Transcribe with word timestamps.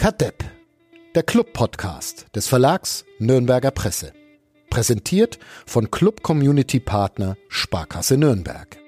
Kadepp, 0.00 0.42
der 1.14 1.22
Club-Podcast 1.22 2.34
des 2.34 2.48
Verlags 2.48 3.04
Nürnberger 3.18 3.70
Presse. 3.70 4.14
Präsentiert 4.70 5.38
von 5.66 5.90
Club 5.90 6.22
Community 6.22 6.80
Partner 6.80 7.36
Sparkasse 7.50 8.16
Nürnberg. 8.16 8.78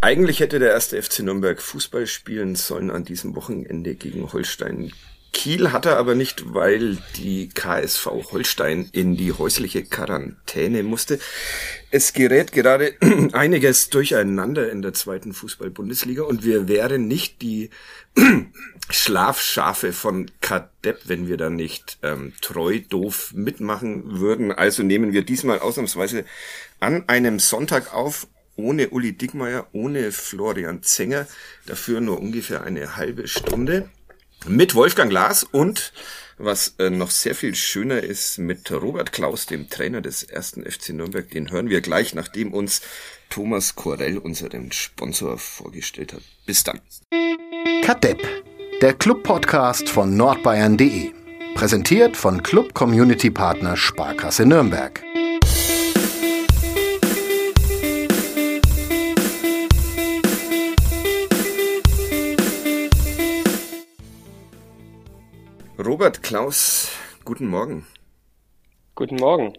Eigentlich 0.00 0.40
hätte 0.40 0.58
der 0.58 0.70
erste 0.70 1.02
FC 1.02 1.18
Nürnberg 1.18 1.60
Fußball 1.60 2.06
spielen 2.06 2.54
sollen 2.56 2.90
an 2.90 3.04
diesem 3.04 3.36
Wochenende 3.36 3.94
gegen 3.94 4.32
Holstein 4.32 4.90
Kiel 5.40 5.72
hat 5.72 5.86
er 5.86 5.96
aber 5.96 6.14
nicht, 6.14 6.52
weil 6.52 6.98
die 7.16 7.48
KSV 7.48 8.30
Holstein 8.30 8.90
in 8.92 9.16
die 9.16 9.32
häusliche 9.32 9.82
Quarantäne 9.82 10.82
musste. 10.82 11.18
Es 11.90 12.12
gerät 12.12 12.52
gerade 12.52 12.92
einiges 13.32 13.88
durcheinander 13.88 14.70
in 14.70 14.82
der 14.82 14.92
zweiten 14.92 15.32
Fußball-Bundesliga 15.32 16.24
und 16.24 16.44
wir 16.44 16.68
wären 16.68 17.08
nicht 17.08 17.40
die 17.40 17.70
Schlafschafe 18.90 19.94
von 19.94 20.30
Kadepp, 20.42 21.00
wenn 21.06 21.26
wir 21.26 21.38
da 21.38 21.48
nicht 21.48 21.96
ähm, 22.02 22.34
treu 22.42 22.80
doof 22.86 23.32
mitmachen 23.34 24.20
würden. 24.20 24.52
Also 24.52 24.82
nehmen 24.82 25.14
wir 25.14 25.22
diesmal 25.22 25.60
ausnahmsweise 25.60 26.26
an 26.80 27.08
einem 27.08 27.38
Sonntag 27.38 27.94
auf, 27.94 28.26
ohne 28.56 28.90
Uli 28.90 29.14
Dickmeier, 29.14 29.68
ohne 29.72 30.12
Florian 30.12 30.82
Zenger, 30.82 31.26
dafür 31.64 32.02
nur 32.02 32.20
ungefähr 32.20 32.62
eine 32.62 32.96
halbe 32.96 33.26
Stunde 33.26 33.88
mit 34.46 34.74
Wolfgang 34.74 35.10
Glas 35.10 35.44
und 35.44 35.92
was 36.38 36.74
äh, 36.78 36.90
noch 36.90 37.10
sehr 37.10 37.34
viel 37.34 37.54
schöner 37.54 38.02
ist, 38.02 38.38
mit 38.38 38.70
Robert 38.72 39.12
Klaus, 39.12 39.46
dem 39.46 39.68
Trainer 39.68 40.00
des 40.00 40.22
ersten 40.22 40.64
FC 40.64 40.90
Nürnberg. 40.90 41.30
Den 41.30 41.50
hören 41.50 41.68
wir 41.68 41.80
gleich, 41.80 42.14
nachdem 42.14 42.54
uns 42.54 42.80
Thomas 43.28 43.76
Korell 43.76 44.18
unseren 44.18 44.72
Sponsor 44.72 45.38
vorgestellt 45.38 46.14
hat. 46.14 46.22
Bis 46.46 46.64
dann. 46.64 46.80
Kadepp, 47.82 48.26
der 48.80 48.94
Club-Podcast 48.94 49.88
von 49.88 50.16
nordbayern.de. 50.16 51.12
Präsentiert 51.54 52.16
von 52.16 52.42
Club 52.42 52.72
Community 52.74 53.30
Partner 53.30 53.76
Sparkasse 53.76 54.46
Nürnberg. 54.46 55.02
Robert 66.00 66.22
Klaus, 66.22 66.88
guten 67.26 67.46
Morgen. 67.46 67.86
Guten 68.94 69.16
Morgen. 69.16 69.52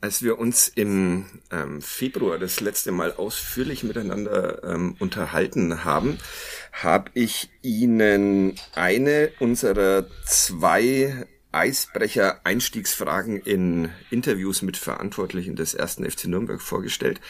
Als 0.00 0.20
wir 0.20 0.40
uns 0.40 0.66
im 0.66 1.26
ähm, 1.52 1.80
Februar 1.80 2.40
das 2.40 2.58
letzte 2.58 2.90
Mal 2.90 3.12
ausführlich 3.12 3.84
miteinander 3.84 4.64
ähm, 4.64 4.96
unterhalten 4.98 5.84
haben, 5.84 6.18
habe 6.72 7.12
ich 7.14 7.48
Ihnen 7.62 8.58
eine 8.74 9.30
unserer 9.38 10.06
zwei 10.24 11.28
Eisbrecher-Einstiegsfragen 11.52 13.36
in 13.36 13.90
Interviews 14.10 14.62
mit 14.62 14.76
Verantwortlichen 14.76 15.54
des 15.54 15.74
ersten 15.74 16.04
FC 16.04 16.24
Nürnberg 16.24 16.60
vorgestellt. 16.60 17.20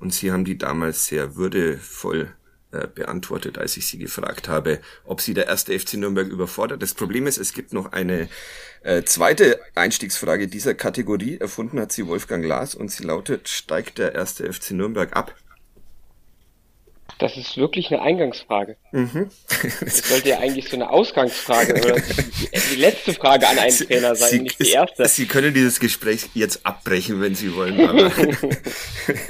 Und 0.00 0.12
Sie 0.12 0.32
haben 0.32 0.44
die 0.44 0.58
damals 0.58 1.06
sehr 1.06 1.36
würdevoll 1.36 2.34
äh, 2.72 2.86
beantwortet, 2.86 3.58
als 3.58 3.76
ich 3.76 3.86
sie 3.86 3.98
gefragt 3.98 4.48
habe, 4.48 4.80
ob 5.04 5.20
sie 5.20 5.34
der 5.34 5.46
erste 5.46 5.78
FC 5.78 5.94
Nürnberg 5.94 6.26
überfordert. 6.26 6.82
Das 6.82 6.94
Problem 6.94 7.26
ist, 7.26 7.38
es 7.38 7.52
gibt 7.52 7.72
noch 7.72 7.92
eine 7.92 8.28
äh, 8.82 9.02
zweite 9.02 9.60
Einstiegsfrage 9.74 10.48
dieser 10.48 10.74
Kategorie. 10.74 11.38
Erfunden 11.38 11.80
hat 11.80 11.92
sie 11.92 12.06
Wolfgang 12.06 12.44
Glas 12.44 12.74
und 12.74 12.90
sie 12.90 13.04
lautet, 13.04 13.48
steigt 13.48 13.98
der 13.98 14.14
erste 14.14 14.52
FC 14.52 14.72
Nürnberg 14.72 15.14
ab? 15.14 15.34
Das 17.18 17.36
ist 17.36 17.56
wirklich 17.56 17.90
eine 17.90 18.02
Eingangsfrage. 18.02 18.76
Mhm. 18.92 19.30
Das 19.80 20.08
sollte 20.08 20.28
ja 20.28 20.38
eigentlich 20.38 20.68
so 20.68 20.76
eine 20.76 20.90
Ausgangsfrage 20.90 21.72
oder 21.82 21.96
die, 22.72 22.76
letzte 22.76 23.14
Frage 23.14 23.48
an 23.48 23.58
einen 23.58 23.70
sie, 23.70 23.86
Trainer 23.86 24.14
sein, 24.14 24.30
sie, 24.30 24.40
nicht 24.40 24.60
die 24.60 24.70
erste. 24.70 25.08
Sie 25.08 25.26
können 25.26 25.54
dieses 25.54 25.80
Gespräch 25.80 26.28
jetzt 26.34 26.66
abbrechen, 26.66 27.22
wenn 27.22 27.34
Sie 27.34 27.54
wollen. 27.54 27.80
Aber 27.88 28.12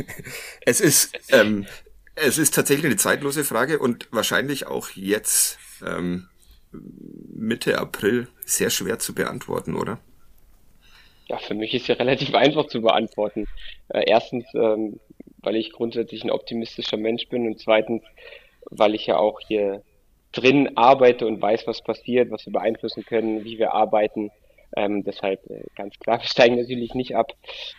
es 0.62 0.80
ist, 0.80 1.12
ähm, 1.28 1.66
es 2.16 2.38
ist 2.38 2.54
tatsächlich 2.54 2.86
eine 2.86 2.96
zeitlose 2.96 3.44
Frage 3.44 3.78
und 3.78 4.08
wahrscheinlich 4.10 4.66
auch 4.66 4.90
jetzt 4.90 5.58
ähm, 5.86 6.28
Mitte 6.72 7.78
April 7.78 8.28
sehr 8.44 8.70
schwer 8.70 8.98
zu 8.98 9.14
beantworten, 9.14 9.76
oder? 9.76 9.98
Ja, 11.28 11.38
für 11.38 11.54
mich 11.54 11.74
ist 11.74 11.86
sie 11.86 11.92
relativ 11.92 12.34
einfach 12.34 12.66
zu 12.66 12.80
beantworten. 12.80 13.46
Äh, 13.88 14.04
erstens, 14.06 14.44
ähm, 14.54 15.00
weil 15.38 15.56
ich 15.56 15.72
grundsätzlich 15.72 16.24
ein 16.24 16.30
optimistischer 16.30 16.96
Mensch 16.96 17.28
bin 17.28 17.46
und 17.46 17.60
zweitens, 17.60 18.02
weil 18.70 18.94
ich 18.94 19.06
ja 19.06 19.18
auch 19.18 19.40
hier 19.40 19.82
drin 20.32 20.76
arbeite 20.76 21.26
und 21.26 21.40
weiß, 21.40 21.66
was 21.66 21.82
passiert, 21.82 22.30
was 22.30 22.46
wir 22.46 22.52
beeinflussen 22.52 23.04
können, 23.04 23.44
wie 23.44 23.58
wir 23.58 23.72
arbeiten. 23.72 24.30
Ähm, 24.74 25.04
deshalb 25.04 25.48
äh, 25.50 25.64
ganz 25.76 25.98
klar, 25.98 26.18
wir 26.22 26.26
steigen 26.26 26.56
natürlich 26.56 26.94
nicht 26.94 27.16
ab. 27.16 27.32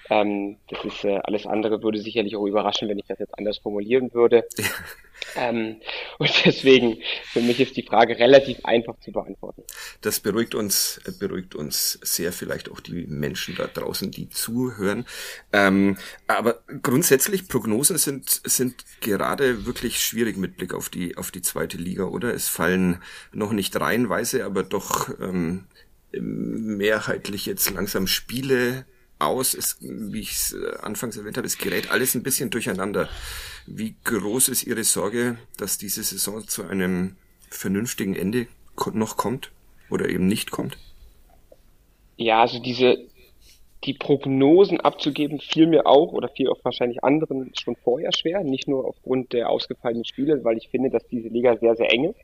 Ähm, 0.09 0.57
das 0.69 0.83
ist 0.85 1.03
äh, 1.03 1.19
alles 1.23 1.45
andere 1.45 1.81
würde 1.81 1.99
sicherlich 1.99 2.35
auch 2.35 2.45
überraschen, 2.45 2.87
wenn 2.89 2.99
ich 2.99 3.05
das 3.07 3.19
jetzt 3.19 3.37
anders 3.37 3.57
formulieren 3.57 4.13
würde. 4.13 4.47
ähm, 5.35 5.77
und 6.19 6.45
deswegen 6.45 6.99
für 7.23 7.41
mich 7.41 7.59
ist 7.59 7.75
die 7.75 7.83
Frage 7.83 8.17
relativ 8.17 8.63
einfach 8.63 8.99
zu 8.99 9.11
beantworten. 9.11 9.63
Das 10.01 10.19
beruhigt 10.19 10.55
uns, 10.55 11.01
äh, 11.05 11.11
beruhigt 11.11 11.55
uns 11.55 11.99
sehr, 12.03 12.31
vielleicht 12.31 12.71
auch 12.71 12.79
die 12.79 13.05
Menschen 13.07 13.55
da 13.55 13.67
draußen, 13.67 14.11
die 14.11 14.29
zuhören. 14.29 15.05
Ähm, 15.53 15.97
aber 16.27 16.63
grundsätzlich 16.81 17.47
Prognosen 17.47 17.97
sind 17.97 18.27
sind 18.43 18.85
gerade 19.01 19.65
wirklich 19.65 19.99
schwierig 20.01 20.37
mit 20.37 20.57
Blick 20.57 20.73
auf 20.73 20.89
die 20.89 21.17
auf 21.17 21.31
die 21.31 21.41
zweite 21.41 21.77
Liga, 21.77 22.05
oder? 22.05 22.33
Es 22.33 22.47
fallen 22.47 23.01
noch 23.31 23.51
nicht 23.51 23.79
reihenweise, 23.79 24.45
aber 24.45 24.63
doch 24.63 25.09
ähm, 25.19 25.65
mehrheitlich 26.21 27.45
jetzt 27.45 27.69
langsam 27.71 28.07
Spiele 28.07 28.85
aus. 29.19 29.53
Es, 29.53 29.77
wie 29.81 30.19
ich 30.19 30.31
es 30.31 30.53
äh, 30.53 30.77
anfangs 30.81 31.17
erwähnt 31.17 31.37
habe, 31.37 31.47
es 31.47 31.57
gerät 31.57 31.91
alles 31.91 32.15
ein 32.15 32.23
bisschen 32.23 32.49
durcheinander. 32.49 33.09
Wie 33.65 33.95
groß 34.03 34.49
ist 34.49 34.63
Ihre 34.63 34.83
Sorge, 34.83 35.37
dass 35.57 35.77
diese 35.77 36.03
Saison 36.03 36.47
zu 36.47 36.63
einem 36.63 37.17
vernünftigen 37.49 38.15
Ende 38.15 38.47
noch 38.93 39.17
kommt 39.17 39.51
oder 39.89 40.09
eben 40.09 40.27
nicht 40.27 40.51
kommt? 40.51 40.77
Ja, 42.15 42.41
also 42.41 42.59
diese 42.59 42.97
die 43.83 43.93
Prognosen 43.93 44.81
abzugeben, 44.81 45.39
fiel 45.39 45.67
mir 45.67 45.85
auch 45.85 46.11
oder 46.11 46.29
fiel 46.29 46.49
auch 46.49 46.59
wahrscheinlich 46.63 47.03
anderen 47.03 47.51
schon 47.55 47.75
vorher 47.75 48.11
schwer, 48.11 48.43
nicht 48.43 48.67
nur 48.67 48.85
aufgrund 48.85 49.33
der 49.33 49.49
ausgefallenen 49.49 50.03
Spiele, 50.03 50.43
weil 50.43 50.57
ich 50.57 50.67
finde, 50.69 50.89
dass 50.89 51.07
diese 51.07 51.29
Liga 51.29 51.55
sehr, 51.57 51.75
sehr 51.75 51.91
eng 51.93 52.05
ist 52.05 52.19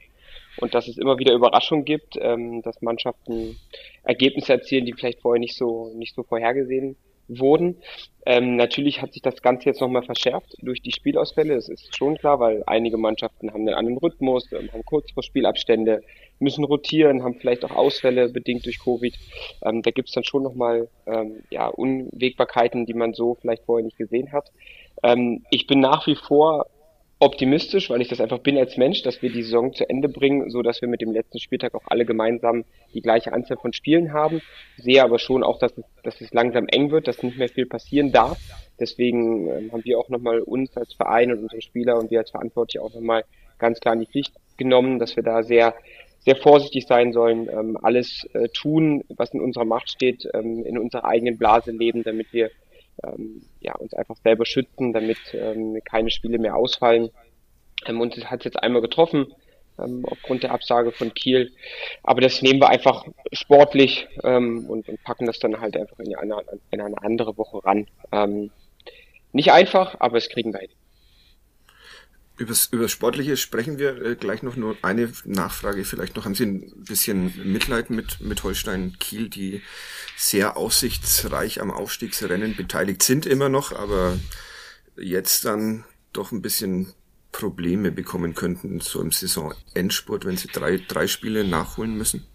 und 0.58 0.74
dass 0.74 0.88
es 0.88 0.98
immer 0.98 1.18
wieder 1.20 1.34
Überraschungen 1.34 1.86
gibt, 1.86 2.18
ähm, 2.20 2.62
dass 2.62 2.82
Mannschaften 2.82 3.58
Ergebnisse 4.04 4.54
erzielen, 4.54 4.86
die 4.86 4.94
vielleicht 4.94 5.22
vorher 5.22 5.40
nicht 5.40 5.56
so 5.56 5.92
nicht 5.96 6.16
so 6.16 6.24
vorhergesehen 6.24 6.96
wurden. 7.28 7.78
Ähm, 8.26 8.56
natürlich 8.56 9.02
hat 9.02 9.14
sich 9.14 9.22
das 9.22 9.42
Ganze 9.42 9.66
jetzt 9.66 9.82
nochmal 9.82 10.04
verschärft 10.04 10.56
durch 10.62 10.82
die 10.82 10.92
Spielausfälle. 10.92 11.56
Das 11.56 11.68
ist 11.68 11.96
schon 11.96 12.18
klar, 12.18 12.40
weil 12.40 12.64
einige 12.68 12.98
Mannschaften 12.98 13.52
haben 13.52 13.68
einen 13.68 13.76
anderen 13.76 13.98
Rhythmus, 13.98 14.52
ähm, 14.52 14.72
haben 14.72 14.86
kurz 14.86 15.12
vor 15.12 15.24
Spielabstände, 15.24 16.04
müssen 16.40 16.64
rotieren, 16.64 17.24
haben 17.24 17.36
vielleicht 17.36 17.66
auch 17.66 17.72
Ausfälle 17.72 18.30
bedingt 18.30 18.66
durch 18.66 18.80
Covid. 18.80 19.18
Ähm, 19.64 19.82
da 19.82 19.92
gibt's 19.92 20.14
dann 20.14 20.24
schon 20.24 20.44
nochmal 20.44 20.90
ähm, 21.06 21.44
ja, 21.50 21.68
Unwägbarkeiten, 21.68 22.86
die 22.86 22.94
man 22.94 23.14
so 23.14 23.36
vielleicht 23.36 23.66
vorher 23.66 23.84
nicht 23.86 23.98
gesehen 23.98 24.32
hat. 24.32 24.52
Ähm, 25.04 25.44
ich 25.50 25.68
bin 25.68 25.80
nach 25.80 26.08
wie 26.08 26.16
vor 26.16 26.68
optimistisch, 27.24 27.90
weil 27.90 28.02
ich 28.02 28.08
das 28.08 28.22
einfach 28.22 28.40
bin 28.40 28.58
als 28.58 28.78
Mensch, 28.78 29.02
dass 29.02 29.22
wir 29.22 29.32
die 29.32 29.44
Saison 29.44 29.74
zu 29.74 29.90
Ende 29.90 30.10
bringen, 30.10 30.50
so 30.50 30.62
dass 30.62 30.82
wir 30.82 30.88
mit 30.88 31.02
dem 31.02 31.12
letzten 31.12 31.40
Spieltag 31.40 31.74
auch 31.76 31.84
alle 31.88 32.06
gemeinsam 32.06 32.66
die 32.94 33.02
gleiche 33.02 33.34
Anzahl 33.34 33.58
von 33.58 33.74
Spielen 33.74 34.14
haben. 34.14 34.42
Sehe 34.78 35.04
aber 35.04 35.20
schon 35.20 35.44
auch, 35.44 35.60
dass 35.60 35.78
es, 35.78 35.84
dass 36.04 36.22
es 36.22 36.34
langsam 36.34 36.68
eng 36.68 36.92
wird, 36.92 37.08
dass 37.08 37.24
nicht 37.24 37.38
mehr 37.38 37.50
viel 37.50 37.66
passieren 37.66 38.12
darf. 38.12 38.38
Deswegen 38.80 39.48
ähm, 39.50 39.72
haben 39.72 39.86
wir 39.86 39.98
auch 39.98 40.10
nochmal 40.10 40.42
uns 40.42 40.76
als 40.78 40.94
Verein 40.94 41.32
und 41.32 41.40
unsere 41.40 41.62
Spieler 41.62 41.98
und 41.98 42.12
wir 42.12 42.20
als 42.20 42.32
Verantwortliche 42.32 42.84
auch 42.84 42.94
nochmal 42.94 43.24
ganz 43.58 43.80
klar 43.80 43.94
in 43.94 44.02
die 44.02 44.08
Pflicht 44.08 44.34
genommen, 44.58 45.00
dass 45.00 45.16
wir 45.16 45.24
da 45.24 45.44
sehr 45.44 45.74
sehr 46.26 46.36
vorsichtig 46.38 46.86
sein 46.88 47.12
sollen, 47.12 47.50
ähm, 47.50 47.78
alles 47.82 48.26
äh, 48.34 48.48
tun, 48.48 49.04
was 49.10 49.34
in 49.34 49.42
unserer 49.42 49.66
Macht 49.66 49.90
steht, 49.90 50.26
ähm, 50.34 50.64
in 50.66 50.78
unserer 50.78 51.04
eigenen 51.04 51.38
Blase 51.38 51.72
leben, 51.72 52.04
damit 52.04 52.32
wir 52.32 52.50
ähm, 53.04 53.44
ja, 53.60 53.76
uns 53.76 53.94
einfach 53.94 54.16
selber 54.18 54.46
schützen, 54.46 54.94
damit 54.94 55.18
ähm, 55.34 55.80
keine 55.84 56.10
Spiele 56.10 56.40
mehr 56.40 56.56
ausfallen. 56.56 57.10
Ähm, 57.86 58.02
uns 58.02 58.16
hat 58.26 58.40
es 58.40 58.46
jetzt 58.46 58.62
einmal 58.62 58.82
getroffen, 58.82 59.34
ähm, 59.80 60.06
aufgrund 60.06 60.44
der 60.44 60.52
Absage 60.52 60.92
von 60.92 61.14
Kiel. 61.14 61.52
Aber 62.04 62.22
das 62.22 62.42
nehmen 62.42 62.60
wir 62.60 62.70
einfach 62.70 63.06
sportlich 63.32 64.08
ähm, 64.24 64.66
und, 64.70 64.88
und 64.88 65.04
packen 65.04 65.26
das 65.26 65.40
dann 65.40 65.60
halt 65.60 65.78
einfach 65.78 66.00
in 66.00 66.16
eine, 66.16 66.38
in 66.72 66.82
eine 66.82 67.02
andere 67.02 67.38
Woche 67.38 67.64
ran. 67.66 67.88
Ähm, 68.12 68.52
nicht 69.32 69.52
einfach, 69.52 69.96
aber 70.00 70.18
es 70.18 70.30
kriegen 70.30 70.54
wir 70.54 70.60
hin. 70.60 70.70
Übers, 72.44 72.70
über 72.72 72.90
Sportliche 72.90 73.38
sprechen 73.38 73.80
wir 73.80 74.02
äh, 74.02 74.16
gleich 74.16 74.44
noch. 74.44 74.58
Nur 74.58 74.76
eine 74.82 75.12
Nachfrage 75.24 75.86
vielleicht 75.86 76.16
noch. 76.16 76.26
Haben 76.26 76.36
Sie 76.36 76.46
ein 76.46 76.84
bisschen 76.86 77.34
Mitleid 77.46 77.90
mit, 77.90 78.20
mit 78.20 78.44
Holstein 78.44 78.98
Kiel, 79.00 79.30
die 79.30 79.62
sehr 80.18 80.58
aussichtsreich 80.58 81.62
am 81.62 81.72
Aufstiegsrennen 81.72 82.56
beteiligt 82.56 83.02
sind 83.02 83.26
immer 83.26 83.48
noch, 83.48 83.72
aber 83.72 84.20
jetzt 84.98 85.46
dann 85.46 85.86
doch 86.12 86.34
ein 86.34 86.42
bisschen 86.42 86.94
Probleme 87.32 87.92
bekommen 87.92 88.36
könnten, 88.36 88.82
so 88.82 89.02
im 89.02 89.12
Saisonendspurt, 89.12 90.26
wenn 90.26 90.38
sie 90.38 90.50
drei, 90.50 90.82
drei 90.86 91.08
Spiele 91.08 91.46
nachholen 91.46 91.98
müssen? 91.98 92.28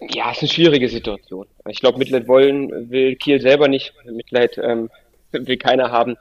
Ja, 0.00 0.30
es 0.30 0.38
ist 0.38 0.42
eine 0.42 0.50
schwierige 0.50 0.88
Situation. 0.88 1.46
Ich 1.68 1.80
glaube, 1.80 1.98
Mitleid 1.98 2.28
wollen 2.28 2.90
will 2.90 3.16
Kiel 3.16 3.40
selber 3.40 3.66
nicht. 3.66 3.92
Mitleid 4.04 4.58
ähm, 4.58 4.90
will 5.46 5.56
keiner 5.56 5.90
haben. 5.90 6.16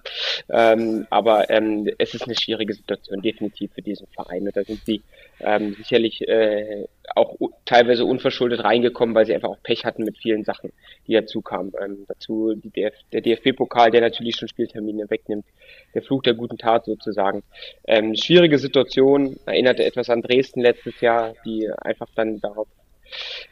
Ähm, 0.49 1.07
aber 1.09 1.49
ähm, 1.49 1.89
es 1.97 2.13
ist 2.13 2.23
eine 2.23 2.35
schwierige 2.35 2.73
Situation, 2.73 3.21
definitiv 3.21 3.71
für 3.73 3.81
diesen 3.81 4.07
Verein. 4.07 4.43
Und 4.43 4.55
da 4.55 4.63
sind 4.63 4.83
sie 4.85 5.01
ähm, 5.39 5.75
sicherlich 5.75 6.27
äh, 6.27 6.87
auch 7.15 7.35
teilweise 7.65 8.05
unverschuldet 8.05 8.63
reingekommen, 8.63 9.15
weil 9.15 9.25
sie 9.25 9.33
einfach 9.33 9.49
auch 9.49 9.63
Pech 9.63 9.85
hatten 9.85 10.03
mit 10.03 10.17
vielen 10.17 10.43
Sachen, 10.43 10.71
die 11.07 11.13
dazu 11.13 11.41
kamen. 11.41 11.73
Ähm, 11.83 12.05
dazu 12.07 12.53
die 12.55 12.69
DF 12.69 12.93
der 13.11 13.21
DFB-Pokal, 13.21 13.91
der 13.91 14.01
natürlich 14.01 14.35
schon 14.35 14.47
Spieltermine 14.47 15.09
wegnimmt. 15.09 15.45
Der 15.93 16.01
Fluch 16.01 16.23
der 16.23 16.33
guten 16.33 16.57
Tat 16.57 16.85
sozusagen. 16.85 17.43
Ähm, 17.85 18.15
schwierige 18.15 18.57
Situation, 18.59 19.37
erinnerte 19.45 19.83
etwas 19.83 20.09
an 20.09 20.21
Dresden 20.21 20.61
letztes 20.61 20.99
Jahr, 21.01 21.33
die 21.45 21.69
einfach 21.81 22.07
dann 22.15 22.39
darauf 22.39 22.67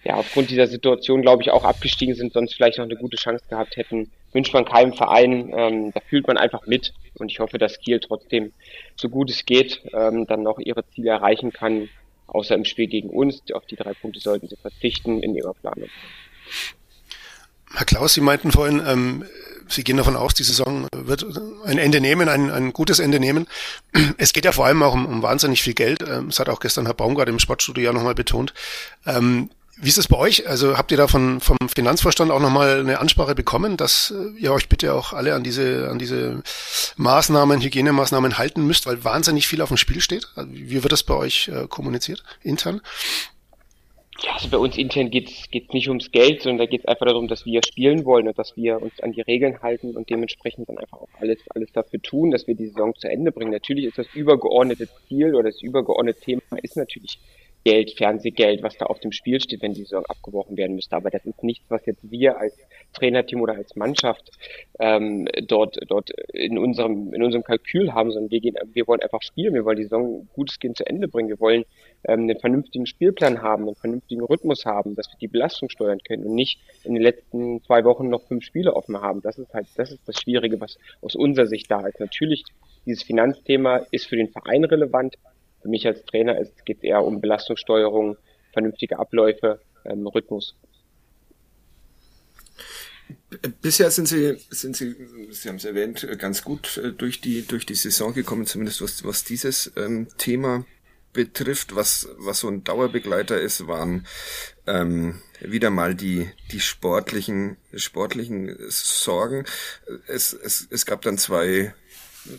ja, 0.04 0.16
aufgrund 0.16 0.50
dieser 0.50 0.68
Situation, 0.68 1.22
glaube 1.22 1.44
ich, 1.44 1.52
auch 1.52 1.64
abgestiegen 1.64 2.16
sind, 2.16 2.34
sonst 2.34 2.56
vielleicht 2.56 2.78
noch 2.78 2.86
eine 2.86 2.96
gute 2.96 3.18
Chance 3.18 3.44
gehabt 3.50 3.78
hätten, 3.78 4.12
wünscht 4.34 4.54
man 4.54 4.66
keinem 4.66 4.94
Verein. 4.94 5.52
Ähm, 5.56 5.92
da 5.94 6.02
fühlt 6.02 6.28
man 6.28 6.38
einfach 6.38 6.66
mit. 6.66 6.94
Und 7.16 7.32
ich 7.32 7.40
hoffe, 7.40 7.58
dass 7.58 7.80
Kiel 7.80 8.00
trotzdem, 8.00 8.54
so 8.96 9.10
gut 9.10 9.30
es 9.30 9.46
geht, 9.46 9.82
ähm, 9.94 10.26
dann 10.28 10.44
noch 10.44 10.60
ihre 10.60 10.88
Ziele 10.90 11.12
erreichen 11.12 11.52
kann, 11.52 11.90
außer 12.28 12.56
im 12.56 12.66
Spiel 12.66 12.88
gegen 12.88 13.10
uns. 13.10 13.42
Auf 13.54 13.66
die 13.66 13.76
drei 13.76 13.94
Punkte 13.94 14.20
sollten 14.20 14.48
sie 14.48 14.58
verzichten 14.58 15.22
in 15.22 15.36
ihrer 15.36 15.54
Planung. 15.54 15.90
Herr 17.76 17.86
Klaus, 17.86 18.16
Sie 18.16 18.22
meinten 18.22 18.52
vorhin, 18.52 18.82
ähm, 18.86 19.26
Sie 19.70 19.84
gehen 19.84 19.98
davon 19.98 20.16
aus, 20.16 20.34
die 20.34 20.44
Saison 20.44 20.88
wird 20.94 21.26
ein 21.66 21.78
Ende 21.78 22.02
nehmen, 22.02 22.28
ein, 22.28 22.52
ein 22.52 22.74
gutes 22.74 23.00
Ende 23.00 23.20
nehmen. 23.20 23.48
Es 24.18 24.34
geht 24.34 24.46
ja 24.46 24.52
vor 24.52 24.66
allem 24.66 24.84
auch 24.84 24.94
um, 24.94 25.06
um 25.06 25.22
wahnsinnig 25.22 25.62
viel 25.62 25.74
Geld. 25.74 26.02
Ähm, 26.02 26.30
das 26.30 26.40
hat 26.40 26.50
auch 26.50 26.60
gestern 26.60 26.86
Herr 26.86 26.96
Baumgart 26.96 27.30
im 27.30 27.40
Sportstudio 27.40 27.86
ja 27.86 27.94
nochmal 27.94 28.16
betont. 28.16 28.54
Ähm, 29.06 29.50
wie 29.82 29.88
ist 29.88 29.98
es 29.98 30.08
bei 30.08 30.18
euch? 30.18 30.48
Also 30.48 30.78
habt 30.78 30.92
ihr 30.92 30.98
da 30.98 31.08
von, 31.08 31.40
vom 31.40 31.58
Finanzvorstand 31.74 32.32
auch 32.32 32.42
nochmal 32.42 32.82
eine 32.82 33.00
Ansprache 33.00 33.34
bekommen, 33.34 33.78
dass 33.78 34.12
äh, 34.12 34.38
ihr 34.38 34.52
euch 34.52 34.68
bitte 34.68 34.94
auch 34.94 35.14
alle 35.14 35.36
an 35.36 35.44
diese, 35.44 35.90
an 35.90 36.00
diese 36.00 36.44
Maßnahmen, 36.98 37.62
Hygienemaßnahmen 37.62 38.38
halten 38.38 38.66
müsst, 38.66 38.88
weil 38.88 39.04
wahnsinnig 39.04 39.48
viel 39.48 39.62
auf 39.62 39.70
dem 39.70 39.78
Spiel 39.78 40.02
steht? 40.02 40.28
Also 40.36 40.52
wie 40.52 40.84
wird 40.84 40.92
das 40.92 41.04
bei 41.04 41.14
euch 41.14 41.48
äh, 41.48 41.68
kommuniziert, 41.68 42.24
intern? 42.44 42.82
Ja, 44.22 44.34
also 44.34 44.50
bei 44.50 44.58
uns 44.58 44.78
intern 44.78 45.10
geht's 45.10 45.50
geht's 45.50 45.74
nicht 45.74 45.88
ums 45.88 46.12
Geld, 46.12 46.42
sondern 46.42 46.60
da 46.60 46.66
geht's 46.66 46.86
einfach 46.86 47.06
darum, 47.06 47.28
dass 47.28 47.46
wir 47.46 47.62
spielen 47.64 48.04
wollen 48.04 48.28
und 48.28 48.38
dass 48.38 48.58
wir 48.58 48.82
uns 48.82 49.00
an 49.00 49.14
die 49.14 49.22
Regeln 49.22 49.62
halten 49.62 49.96
und 49.96 50.10
dementsprechend 50.10 50.68
dann 50.68 50.78
einfach 50.78 51.00
auch 51.00 51.10
alles, 51.20 51.40
alles 51.50 51.72
dafür 51.72 52.02
tun, 52.02 52.32
dass 52.32 52.46
wir 52.46 52.56
die 52.56 52.68
Saison 52.68 52.94
zu 52.96 53.10
Ende 53.10 53.32
bringen. 53.32 53.52
Natürlich 53.52 53.86
ist 53.86 53.98
das 53.98 54.08
übergeordnete 54.14 54.90
Ziel 55.08 55.36
oder 55.36 55.50
das 55.50 55.62
übergeordnete 55.62 56.20
Thema 56.20 56.42
ist 56.62 56.76
natürlich 56.76 57.18
Geld, 57.66 57.92
Fernsehgeld, 57.92 58.64
was 58.64 58.78
da 58.78 58.86
auf 58.86 59.00
dem 59.00 59.12
Spiel 59.12 59.40
steht, 59.42 59.62
wenn 59.62 59.74
die 59.74 59.82
Saison 59.82 60.06
abgebrochen 60.06 60.56
werden 60.58 60.76
müsste. 60.76 60.96
Aber 60.96 61.10
das 61.10 61.26
ist 61.26 61.44
nichts, 61.44 61.66
was 61.70 61.86
jetzt 61.86 62.10
wir 62.10 62.38
als 62.38 62.58
Trainerteam 62.94 63.42
oder 63.42 63.56
als 63.56 63.76
Mannschaft 63.76 64.32
ähm, 64.80 65.28
dort 65.46 65.78
dort 65.88 66.10
in 66.34 66.58
unserem 66.58 67.14
in 67.14 67.22
unserem 67.22 67.44
Kalkül 67.44 67.94
haben, 67.94 68.12
sondern 68.12 68.32
wir 68.32 68.40
gehen, 68.40 68.56
wir 68.74 68.88
wollen 68.88 69.02
einfach 69.02 69.22
spielen, 69.22 69.54
wir 69.54 69.66
wollen 69.66 69.78
die 69.78 69.84
Saison 69.84 70.28
gutes 70.34 70.60
Gehen 70.60 70.74
zu 70.74 70.86
Ende 70.86 71.08
bringen, 71.08 71.30
wir 71.30 71.40
wollen 71.40 71.66
ähm, 72.06 72.22
einen 72.22 72.40
vernünftigen 72.40 72.86
Spielplan 72.86 73.42
haben, 73.42 73.66
einen 73.66 73.76
vernünftigen 73.76 74.22
Rhythmus 74.22 74.66
haben, 74.66 74.96
dass 74.96 75.08
wir 75.12 75.18
die 75.20 75.28
Belastung 75.28 75.70
steuern 75.70 76.00
können 76.00 76.24
und 76.26 76.36
nicht 76.36 76.60
in 76.84 76.94
den 76.94 77.04
letzten 77.04 77.62
zwei 77.64 77.84
Wochen 77.84 78.10
noch 78.10 78.24
fünf 78.24 78.46
Spiele 78.46 78.74
offen 78.74 79.00
haben. 79.02 79.22
Das 79.22 79.38
ist 79.38 79.54
halt 79.54 79.68
das 79.76 79.92
ist 79.92 80.08
das 80.08 80.20
Schwierige, 80.20 80.62
was 80.62 80.78
aus 81.02 81.16
unserer 81.16 81.48
Sicht 81.48 81.70
da 81.70 81.86
ist. 81.86 82.00
Natürlich 82.00 82.44
dieses 82.86 83.04
Finanzthema 83.04 83.86
ist 83.92 84.08
für 84.08 84.16
den 84.16 84.30
Verein 84.30 84.64
relevant, 84.64 85.16
für 85.62 85.70
mich 85.70 85.86
als 85.88 86.04
Trainer 86.06 86.40
ist, 86.40 86.66
geht 86.66 86.78
es 86.78 86.84
eher 86.84 87.04
um 87.04 87.22
Belastungssteuerung, 87.22 88.18
vernünftige 88.54 89.00
Abläufe, 89.00 89.62
ähm, 89.86 90.08
Rhythmus. 90.08 90.56
Bisher 93.62 93.92
sind 93.92 94.08
Sie, 94.08 94.38
sind 94.50 94.76
Sie, 94.76 94.96
Sie 95.30 95.50
haben 95.50 95.56
es 95.56 95.66
erwähnt, 95.66 96.08
ganz 96.20 96.44
gut 96.44 96.78
äh, 96.78 96.92
durch 96.92 97.22
die, 97.22 97.46
durch 97.46 97.66
die 97.66 97.76
Saison 97.76 98.14
gekommen, 98.14 98.46
zumindest 98.46 98.82
was, 98.82 99.04
was 99.04 99.24
dieses 99.24 99.72
ähm, 99.78 100.08
Thema 100.18 100.66
betrifft. 101.14 101.76
Was, 101.76 102.08
was 102.18 102.40
so 102.40 102.48
ein 102.48 102.64
Dauerbegleiter 102.64 103.40
ist, 103.40 103.68
waren 103.68 104.06
ähm, 104.68 105.22
wieder 105.42 105.70
mal 105.70 105.96
die, 105.96 106.30
die 106.52 106.60
sportlichen, 106.60 107.58
sportlichen 107.74 108.56
Sorgen. 108.70 109.46
Es, 110.08 110.34
es, 110.34 110.68
es 110.70 110.86
gab 110.86 111.02
dann 111.02 111.18
zwei 111.18 111.74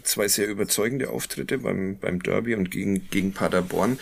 zwei 0.03 0.29
sehr 0.29 0.49
überzeugende 0.49 1.11
Auftritte 1.11 1.59
beim, 1.59 1.99
beim 1.99 2.23
Derby 2.23 2.55
und 2.55 2.71
gegen, 2.71 3.09
gegen 3.11 3.33
Paderborn. 3.33 3.99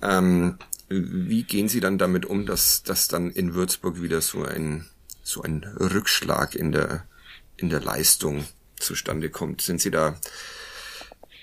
Ähm, 0.00 0.58
wie 0.88 1.42
gehen 1.44 1.68
Sie 1.68 1.80
dann 1.80 1.98
damit 1.98 2.26
um, 2.26 2.46
dass, 2.46 2.82
dass 2.82 3.08
dann 3.08 3.30
in 3.30 3.54
Würzburg 3.54 4.02
wieder 4.02 4.20
so 4.20 4.44
ein, 4.44 4.86
so 5.22 5.42
ein 5.42 5.64
Rückschlag 5.64 6.54
in 6.54 6.72
der, 6.72 7.06
in 7.56 7.70
der 7.70 7.80
Leistung 7.80 8.44
zustande 8.78 9.30
kommt? 9.30 9.62
Sind 9.62 9.80
Sie 9.80 9.90
da 9.90 10.18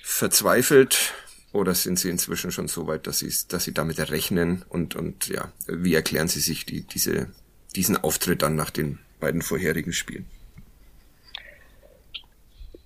verzweifelt 0.03 1.13
oder 1.51 1.73
sind 1.73 1.97
Sie 1.99 2.09
inzwischen 2.09 2.51
schon 2.51 2.67
so 2.67 2.87
weit, 2.87 3.07
dass 3.07 3.19
Sie, 3.19 3.33
dass 3.47 3.63
Sie 3.63 3.73
damit 3.73 3.99
rechnen? 4.11 4.63
Und, 4.69 4.95
und 4.95 5.27
ja, 5.27 5.51
wie 5.67 5.95
erklären 5.95 6.27
Sie 6.27 6.41
sich 6.41 6.65
die, 6.65 6.81
diese, 6.81 7.27
diesen 7.75 7.97
Auftritt 7.97 8.41
dann 8.43 8.55
nach 8.55 8.69
den 8.69 8.99
beiden 9.19 9.41
vorherigen 9.41 9.93
Spielen? 9.93 10.25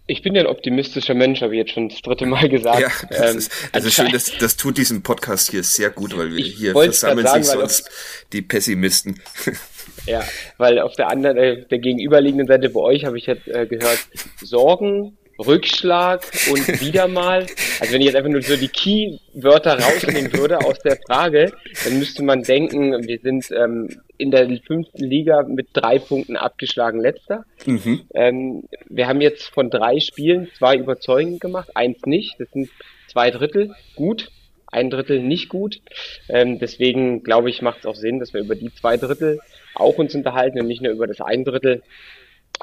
Ich 0.05 0.21
bin 0.21 0.35
ja 0.35 0.41
ein 0.41 0.47
optimistischer 0.47 1.13
Mensch, 1.13 1.41
habe 1.41 1.53
ich 1.53 1.59
jetzt 1.59 1.71
schon 1.71 1.87
das 1.87 2.01
dritte 2.01 2.25
Mal 2.25 2.49
gesagt. 2.49 2.79
Ja, 2.79 2.89
das 3.09 3.31
ähm, 3.31 3.37
ist, 3.37 3.51
also 3.71 3.89
schön, 3.89 4.11
das, 4.11 4.31
das 4.37 4.57
tut 4.57 4.77
diesem 4.77 5.01
Podcast 5.01 5.51
hier 5.51 5.63
sehr 5.63 5.89
gut, 5.91 6.17
weil 6.17 6.35
wir 6.35 6.43
hier 6.43 6.73
versammeln 6.73 7.25
sagen, 7.25 7.43
sich 7.43 7.53
sonst 7.53 7.87
auf, 7.87 8.25
die 8.33 8.41
Pessimisten. 8.41 9.21
Ja, 10.05 10.21
weil 10.57 10.79
auf 10.79 10.95
der 10.95 11.09
anderen, 11.09 11.37
äh, 11.37 11.65
der 11.65 11.79
gegenüberliegenden 11.79 12.47
Seite 12.47 12.69
bei 12.69 12.79
euch 12.81 13.05
habe 13.05 13.17
ich 13.17 13.25
jetzt 13.25 13.47
äh, 13.47 13.65
gehört, 13.65 13.99
Sorgen, 14.41 15.17
Rückschlag 15.39 16.23
und 16.51 16.81
wieder 16.81 17.07
mal. 17.07 17.45
Also 17.79 17.93
wenn 17.93 18.01
ich 18.01 18.07
jetzt 18.07 18.15
einfach 18.15 18.29
nur 18.29 18.41
so 18.41 18.55
die 18.55 18.67
Key-Wörter 18.67 19.79
rausnehmen 19.79 20.31
würde 20.33 20.59
aus 20.59 20.79
der 20.79 20.97
Frage, 21.07 21.51
dann 21.83 21.99
müsste 21.99 22.23
man 22.23 22.43
denken, 22.43 23.07
wir 23.07 23.19
sind 23.19 23.49
ähm, 23.51 23.89
in 24.17 24.31
der 24.31 24.47
fünften 24.65 25.03
Liga 25.03 25.43
mit 25.43 25.69
drei 25.73 25.99
Punkten 25.99 26.37
abgeschlagen 26.37 26.99
letzter. 26.99 27.45
Mhm. 27.65 28.01
Ähm, 28.13 28.63
wir 28.89 29.07
haben 29.07 29.21
jetzt 29.21 29.43
von 29.43 29.69
drei 29.69 29.99
Spielen 29.99 30.49
zwei 30.57 30.75
überzeugend 30.75 31.41
gemacht, 31.41 31.69
eins 31.75 32.05
nicht. 32.05 32.39
Das 32.39 32.49
sind 32.51 32.69
zwei 33.07 33.31
Drittel 33.31 33.73
gut, 33.95 34.31
ein 34.67 34.89
Drittel 34.89 35.21
nicht 35.21 35.49
gut. 35.49 35.81
Ähm, 36.29 36.59
deswegen 36.59 37.23
glaube 37.23 37.49
ich, 37.49 37.61
macht 37.61 37.79
es 37.79 37.85
auch 37.85 37.95
Sinn, 37.95 38.19
dass 38.19 38.33
wir 38.33 38.41
über 38.41 38.55
die 38.55 38.73
zwei 38.73 38.97
Drittel 38.97 39.39
auch 39.75 39.97
uns 39.97 40.13
unterhalten 40.15 40.59
und 40.59 40.67
nicht 40.67 40.81
nur 40.81 40.91
über 40.91 41.07
das 41.07 41.21
ein 41.21 41.43
Drittel, 41.43 41.81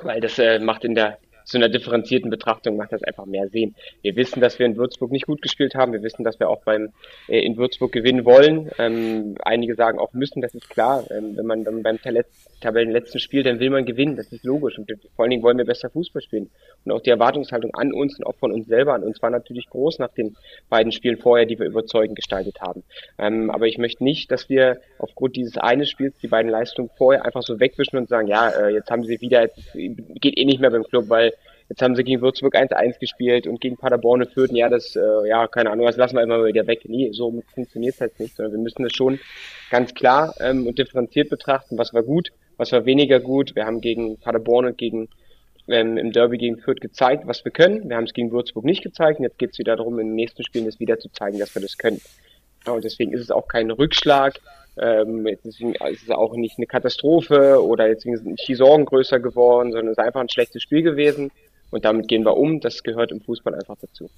weil 0.02 0.20
das 0.20 0.38
äh, 0.38 0.58
macht 0.60 0.84
in 0.84 0.94
der 0.94 1.18
zu 1.50 1.58
einer 1.58 1.68
differenzierten 1.68 2.30
Betrachtung 2.30 2.76
macht 2.76 2.92
das 2.92 3.02
einfach 3.02 3.26
mehr 3.26 3.48
Sinn. 3.48 3.74
Wir 4.02 4.14
wissen, 4.14 4.40
dass 4.40 4.60
wir 4.60 4.66
in 4.66 4.76
Würzburg 4.76 5.10
nicht 5.10 5.26
gut 5.26 5.42
gespielt 5.42 5.74
haben. 5.74 5.92
Wir 5.92 6.02
wissen, 6.02 6.22
dass 6.22 6.38
wir 6.38 6.48
auch 6.48 6.62
beim 6.62 6.90
äh, 7.28 7.40
in 7.40 7.56
Würzburg 7.56 7.90
gewinnen 7.90 8.24
wollen. 8.24 8.70
Ähm, 8.78 9.34
einige 9.42 9.74
sagen 9.74 9.98
auch 9.98 10.12
müssen, 10.12 10.42
das 10.42 10.54
ist 10.54 10.70
klar. 10.70 11.04
Ähm, 11.10 11.36
wenn 11.36 11.46
man 11.46 11.64
dann 11.64 11.82
beim 11.82 11.98
Tabellenletzten 12.60 13.18
spielt, 13.18 13.46
dann 13.46 13.58
will 13.58 13.70
man 13.70 13.84
gewinnen. 13.84 14.14
Das 14.14 14.30
ist 14.30 14.44
logisch. 14.44 14.78
Und 14.78 14.88
vor 15.16 15.24
allen 15.24 15.30
Dingen 15.30 15.42
wollen 15.42 15.58
wir 15.58 15.64
besser 15.64 15.90
Fußball 15.90 16.22
spielen. 16.22 16.50
Und 16.84 16.92
auch 16.92 17.00
die 17.00 17.10
Erwartungshaltung 17.10 17.74
an 17.74 17.92
uns 17.92 18.16
und 18.16 18.26
auch 18.26 18.36
von 18.36 18.52
uns 18.52 18.68
selber 18.68 18.94
an 18.94 19.02
uns 19.02 19.20
war 19.20 19.30
natürlich 19.30 19.68
groß 19.68 19.98
nach 19.98 20.12
den 20.12 20.36
beiden 20.68 20.92
Spielen 20.92 21.16
vorher, 21.16 21.46
die 21.46 21.58
wir 21.58 21.66
überzeugend 21.66 22.14
gestaltet 22.14 22.60
haben. 22.60 22.84
Ähm, 23.18 23.50
aber 23.50 23.66
ich 23.66 23.76
möchte 23.76 24.04
nicht, 24.04 24.30
dass 24.30 24.48
wir 24.48 24.78
aufgrund 24.98 25.34
dieses 25.34 25.58
einen 25.58 25.84
Spiels 25.84 26.14
die 26.22 26.28
beiden 26.28 26.50
Leistungen 26.50 26.90
vorher 26.96 27.24
einfach 27.24 27.42
so 27.42 27.58
wegwischen 27.58 27.98
und 27.98 28.08
sagen, 28.08 28.28
ja, 28.28 28.50
äh, 28.50 28.72
jetzt 28.72 28.88
haben 28.88 29.02
sie 29.02 29.20
wieder, 29.20 29.42
jetzt 29.42 29.72
geht 29.74 30.38
eh 30.38 30.44
nicht 30.44 30.60
mehr 30.60 30.70
beim 30.70 30.84
Club, 30.84 31.08
weil 31.08 31.32
Jetzt 31.70 31.82
haben 31.82 31.94
sie 31.94 32.02
gegen 32.02 32.20
Würzburg 32.20 32.56
1-1 32.56 32.98
gespielt 32.98 33.46
und 33.46 33.60
gegen 33.60 33.76
Paderborn 33.76 34.22
und 34.22 34.32
Fürth, 34.32 34.50
ja, 34.50 34.68
das, 34.68 34.96
äh, 34.96 35.28
ja, 35.28 35.46
keine 35.46 35.70
Ahnung, 35.70 35.86
das 35.86 35.96
lassen 35.96 36.16
wir 36.16 36.22
immer 36.24 36.44
wieder 36.44 36.66
weg. 36.66 36.80
Nee, 36.88 37.10
so 37.12 37.32
funktioniert 37.54 37.94
es 37.94 38.00
halt 38.00 38.18
nicht, 38.18 38.34
sondern 38.34 38.54
wir 38.54 38.58
müssen 38.58 38.82
das 38.82 38.92
schon 38.92 39.20
ganz 39.70 39.94
klar 39.94 40.34
ähm, 40.40 40.66
und 40.66 40.80
differenziert 40.80 41.30
betrachten, 41.30 41.78
was 41.78 41.94
war 41.94 42.02
gut, 42.02 42.32
was 42.56 42.72
war 42.72 42.86
weniger 42.86 43.20
gut. 43.20 43.54
Wir 43.54 43.66
haben 43.66 43.80
gegen 43.80 44.18
Paderborn 44.18 44.66
und 44.66 44.78
gegen 44.78 45.10
ähm, 45.68 45.96
im 45.96 46.10
Derby 46.10 46.38
gegen 46.38 46.58
Fürth 46.58 46.80
gezeigt, 46.80 47.28
was 47.28 47.44
wir 47.44 47.52
können. 47.52 47.88
Wir 47.88 47.96
haben 47.96 48.04
es 48.04 48.14
gegen 48.14 48.32
Würzburg 48.32 48.64
nicht 48.64 48.82
gezeigt 48.82 49.20
und 49.20 49.24
jetzt 49.26 49.38
geht 49.38 49.52
es 49.52 49.58
wieder 49.60 49.76
darum, 49.76 50.00
in 50.00 50.08
den 50.08 50.16
nächsten 50.16 50.42
Spielen 50.42 50.64
das 50.64 50.80
wieder 50.80 50.98
zu 50.98 51.08
zeigen, 51.10 51.38
dass 51.38 51.54
wir 51.54 51.62
das 51.62 51.78
können. 51.78 52.00
Und 52.66 52.82
deswegen 52.82 53.12
ist 53.12 53.20
es 53.20 53.30
auch 53.30 53.46
kein 53.46 53.70
Rückschlag, 53.70 54.40
ähm, 54.76 55.24
deswegen 55.44 55.74
ist 55.74 56.02
es 56.02 56.10
auch 56.10 56.34
nicht 56.34 56.58
eine 56.58 56.66
Katastrophe 56.66 57.64
oder 57.64 57.86
jetzt 57.86 58.02
sind 58.02 58.40
die 58.48 58.54
Sorgen 58.56 58.86
größer 58.86 59.20
geworden, 59.20 59.70
sondern 59.70 59.92
es 59.92 59.98
ist 59.98 60.04
einfach 60.04 60.20
ein 60.20 60.28
schlechtes 60.28 60.64
Spiel 60.64 60.82
gewesen. 60.82 61.30
Und 61.70 61.84
damit 61.84 62.08
gehen 62.08 62.24
wir 62.24 62.36
um. 62.36 62.60
Das 62.60 62.82
gehört 62.82 63.12
im 63.12 63.20
Fußball 63.20 63.54
einfach 63.54 63.76
dazu. 63.80 64.10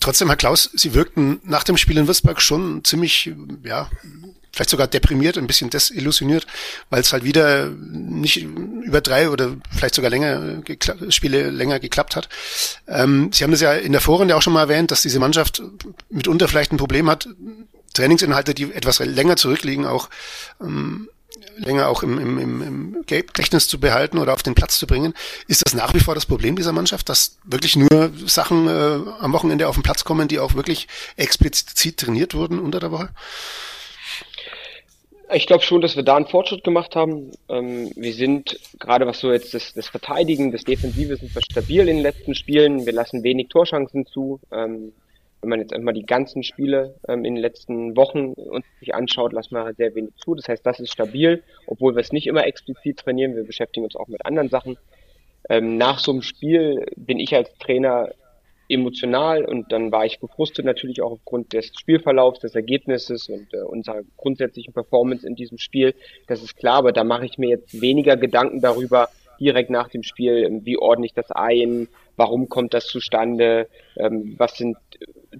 Trotzdem, 0.00 0.28
Herr 0.28 0.36
Klaus, 0.36 0.70
Sie 0.72 0.94
wirkten 0.94 1.40
nach 1.44 1.62
dem 1.62 1.76
Spiel 1.76 1.98
in 1.98 2.06
Würzburg 2.06 2.40
schon 2.40 2.82
ziemlich, 2.82 3.30
ja, 3.62 3.90
vielleicht 4.50 4.70
sogar 4.70 4.86
deprimiert, 4.86 5.36
ein 5.36 5.46
bisschen 5.46 5.68
desillusioniert, 5.68 6.46
weil 6.88 7.02
es 7.02 7.12
halt 7.12 7.24
wieder 7.24 7.68
nicht 7.68 8.42
über 8.42 9.02
drei 9.02 9.28
oder 9.28 9.54
vielleicht 9.76 9.94
sogar 9.94 10.10
länger 10.10 10.62
Spiele 11.10 11.50
länger 11.50 11.78
geklappt 11.78 12.16
hat. 12.16 12.30
Ähm, 12.88 13.30
Sie 13.34 13.44
haben 13.44 13.50
das 13.50 13.60
ja 13.60 13.74
in 13.74 13.92
der 13.92 14.00
Vorrunde 14.00 14.34
auch 14.34 14.40
schon 14.40 14.54
mal 14.54 14.62
erwähnt, 14.62 14.90
dass 14.90 15.02
diese 15.02 15.18
Mannschaft 15.18 15.62
mitunter 16.08 16.48
vielleicht 16.48 16.72
ein 16.72 16.78
Problem 16.78 17.10
hat, 17.10 17.28
Trainingsinhalte, 17.92 18.54
die 18.54 18.72
etwas 18.72 18.98
länger 19.00 19.36
zurückliegen, 19.36 19.84
auch 19.84 20.08
ähm, 20.60 21.10
länger 21.56 21.88
auch 21.88 22.02
im, 22.02 22.18
im, 22.18 22.62
im, 22.62 23.04
Gedächtnis 23.06 23.68
zu 23.68 23.80
behalten 23.80 24.18
oder 24.18 24.32
auf 24.32 24.42
den 24.42 24.54
Platz 24.54 24.78
zu 24.78 24.86
bringen. 24.86 25.14
Ist 25.48 25.62
das 25.64 25.74
nach 25.74 25.94
wie 25.94 26.00
vor 26.00 26.14
das 26.14 26.26
Problem 26.26 26.56
dieser 26.56 26.72
Mannschaft, 26.72 27.08
dass 27.08 27.38
wirklich 27.44 27.76
nur 27.76 28.10
Sachen 28.26 28.68
äh, 28.68 28.98
am 29.20 29.32
Wochenende 29.32 29.68
auf 29.68 29.76
den 29.76 29.82
Platz 29.82 30.04
kommen, 30.04 30.28
die 30.28 30.38
auch 30.38 30.54
wirklich 30.54 30.88
explizit 31.16 31.98
trainiert 31.98 32.34
wurden 32.34 32.58
unter 32.58 32.80
der 32.80 32.92
Woche? 32.92 33.10
Ich 35.32 35.46
glaube 35.46 35.64
schon, 35.64 35.80
dass 35.80 35.96
wir 35.96 36.04
da 36.04 36.16
einen 36.16 36.26
Fortschritt 36.26 36.62
gemacht 36.62 36.94
haben. 36.94 37.32
Ähm, 37.48 37.90
wir 37.96 38.12
sind, 38.12 38.60
gerade 38.78 39.06
was 39.06 39.18
so 39.18 39.32
jetzt 39.32 39.54
das, 39.54 39.72
das 39.74 39.88
Verteidigen, 39.88 40.52
das 40.52 40.62
Defensive, 40.62 41.16
sind 41.16 41.34
wir 41.34 41.42
stabil 41.42 41.80
in 41.80 41.96
den 41.96 42.02
letzten 42.02 42.34
Spielen. 42.34 42.86
Wir 42.86 42.92
lassen 42.92 43.24
wenig 43.24 43.48
Torschancen 43.48 44.06
zu. 44.06 44.40
Ähm, 44.52 44.92
wenn 45.40 45.50
man 45.50 45.60
jetzt 45.60 45.72
einmal 45.72 45.94
die 45.94 46.06
ganzen 46.06 46.42
Spiele 46.42 46.94
ähm, 47.08 47.24
in 47.24 47.34
den 47.34 47.42
letzten 47.42 47.96
Wochen 47.96 48.32
uns 48.32 48.64
sich 48.80 48.94
anschaut, 48.94 49.32
lassen 49.32 49.54
wir 49.54 49.74
sehr 49.74 49.94
wenig 49.94 50.14
zu. 50.16 50.34
Das 50.34 50.48
heißt, 50.48 50.64
das 50.64 50.80
ist 50.80 50.92
stabil, 50.92 51.42
obwohl 51.66 51.94
wir 51.94 52.00
es 52.00 52.12
nicht 52.12 52.26
immer 52.26 52.46
explizit 52.46 52.98
trainieren. 52.98 53.36
Wir 53.36 53.44
beschäftigen 53.44 53.84
uns 53.84 53.96
auch 53.96 54.08
mit 54.08 54.24
anderen 54.26 54.48
Sachen. 54.48 54.76
Ähm, 55.48 55.76
nach 55.76 55.98
so 55.98 56.12
einem 56.12 56.22
Spiel 56.22 56.86
bin 56.96 57.18
ich 57.18 57.34
als 57.34 57.56
Trainer 57.58 58.10
emotional 58.68 59.44
und 59.44 59.70
dann 59.70 59.92
war 59.92 60.04
ich 60.06 60.18
gefrustet 60.18 60.64
natürlich 60.64 61.00
auch 61.00 61.12
aufgrund 61.12 61.52
des 61.52 61.72
Spielverlaufs, 61.78 62.40
des 62.40 62.54
Ergebnisses 62.54 63.28
und 63.28 63.52
äh, 63.54 63.58
unserer 63.58 64.02
grundsätzlichen 64.16 64.72
Performance 64.72 65.26
in 65.26 65.36
diesem 65.36 65.58
Spiel. 65.58 65.94
Das 66.26 66.42
ist 66.42 66.56
klar, 66.56 66.78
aber 66.78 66.92
da 66.92 67.04
mache 67.04 67.26
ich 67.26 67.38
mir 67.38 67.50
jetzt 67.50 67.80
weniger 67.80 68.16
Gedanken 68.16 68.60
darüber, 68.60 69.08
direkt 69.38 69.70
nach 69.70 69.88
dem 69.88 70.02
Spiel, 70.02 70.44
ähm, 70.44 70.64
wie 70.64 70.78
ordne 70.78 71.06
ich 71.06 71.14
das 71.14 71.30
ein, 71.30 71.88
warum 72.16 72.48
kommt 72.48 72.74
das 72.74 72.86
zustande, 72.86 73.68
ähm, 73.96 74.34
was 74.38 74.56
sind 74.56 74.76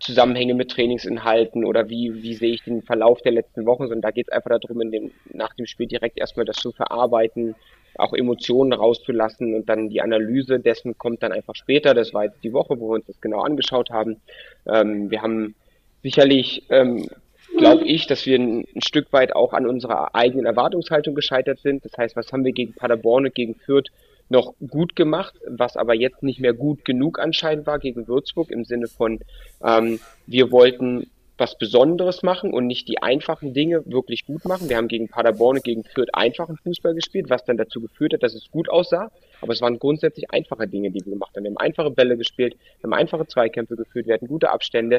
Zusammenhänge 0.00 0.54
mit 0.54 0.70
Trainingsinhalten 0.70 1.64
oder 1.64 1.88
wie, 1.88 2.22
wie 2.22 2.34
sehe 2.34 2.52
ich 2.52 2.64
den 2.64 2.82
Verlauf 2.82 3.22
der 3.22 3.32
letzten 3.32 3.66
Wochen, 3.66 3.84
sondern 3.84 4.02
da 4.02 4.10
geht 4.10 4.28
es 4.28 4.32
einfach 4.32 4.58
darum, 4.60 4.80
in 4.82 4.90
dem, 4.90 5.10
nach 5.32 5.54
dem 5.54 5.66
Spiel 5.66 5.86
direkt 5.86 6.18
erstmal 6.18 6.44
das 6.44 6.56
zu 6.56 6.72
verarbeiten, 6.72 7.54
auch 7.98 8.12
Emotionen 8.12 8.72
rauszulassen 8.72 9.54
und 9.54 9.68
dann 9.68 9.88
die 9.88 10.02
Analyse 10.02 10.60
dessen 10.60 10.98
kommt 10.98 11.22
dann 11.22 11.32
einfach 11.32 11.54
später. 11.54 11.94
Das 11.94 12.12
war 12.12 12.24
jetzt 12.24 12.42
die 12.44 12.52
Woche, 12.52 12.78
wo 12.78 12.90
wir 12.90 12.96
uns 12.96 13.06
das 13.06 13.20
genau 13.20 13.40
angeschaut 13.40 13.90
haben. 13.90 14.20
Ähm, 14.66 15.10
wir 15.10 15.22
haben 15.22 15.54
sicherlich, 16.02 16.64
ähm, 16.68 17.08
glaube 17.56 17.84
ich, 17.84 18.06
dass 18.06 18.26
wir 18.26 18.38
ein, 18.38 18.66
ein, 18.74 18.82
Stück 18.82 19.12
weit 19.12 19.34
auch 19.34 19.54
an 19.54 19.66
unserer 19.66 20.14
eigenen 20.14 20.44
Erwartungshaltung 20.44 21.14
gescheitert 21.14 21.60
sind. 21.60 21.84
Das 21.84 21.96
heißt, 21.96 22.16
was 22.16 22.30
haben 22.32 22.44
wir 22.44 22.52
gegen 22.52 22.74
Paderborn 22.74 23.24
und 23.24 23.34
gegen 23.34 23.54
Fürth 23.54 23.88
noch 24.28 24.54
gut 24.68 24.96
gemacht, 24.96 25.34
was 25.46 25.76
aber 25.76 25.94
jetzt 25.94 26.22
nicht 26.22 26.40
mehr 26.40 26.52
gut 26.52 26.84
genug 26.84 27.18
anscheinend 27.18 27.66
war 27.66 27.78
gegen 27.78 28.08
Würzburg 28.08 28.50
im 28.50 28.64
Sinne 28.64 28.88
von, 28.88 29.20
ähm, 29.62 30.00
wir 30.26 30.50
wollten 30.50 31.06
was 31.38 31.58
Besonderes 31.58 32.22
machen 32.22 32.52
und 32.52 32.66
nicht 32.66 32.88
die 32.88 33.02
einfachen 33.02 33.52
Dinge 33.52 33.82
wirklich 33.86 34.24
gut 34.26 34.44
machen. 34.44 34.68
Wir 34.68 34.76
haben 34.76 34.88
gegen 34.88 35.08
Paderborn 35.08 35.56
und 35.56 35.64
gegen 35.64 35.84
Fürth 35.84 36.08
einfachen 36.14 36.56
Fußball 36.56 36.94
gespielt, 36.94 37.28
was 37.28 37.44
dann 37.44 37.56
dazu 37.56 37.80
geführt 37.80 38.14
hat, 38.14 38.22
dass 38.22 38.34
es 38.34 38.50
gut 38.50 38.70
aussah. 38.70 39.10
Aber 39.42 39.52
es 39.52 39.60
waren 39.60 39.78
grundsätzlich 39.78 40.30
einfache 40.30 40.66
Dinge, 40.66 40.90
die 40.90 41.04
wir 41.04 41.12
gemacht 41.12 41.36
haben. 41.36 41.44
Wir 41.44 41.50
haben 41.50 41.58
einfache 41.58 41.90
Bälle 41.90 42.16
gespielt, 42.16 42.56
wir 42.80 42.84
haben 42.84 42.94
einfache 42.94 43.26
Zweikämpfe 43.26 43.76
geführt, 43.76 44.06
wir 44.06 44.14
hatten 44.14 44.28
gute 44.28 44.50
Abstände. 44.50 44.98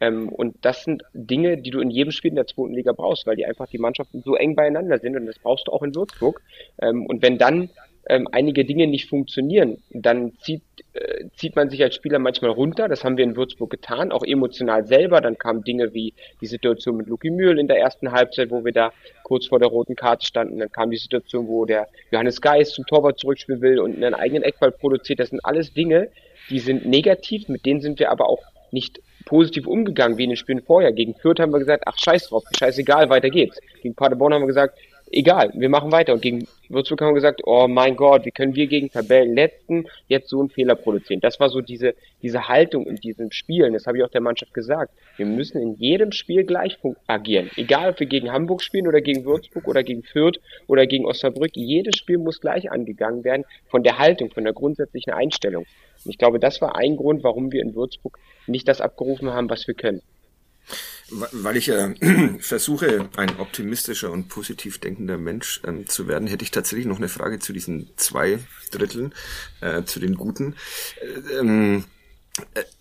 Ähm, 0.00 0.28
und 0.28 0.56
das 0.62 0.82
sind 0.82 1.04
Dinge, 1.14 1.58
die 1.58 1.70
du 1.70 1.80
in 1.80 1.90
jedem 1.90 2.10
Spiel 2.10 2.30
in 2.30 2.36
der 2.36 2.46
zweiten 2.46 2.74
Liga 2.74 2.92
brauchst, 2.92 3.26
weil 3.26 3.36
die 3.36 3.46
einfach 3.46 3.68
die 3.68 3.78
Mannschaften 3.78 4.22
so 4.24 4.34
eng 4.34 4.56
beieinander 4.56 4.98
sind 4.98 5.16
und 5.16 5.26
das 5.26 5.38
brauchst 5.38 5.68
du 5.68 5.72
auch 5.72 5.82
in 5.82 5.94
Würzburg. 5.94 6.42
Ähm, 6.80 7.06
und 7.06 7.22
wenn 7.22 7.38
dann 7.38 7.70
ähm, 8.08 8.28
einige 8.30 8.64
Dinge 8.64 8.86
nicht 8.86 9.08
funktionieren, 9.08 9.82
dann 9.90 10.32
zieht, 10.38 10.62
äh, 10.92 11.24
zieht 11.36 11.56
man 11.56 11.70
sich 11.70 11.82
als 11.82 11.96
Spieler 11.96 12.18
manchmal 12.18 12.52
runter. 12.52 12.88
Das 12.88 13.02
haben 13.02 13.16
wir 13.16 13.24
in 13.24 13.36
Würzburg 13.36 13.70
getan, 13.70 14.12
auch 14.12 14.22
emotional 14.22 14.86
selber. 14.86 15.20
Dann 15.20 15.38
kamen 15.38 15.64
Dinge 15.64 15.92
wie 15.92 16.14
die 16.40 16.46
Situation 16.46 16.96
mit 16.96 17.08
Luki 17.08 17.30
Mühl 17.30 17.58
in 17.58 17.66
der 17.66 17.78
ersten 17.78 18.12
Halbzeit, 18.12 18.50
wo 18.50 18.64
wir 18.64 18.72
da 18.72 18.92
kurz 19.24 19.46
vor 19.46 19.58
der 19.58 19.68
roten 19.68 19.96
Karte 19.96 20.24
standen. 20.24 20.58
Dann 20.58 20.70
kam 20.70 20.90
die 20.90 20.96
Situation, 20.96 21.48
wo 21.48 21.64
der 21.64 21.88
Johannes 22.12 22.40
Geist 22.40 22.74
zum 22.74 22.86
Torwart 22.86 23.18
zurückspielen 23.18 23.60
will 23.60 23.80
und 23.80 23.96
einen 23.96 24.14
eigenen 24.14 24.44
Eckball 24.44 24.70
produziert. 24.70 25.18
Das 25.18 25.30
sind 25.30 25.44
alles 25.44 25.72
Dinge, 25.72 26.08
die 26.48 26.60
sind 26.60 26.86
negativ, 26.86 27.48
mit 27.48 27.66
denen 27.66 27.80
sind 27.80 27.98
wir 27.98 28.10
aber 28.12 28.28
auch 28.28 28.42
nicht 28.70 29.00
positiv 29.24 29.66
umgegangen 29.66 30.16
wie 30.16 30.24
in 30.24 30.30
den 30.30 30.36
Spielen 30.36 30.62
vorher. 30.62 30.92
Gegen 30.92 31.14
Fürth 31.14 31.40
haben 31.40 31.52
wir 31.52 31.58
gesagt, 31.58 31.82
ach 31.86 31.98
scheiß 31.98 32.28
drauf, 32.28 32.44
scheißegal, 32.56 33.10
weiter 33.10 33.30
geht's. 33.30 33.58
Gegen 33.82 33.96
Paderborn 33.96 34.32
haben 34.32 34.42
wir 34.42 34.46
gesagt, 34.46 34.78
egal, 35.10 35.52
wir 35.54 35.68
machen 35.68 35.92
weiter. 35.92 36.12
Und 36.14 36.22
gegen 36.22 36.46
Würzburg 36.68 37.00
haben 37.00 37.08
wir 37.08 37.14
gesagt, 37.14 37.42
oh 37.44 37.68
mein 37.68 37.96
Gott, 37.96 38.24
wie 38.24 38.30
können 38.30 38.54
wir 38.54 38.66
gegen 38.66 38.90
Tabellenletzten 38.90 39.86
jetzt 40.08 40.28
so 40.28 40.40
einen 40.40 40.50
Fehler 40.50 40.74
produzieren? 40.74 41.20
Das 41.20 41.38
war 41.40 41.48
so 41.48 41.60
diese, 41.60 41.94
diese 42.22 42.48
Haltung 42.48 42.86
in 42.86 42.96
diesem 42.96 43.30
Spielen. 43.30 43.72
Das 43.72 43.86
habe 43.86 43.98
ich 43.98 44.04
auch 44.04 44.10
der 44.10 44.20
Mannschaft 44.20 44.54
gesagt. 44.54 44.92
Wir 45.16 45.26
müssen 45.26 45.60
in 45.60 45.74
jedem 45.74 46.12
Spiel 46.12 46.44
gleich 46.44 46.78
agieren. 47.06 47.50
Egal, 47.56 47.90
ob 47.90 48.00
wir 48.00 48.06
gegen 48.06 48.32
Hamburg 48.32 48.62
spielen 48.62 48.86
oder 48.86 49.00
gegen 49.00 49.24
Würzburg 49.24 49.66
oder 49.68 49.82
gegen 49.82 50.02
Fürth 50.02 50.40
oder 50.66 50.86
gegen 50.86 51.06
Osnabrück. 51.06 51.52
Jedes 51.54 51.96
Spiel 51.96 52.18
muss 52.18 52.40
gleich 52.40 52.70
angegangen 52.70 53.24
werden 53.24 53.44
von 53.68 53.82
der 53.82 53.98
Haltung, 53.98 54.30
von 54.30 54.44
der 54.44 54.52
grundsätzlichen 54.52 55.12
Einstellung. 55.12 55.66
Und 56.04 56.10
ich 56.10 56.18
glaube, 56.18 56.38
das 56.38 56.60
war 56.60 56.76
ein 56.76 56.96
Grund, 56.96 57.24
warum 57.24 57.52
wir 57.52 57.62
in 57.62 57.74
Würzburg 57.74 58.18
nicht 58.46 58.68
das 58.68 58.80
abgerufen 58.80 59.32
haben, 59.32 59.50
was 59.50 59.66
wir 59.66 59.74
können. 59.74 60.02
Weil 61.10 61.56
ich 61.56 61.68
äh, 61.68 61.94
versuche, 62.40 63.08
ein 63.16 63.38
optimistischer 63.38 64.10
und 64.10 64.28
positiv 64.28 64.78
denkender 64.78 65.18
Mensch 65.18 65.60
ähm, 65.64 65.86
zu 65.86 66.08
werden, 66.08 66.26
hätte 66.26 66.44
ich 66.44 66.50
tatsächlich 66.50 66.86
noch 66.86 66.98
eine 66.98 67.08
Frage 67.08 67.38
zu 67.38 67.52
diesen 67.52 67.90
zwei 67.96 68.40
Dritteln, 68.70 69.14
äh, 69.60 69.84
zu 69.84 70.00
den 70.00 70.16
Guten. 70.16 70.56
Äh, 71.00 71.38
ähm, 71.38 71.78
äh, 71.78 71.95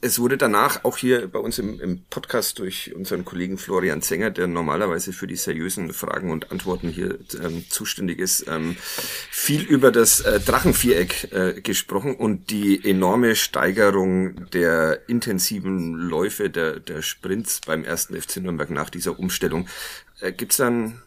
es 0.01 0.19
wurde 0.19 0.37
danach 0.37 0.83
auch 0.83 0.97
hier 0.97 1.27
bei 1.27 1.39
uns 1.39 1.59
im, 1.59 1.79
im, 1.79 2.03
Podcast 2.09 2.59
durch 2.59 2.93
unseren 2.93 3.23
Kollegen 3.23 3.57
Florian 3.57 4.01
Zenger, 4.01 4.29
der 4.29 4.47
normalerweise 4.47 5.13
für 5.13 5.27
die 5.27 5.35
seriösen 5.35 5.93
Fragen 5.93 6.31
und 6.31 6.51
Antworten 6.51 6.89
hier 6.89 7.19
ähm, 7.41 7.65
zuständig 7.69 8.19
ist, 8.19 8.47
ähm, 8.47 8.75
viel 9.31 9.61
über 9.63 9.91
das 9.91 10.19
äh, 10.21 10.39
Drachenviereck 10.39 11.31
äh, 11.31 11.61
gesprochen 11.61 12.15
und 12.15 12.49
die 12.49 12.83
enorme 12.83 13.35
Steigerung 13.35 14.49
der 14.51 15.07
intensiven 15.07 15.93
Läufe 15.93 16.49
der, 16.49 16.79
der 16.79 17.01
Sprints 17.01 17.61
beim 17.65 17.83
ersten 17.83 18.19
FC 18.19 18.37
Nürnberg 18.37 18.69
nach 18.69 18.89
dieser 18.89 19.17
Umstellung. 19.17 19.67
Äh, 20.19 20.33
Gibt 20.33 20.51
es 20.51 20.57
da 20.57 20.67
einen 20.67 21.01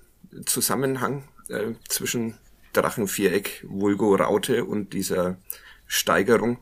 Zusammenhang 0.47 1.25
äh, 1.49 1.73
zwischen 1.89 2.35
Drachenviereck, 2.73 3.65
Vulgo 3.69 4.15
Raute 4.15 4.65
und 4.65 4.93
dieser 4.95 5.37
Steigerung? 5.87 6.59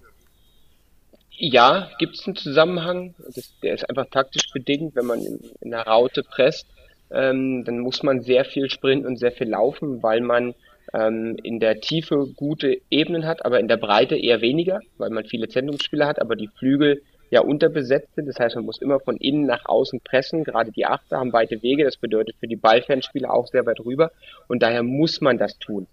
Ja, 1.38 1.90
gibt 1.98 2.14
es 2.14 2.26
einen 2.26 2.36
Zusammenhang. 2.36 3.14
Das, 3.34 3.52
der 3.62 3.74
ist 3.74 3.88
einfach 3.88 4.06
taktisch 4.10 4.50
bedingt. 4.52 4.96
Wenn 4.96 5.06
man 5.06 5.20
in, 5.20 5.38
in 5.60 5.74
einer 5.74 5.86
Raute 5.86 6.22
presst, 6.22 6.66
ähm, 7.10 7.64
dann 7.64 7.80
muss 7.80 8.02
man 8.02 8.22
sehr 8.22 8.44
viel 8.44 8.70
sprinten 8.70 9.06
und 9.06 9.18
sehr 9.18 9.32
viel 9.32 9.50
laufen, 9.50 10.02
weil 10.02 10.20
man 10.20 10.54
ähm, 10.94 11.36
in 11.42 11.60
der 11.60 11.80
Tiefe 11.80 12.26
gute 12.36 12.78
Ebenen 12.90 13.26
hat, 13.26 13.44
aber 13.44 13.60
in 13.60 13.68
der 13.68 13.76
Breite 13.76 14.16
eher 14.16 14.40
weniger, 14.40 14.80
weil 14.98 15.10
man 15.10 15.24
viele 15.24 15.48
Zentrumsspieler 15.48 16.06
hat, 16.06 16.20
aber 16.20 16.36
die 16.36 16.48
Flügel 16.58 17.02
ja 17.30 17.40
unterbesetzt 17.40 18.14
sind. 18.14 18.28
Das 18.28 18.38
heißt, 18.38 18.56
man 18.56 18.64
muss 18.64 18.80
immer 18.80 19.00
von 19.00 19.16
innen 19.16 19.46
nach 19.46 19.66
außen 19.66 20.00
pressen. 20.00 20.44
Gerade 20.44 20.72
die 20.72 20.86
Achter 20.86 21.18
haben 21.18 21.32
weite 21.32 21.62
Wege. 21.62 21.84
Das 21.84 21.96
bedeutet 21.96 22.36
für 22.38 22.46
die 22.46 22.56
Ballfernspieler 22.56 23.32
auch 23.32 23.48
sehr 23.48 23.66
weit 23.66 23.80
rüber. 23.80 24.12
Und 24.48 24.62
daher 24.62 24.82
muss 24.82 25.20
man 25.20 25.36
das 25.36 25.58
tun. 25.58 25.86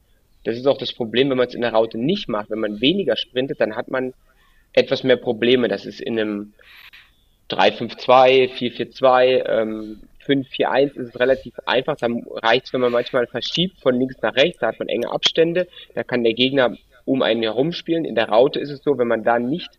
Das 0.43 0.57
ist 0.57 0.67
auch 0.67 0.77
das 0.77 0.93
Problem, 0.93 1.29
wenn 1.29 1.37
man 1.37 1.47
es 1.47 1.55
in 1.55 1.61
der 1.61 1.73
Raute 1.73 1.97
nicht 1.97 2.29
macht. 2.29 2.49
Wenn 2.49 2.59
man 2.59 2.81
weniger 2.81 3.15
sprintet, 3.15 3.61
dann 3.61 3.75
hat 3.75 3.89
man 3.89 4.13
etwas 4.73 5.03
mehr 5.03 5.17
Probleme. 5.17 5.67
Das 5.67 5.85
ist 5.85 6.01
in 6.01 6.19
einem 6.19 6.53
3-5-2, 7.49 8.49
4-4-2, 8.51 9.49
ähm, 9.49 10.01
5-4-1 10.25 10.97
ist 10.97 11.09
es 11.09 11.19
relativ 11.19 11.53
einfach. 11.65 11.97
Da 11.97 12.07
reicht 12.41 12.67
es, 12.67 12.73
wenn 12.73 12.81
man 12.81 12.91
manchmal 12.91 13.27
verschiebt 13.27 13.79
von 13.81 13.97
links 13.97 14.15
nach 14.21 14.35
rechts, 14.35 14.59
da 14.59 14.67
hat 14.67 14.79
man 14.79 14.87
enge 14.87 15.11
Abstände, 15.11 15.67
da 15.95 16.03
kann 16.03 16.23
der 16.23 16.33
Gegner 16.33 16.77
um 17.05 17.21
einen 17.21 17.43
herumspielen. 17.43 18.05
In 18.05 18.15
der 18.15 18.29
Raute 18.29 18.59
ist 18.59 18.71
es 18.71 18.81
so, 18.83 18.97
wenn 18.97 19.07
man 19.07 19.23
da 19.23 19.39
nicht 19.39 19.69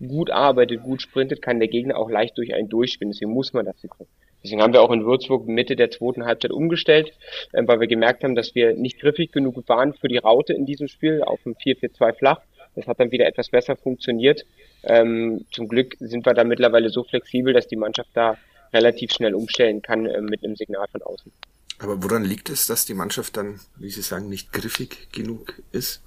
gut 0.00 0.30
arbeitet, 0.30 0.82
gut 0.82 1.00
sprintet, 1.00 1.42
kann 1.42 1.60
der 1.60 1.68
Gegner 1.68 1.96
auch 1.96 2.10
leicht 2.10 2.36
durch 2.36 2.54
einen 2.54 2.68
durchspielen. 2.68 3.12
Deswegen 3.12 3.32
muss 3.32 3.52
man 3.52 3.64
das 3.64 3.80
können. 3.80 4.08
Deswegen 4.42 4.60
haben 4.60 4.72
wir 4.72 4.82
auch 4.82 4.90
in 4.90 5.04
Würzburg 5.04 5.46
Mitte 5.46 5.76
der 5.76 5.90
zweiten 5.90 6.24
Halbzeit 6.24 6.50
umgestellt, 6.50 7.12
äh, 7.52 7.62
weil 7.64 7.78
wir 7.78 7.86
gemerkt 7.86 8.24
haben, 8.24 8.34
dass 8.34 8.54
wir 8.54 8.74
nicht 8.74 9.00
griffig 9.00 9.30
genug 9.30 9.68
waren 9.68 9.94
für 9.94 10.08
die 10.08 10.18
Raute 10.18 10.52
in 10.52 10.66
diesem 10.66 10.88
Spiel 10.88 11.22
auf 11.22 11.40
dem 11.44 11.54
4-4-2 11.54 12.14
flach 12.14 12.40
das 12.74 12.86
hat 12.86 13.00
dann 13.00 13.10
wieder 13.10 13.26
etwas 13.26 13.48
besser 13.48 13.76
funktioniert. 13.76 14.44
Ähm, 14.82 15.44
zum 15.52 15.68
Glück 15.68 15.96
sind 16.00 16.26
wir 16.26 16.34
da 16.34 16.44
mittlerweile 16.44 16.90
so 16.90 17.04
flexibel, 17.04 17.52
dass 17.52 17.68
die 17.68 17.76
Mannschaft 17.76 18.10
da 18.14 18.36
relativ 18.72 19.12
schnell 19.12 19.34
umstellen 19.34 19.82
kann 19.82 20.06
äh, 20.06 20.20
mit 20.20 20.44
einem 20.44 20.56
Signal 20.56 20.86
von 20.90 21.02
außen. 21.02 21.30
Aber 21.78 22.02
woran 22.02 22.24
liegt 22.24 22.48
es, 22.48 22.66
dass 22.66 22.84
die 22.86 22.94
Mannschaft 22.94 23.36
dann, 23.36 23.60
wie 23.76 23.90
Sie 23.90 24.02
sagen, 24.02 24.28
nicht 24.28 24.52
griffig 24.52 25.08
genug 25.12 25.62
ist? 25.72 26.02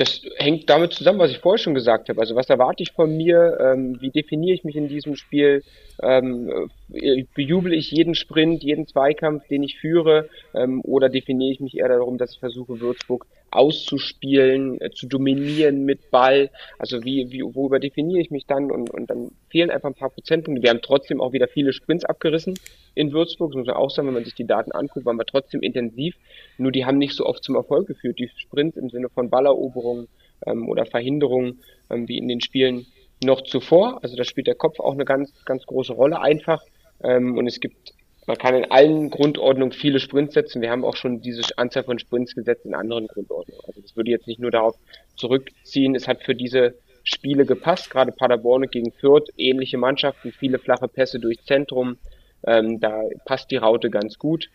das 0.00 0.22
hängt 0.36 0.70
damit 0.70 0.94
zusammen, 0.94 1.18
was 1.18 1.30
ich 1.30 1.40
vorher 1.40 1.58
schon 1.58 1.74
gesagt 1.74 2.08
habe. 2.08 2.20
Also 2.20 2.34
was 2.34 2.48
erwarte 2.48 2.82
ich 2.82 2.92
von 2.92 3.14
mir? 3.14 3.58
Ähm, 3.60 4.00
wie 4.00 4.10
definiere 4.10 4.54
ich 4.54 4.64
mich 4.64 4.74
in 4.76 4.88
diesem 4.88 5.14
Spiel? 5.14 5.62
Ähm, 6.02 6.70
äh, 6.92 7.24
bejubel 7.34 7.74
ich 7.74 7.90
jeden 7.90 8.14
Sprint, 8.14 8.62
jeden 8.62 8.86
Zweikampf, 8.86 9.46
den 9.48 9.62
ich 9.62 9.78
führe? 9.78 10.30
Ähm, 10.54 10.80
oder 10.82 11.10
definiere 11.10 11.52
ich 11.52 11.60
mich 11.60 11.76
eher 11.76 11.88
darum, 11.88 12.16
dass 12.16 12.32
ich 12.32 12.38
versuche, 12.38 12.80
Würzburg 12.80 13.26
auszuspielen, 13.50 14.80
äh, 14.80 14.90
zu 14.90 15.06
dominieren 15.06 15.84
mit 15.84 16.10
Ball? 16.10 16.50
Also 16.78 17.04
wie, 17.04 17.30
wie, 17.30 17.42
worüber 17.42 17.78
definiere 17.78 18.20
ich 18.20 18.30
mich 18.30 18.46
dann? 18.46 18.70
Und, 18.70 18.90
und 18.90 19.10
dann 19.10 19.30
fehlen 19.48 19.70
einfach 19.70 19.88
ein 19.88 19.94
paar 19.94 20.10
Prozentpunkte. 20.10 20.62
Wir 20.62 20.70
haben 20.70 20.82
trotzdem 20.82 21.20
auch 21.20 21.32
wieder 21.32 21.48
viele 21.48 21.72
Sprints 21.72 22.04
abgerissen 22.04 22.54
in 22.94 23.12
Würzburg. 23.12 23.50
Das 23.50 23.58
muss 23.58 23.66
man 23.66 23.76
auch 23.76 23.90
sagen, 23.90 24.08
wenn 24.08 24.14
man 24.14 24.24
sich 24.24 24.34
die 24.34 24.46
Daten 24.46 24.72
anguckt, 24.72 25.06
waren 25.06 25.18
wir 25.18 25.26
trotzdem 25.26 25.62
intensiv. 25.62 26.16
Nur 26.58 26.72
die 26.72 26.84
haben 26.84 26.98
nicht 26.98 27.14
so 27.14 27.26
oft 27.26 27.42
zum 27.42 27.56
Erfolg 27.56 27.86
geführt. 27.86 28.18
Die 28.18 28.30
Sprints 28.36 28.76
im 28.76 28.90
Sinne 28.90 29.08
von 29.08 29.30
Balleroberung 29.30 30.08
ähm, 30.46 30.68
oder 30.68 30.86
Verhinderung 30.86 31.58
ähm, 31.90 32.08
wie 32.08 32.18
in 32.18 32.28
den 32.28 32.40
Spielen 32.40 32.86
noch 33.22 33.42
zuvor. 33.42 34.02
Also 34.02 34.16
da 34.16 34.24
spielt 34.24 34.46
der 34.46 34.54
Kopf 34.54 34.80
auch 34.80 34.94
eine 34.94 35.04
ganz, 35.04 35.32
ganz 35.44 35.66
große 35.66 35.92
Rolle 35.92 36.20
einfach. 36.20 36.62
Ähm, 37.02 37.36
und 37.36 37.46
es 37.46 37.60
gibt, 37.60 37.94
man 38.30 38.38
kann 38.38 38.54
in 38.54 38.70
allen 38.70 39.10
Grundordnungen 39.10 39.72
viele 39.72 39.98
Sprints 39.98 40.34
setzen. 40.34 40.62
Wir 40.62 40.70
haben 40.70 40.84
auch 40.84 40.94
schon 40.94 41.20
diese 41.20 41.42
Anzahl 41.58 41.82
von 41.82 41.98
Sprints 41.98 42.36
gesetzt 42.36 42.64
in 42.64 42.76
anderen 42.76 43.08
Grundordnungen. 43.08 43.60
Also 43.66 43.80
das 43.80 43.96
würde 43.96 44.12
jetzt 44.12 44.28
nicht 44.28 44.38
nur 44.38 44.52
darauf 44.52 44.76
zurückziehen. 45.16 45.96
Es 45.96 46.06
hat 46.06 46.22
für 46.22 46.36
diese 46.36 46.74
Spiele 47.02 47.44
gepasst, 47.44 47.90
gerade 47.90 48.12
Paderborn 48.12 48.68
gegen 48.70 48.92
Fürth, 48.92 49.30
ähnliche 49.36 49.78
Mannschaften, 49.78 50.30
viele 50.30 50.60
flache 50.60 50.86
Pässe 50.86 51.18
durchs 51.18 51.44
Zentrum. 51.44 51.98
Ähm, 52.46 52.78
da 52.78 53.02
passt 53.24 53.50
die 53.50 53.56
Raute 53.56 53.90
ganz 53.90 54.16
gut. 54.16 54.48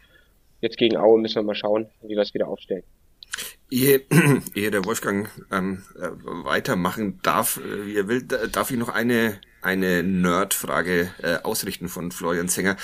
Jetzt 0.62 0.78
gegen 0.78 0.96
Aue 0.96 1.20
müssen 1.20 1.36
wir 1.36 1.44
mal 1.44 1.54
schauen, 1.54 1.88
wie 2.02 2.16
wir 2.16 2.22
es 2.22 2.34
wieder 2.34 2.48
aufstellen. 2.48 2.86
Ehe, 3.70 4.04
ehe 4.54 4.72
der 4.72 4.86
Wolfgang 4.86 5.30
ähm, 5.52 5.84
äh, 6.00 6.10
weitermachen 6.24 7.20
darf, 7.24 7.58
äh, 7.58 7.86
wie 7.86 7.98
er 7.98 8.08
will, 8.08 8.24
darf 8.24 8.72
ich 8.72 8.78
noch 8.78 8.90
eine 8.90 9.40
eine 9.66 10.04
Nerd-Frage 10.04 11.12
äh, 11.24 11.38
ausrichten 11.38 11.90
von 11.90 12.12
Florian 12.12 12.48
Zenger, 12.48 12.78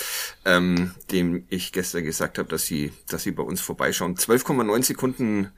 ähm, 0.45 0.95
dem 1.11 1.45
ich 1.49 1.71
gestern 1.71 2.03
gesagt 2.03 2.39
habe, 2.39 2.49
dass 2.49 2.65
sie, 2.65 2.91
dass 3.07 3.21
sie 3.21 3.31
bei 3.31 3.43
uns 3.43 3.61
vorbeischauen. 3.61 4.15
12,9 4.15 4.83
Sekunden 4.83 5.51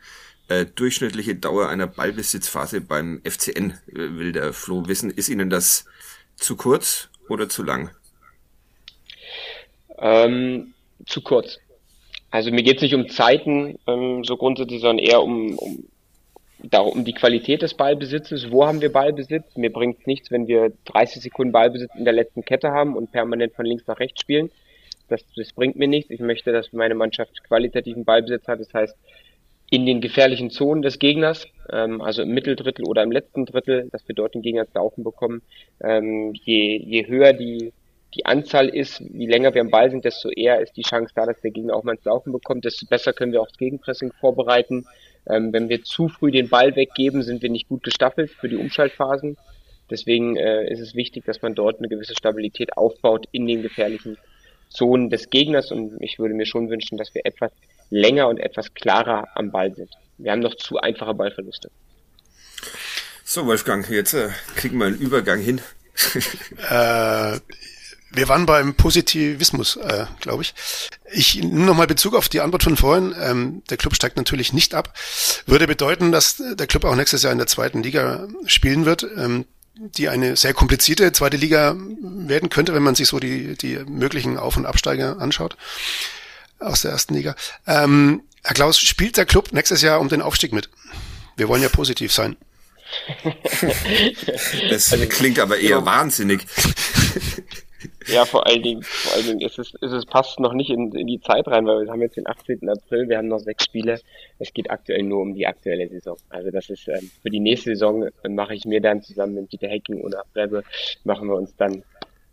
äh, 0.49 0.65
durchschnittliche 0.65 1.35
Dauer 1.35 1.69
einer 1.69 1.87
Ballbesitzphase 1.87 2.81
beim 2.81 3.21
FCN 3.23 3.71
äh, 3.87 3.93
will 3.93 4.33
der 4.33 4.51
Flo 4.51 4.87
wissen. 4.87 5.09
Ist 5.09 5.29
Ihnen 5.29 5.49
das 5.49 5.85
zu 6.35 6.57
kurz 6.57 7.09
oder 7.29 7.47
zu 7.47 7.63
lang? 7.63 7.91
Ähm, 9.97 10.73
zu 11.05 11.21
kurz. 11.21 11.59
Also 12.33 12.49
mir 12.49 12.63
geht 12.63 12.77
es 12.77 12.81
nicht 12.81 12.95
um 12.95 13.09
Zeiten 13.09 13.77
ähm, 13.85 14.23
so 14.23 14.37
grundsätzlich, 14.37 14.81
sondern 14.81 15.05
eher 15.05 15.21
um, 15.21 15.55
um, 15.55 15.83
darum, 16.63 16.93
um 16.93 17.05
die 17.05 17.13
Qualität 17.13 17.61
des 17.61 17.75
Ballbesitzes. 17.75 18.49
Wo 18.49 18.65
haben 18.65 18.81
wir 18.81 18.91
Ballbesitz? 18.91 19.55
Mir 19.55 19.71
bringt 19.71 20.07
nichts, 20.07 20.31
wenn 20.31 20.47
wir 20.47 20.73
30 20.85 21.21
Sekunden 21.21 21.51
Ballbesitz 21.51 21.91
in 21.95 22.05
der 22.05 22.13
letzten 22.13 22.43
Kette 22.43 22.71
haben 22.71 22.95
und 22.95 23.11
permanent 23.11 23.53
von 23.53 23.67
links 23.67 23.85
nach 23.85 23.99
rechts 23.99 24.21
spielen. 24.21 24.49
Das, 25.09 25.23
das 25.35 25.53
bringt 25.53 25.75
mir 25.75 25.87
nichts. 25.87 26.09
Ich 26.09 26.21
möchte, 26.21 26.51
dass 26.51 26.73
meine 26.73 26.95
Mannschaft 26.95 27.43
qualitativen 27.43 28.03
Ballbesitz 28.03 28.47
hat. 28.47 28.59
Das 28.59 28.73
heißt, 28.73 28.97
in 29.69 29.85
den 29.85 30.01
gefährlichen 30.01 30.49
Zonen 30.49 30.81
des 30.81 30.97
Gegners, 30.97 31.45
ähm, 31.71 32.01
also 32.01 32.23
im 32.23 32.29
Mitteldrittel 32.33 32.85
oder 32.87 33.03
im 33.03 33.11
letzten 33.11 33.45
Drittel, 33.45 33.89
dass 33.91 34.07
wir 34.07 34.15
dort 34.15 34.33
den 34.33 34.41
Gegner 34.41 34.65
zu 34.65 34.73
laufen 34.73 35.03
bekommen. 35.03 35.43
Ähm, 35.83 36.33
je, 36.33 36.77
je 36.77 37.05
höher 37.05 37.33
die 37.33 37.73
die 38.15 38.25
Anzahl 38.25 38.69
ist, 38.69 39.01
wie 39.11 39.27
länger 39.27 39.53
wir 39.53 39.61
am 39.61 39.69
Ball 39.69 39.89
sind, 39.89 40.05
desto 40.05 40.29
eher 40.29 40.61
ist 40.61 40.77
die 40.77 40.83
Chance 40.83 41.13
da, 41.15 41.25
dass 41.25 41.41
der 41.41 41.51
Gegner 41.51 41.75
auch 41.75 41.83
mal 41.83 41.95
ins 41.95 42.05
Laufen 42.05 42.31
bekommt, 42.31 42.65
desto 42.65 42.85
besser 42.85 43.13
können 43.13 43.31
wir 43.31 43.41
auch 43.41 43.47
das 43.47 43.57
Gegenpressing 43.57 44.11
vorbereiten. 44.19 44.85
Ähm, 45.27 45.53
wenn 45.53 45.69
wir 45.69 45.83
zu 45.83 46.09
früh 46.09 46.31
den 46.31 46.49
Ball 46.49 46.75
weggeben, 46.75 47.23
sind 47.23 47.41
wir 47.41 47.49
nicht 47.49 47.69
gut 47.69 47.83
gestaffelt 47.83 48.31
für 48.31 48.49
die 48.49 48.57
Umschaltphasen. 48.57 49.37
Deswegen 49.89 50.37
äh, 50.37 50.71
ist 50.71 50.79
es 50.79 50.95
wichtig, 50.95 51.25
dass 51.25 51.41
man 51.41 51.55
dort 51.55 51.79
eine 51.79 51.87
gewisse 51.87 52.15
Stabilität 52.15 52.77
aufbaut 52.77 53.27
in 53.31 53.45
den 53.47 53.61
gefährlichen 53.61 54.17
Zonen 54.69 55.09
des 55.09 55.29
Gegners 55.29 55.71
und 55.71 56.01
ich 56.01 56.19
würde 56.19 56.33
mir 56.33 56.45
schon 56.45 56.69
wünschen, 56.69 56.97
dass 56.97 57.13
wir 57.13 57.25
etwas 57.25 57.51
länger 57.89 58.27
und 58.27 58.39
etwas 58.39 58.73
klarer 58.73 59.27
am 59.35 59.51
Ball 59.51 59.73
sind. 59.73 59.91
Wir 60.17 60.31
haben 60.31 60.39
noch 60.39 60.55
zu 60.55 60.77
einfache 60.77 61.13
Ballverluste. 61.13 61.69
So, 63.23 63.45
Wolfgang, 63.45 63.89
jetzt 63.89 64.13
äh, 64.13 64.29
kriegen 64.55 64.77
wir 64.77 64.87
einen 64.87 64.97
Übergang 64.97 65.39
hin. 65.39 65.61
äh, 66.69 67.39
wir 68.13 68.29
waren 68.29 68.45
beim 68.45 68.75
Positivismus, 68.75 69.75
äh, 69.77 70.05
glaube 70.19 70.43
ich. 70.43 70.53
Ich 71.11 71.35
nehme 71.35 71.65
nochmal 71.65 71.87
Bezug 71.87 72.15
auf 72.15 72.29
die 72.29 72.41
Antwort 72.41 72.63
von 72.63 72.77
vorhin. 72.77 73.15
Ähm, 73.19 73.63
der 73.69 73.77
Club 73.77 73.95
steigt 73.95 74.17
natürlich 74.17 74.53
nicht 74.53 74.75
ab. 74.75 74.93
Würde 75.45 75.67
bedeuten, 75.67 76.11
dass 76.11 76.37
der 76.37 76.67
Club 76.67 76.85
auch 76.85 76.95
nächstes 76.95 77.23
Jahr 77.23 77.31
in 77.31 77.39
der 77.39 77.47
zweiten 77.47 77.81
Liga 77.81 78.27
spielen 78.45 78.85
wird, 78.85 79.03
ähm, 79.17 79.45
die 79.75 80.09
eine 80.09 80.35
sehr 80.35 80.53
komplizierte 80.53 81.11
zweite 81.11 81.37
Liga 81.37 81.75
werden 82.01 82.49
könnte, 82.49 82.75
wenn 82.75 82.83
man 82.83 82.95
sich 82.95 83.07
so 83.07 83.19
die, 83.19 83.57
die 83.57 83.79
möglichen 83.87 84.37
Auf- 84.37 84.57
und 84.57 84.67
Absteiger 84.67 85.19
anschaut 85.19 85.57
aus 86.59 86.81
der 86.81 86.91
ersten 86.91 87.15
Liga. 87.15 87.35
Ähm, 87.65 88.21
Herr 88.43 88.53
Klaus, 88.53 88.79
spielt 88.79 89.17
der 89.17 89.25
Club 89.25 89.51
nächstes 89.53 89.81
Jahr 89.81 89.99
um 89.99 90.09
den 90.09 90.21
Aufstieg 90.21 90.53
mit? 90.53 90.69
Wir 91.35 91.47
wollen 91.47 91.63
ja 91.63 91.69
positiv 91.69 92.13
sein. 92.13 92.37
das 94.69 94.95
klingt 95.09 95.39
aber 95.39 95.57
eher 95.57 95.77
ja. 95.77 95.85
wahnsinnig. 95.85 96.45
Ja, 98.07 98.25
vor 98.25 98.47
allen 98.47 98.61
Dingen, 98.61 98.83
vor 98.83 99.13
allen 99.13 99.25
Dingen 99.25 99.41
ist 99.41 99.59
es, 99.59 99.73
ist 99.75 99.91
es 99.91 100.05
passt 100.05 100.39
noch 100.39 100.53
nicht 100.53 100.69
in, 100.69 100.93
in 100.93 101.07
die 101.07 101.19
Zeit 101.19 101.47
rein, 101.47 101.65
weil 101.65 101.85
wir 101.85 101.91
haben 101.91 102.01
jetzt 102.01 102.17
den 102.17 102.27
18. 102.27 102.69
April, 102.69 103.09
wir 103.09 103.17
haben 103.17 103.27
noch 103.27 103.39
sechs 103.39 103.65
Spiele. 103.65 103.99
Es 104.39 104.53
geht 104.53 104.69
aktuell 104.69 105.03
nur 105.03 105.21
um 105.21 105.33
die 105.33 105.47
aktuelle 105.47 105.87
Saison. 105.89 106.17
Also 106.29 106.51
das 106.51 106.69
ist 106.69 106.87
ähm, 106.87 107.09
für 107.21 107.29
die 107.29 107.39
nächste 107.39 107.71
Saison 107.71 108.03
äh, 108.03 108.29
mache 108.29 108.55
ich 108.55 108.65
mir 108.65 108.81
dann 108.81 109.01
zusammen 109.01 109.35
mit 109.35 109.51
Dieter 109.51 109.67
Hecking 109.67 110.01
und 110.01 110.15
Rebbe 110.35 110.63
machen 111.03 111.27
wir 111.27 111.35
uns 111.35 111.55
dann 111.55 111.83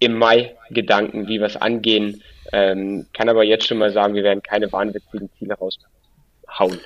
im 0.00 0.16
Mai 0.16 0.56
Gedanken, 0.70 1.28
wie 1.28 1.38
wir 1.38 1.46
es 1.46 1.56
angehen. 1.56 2.22
Ähm, 2.52 3.06
kann 3.12 3.28
aber 3.28 3.44
jetzt 3.44 3.66
schon 3.66 3.78
mal 3.78 3.92
sagen, 3.92 4.14
wir 4.14 4.24
werden 4.24 4.42
keine 4.42 4.72
wahnwitzigen 4.72 5.30
Ziele 5.38 5.54
raushauen. 5.54 6.80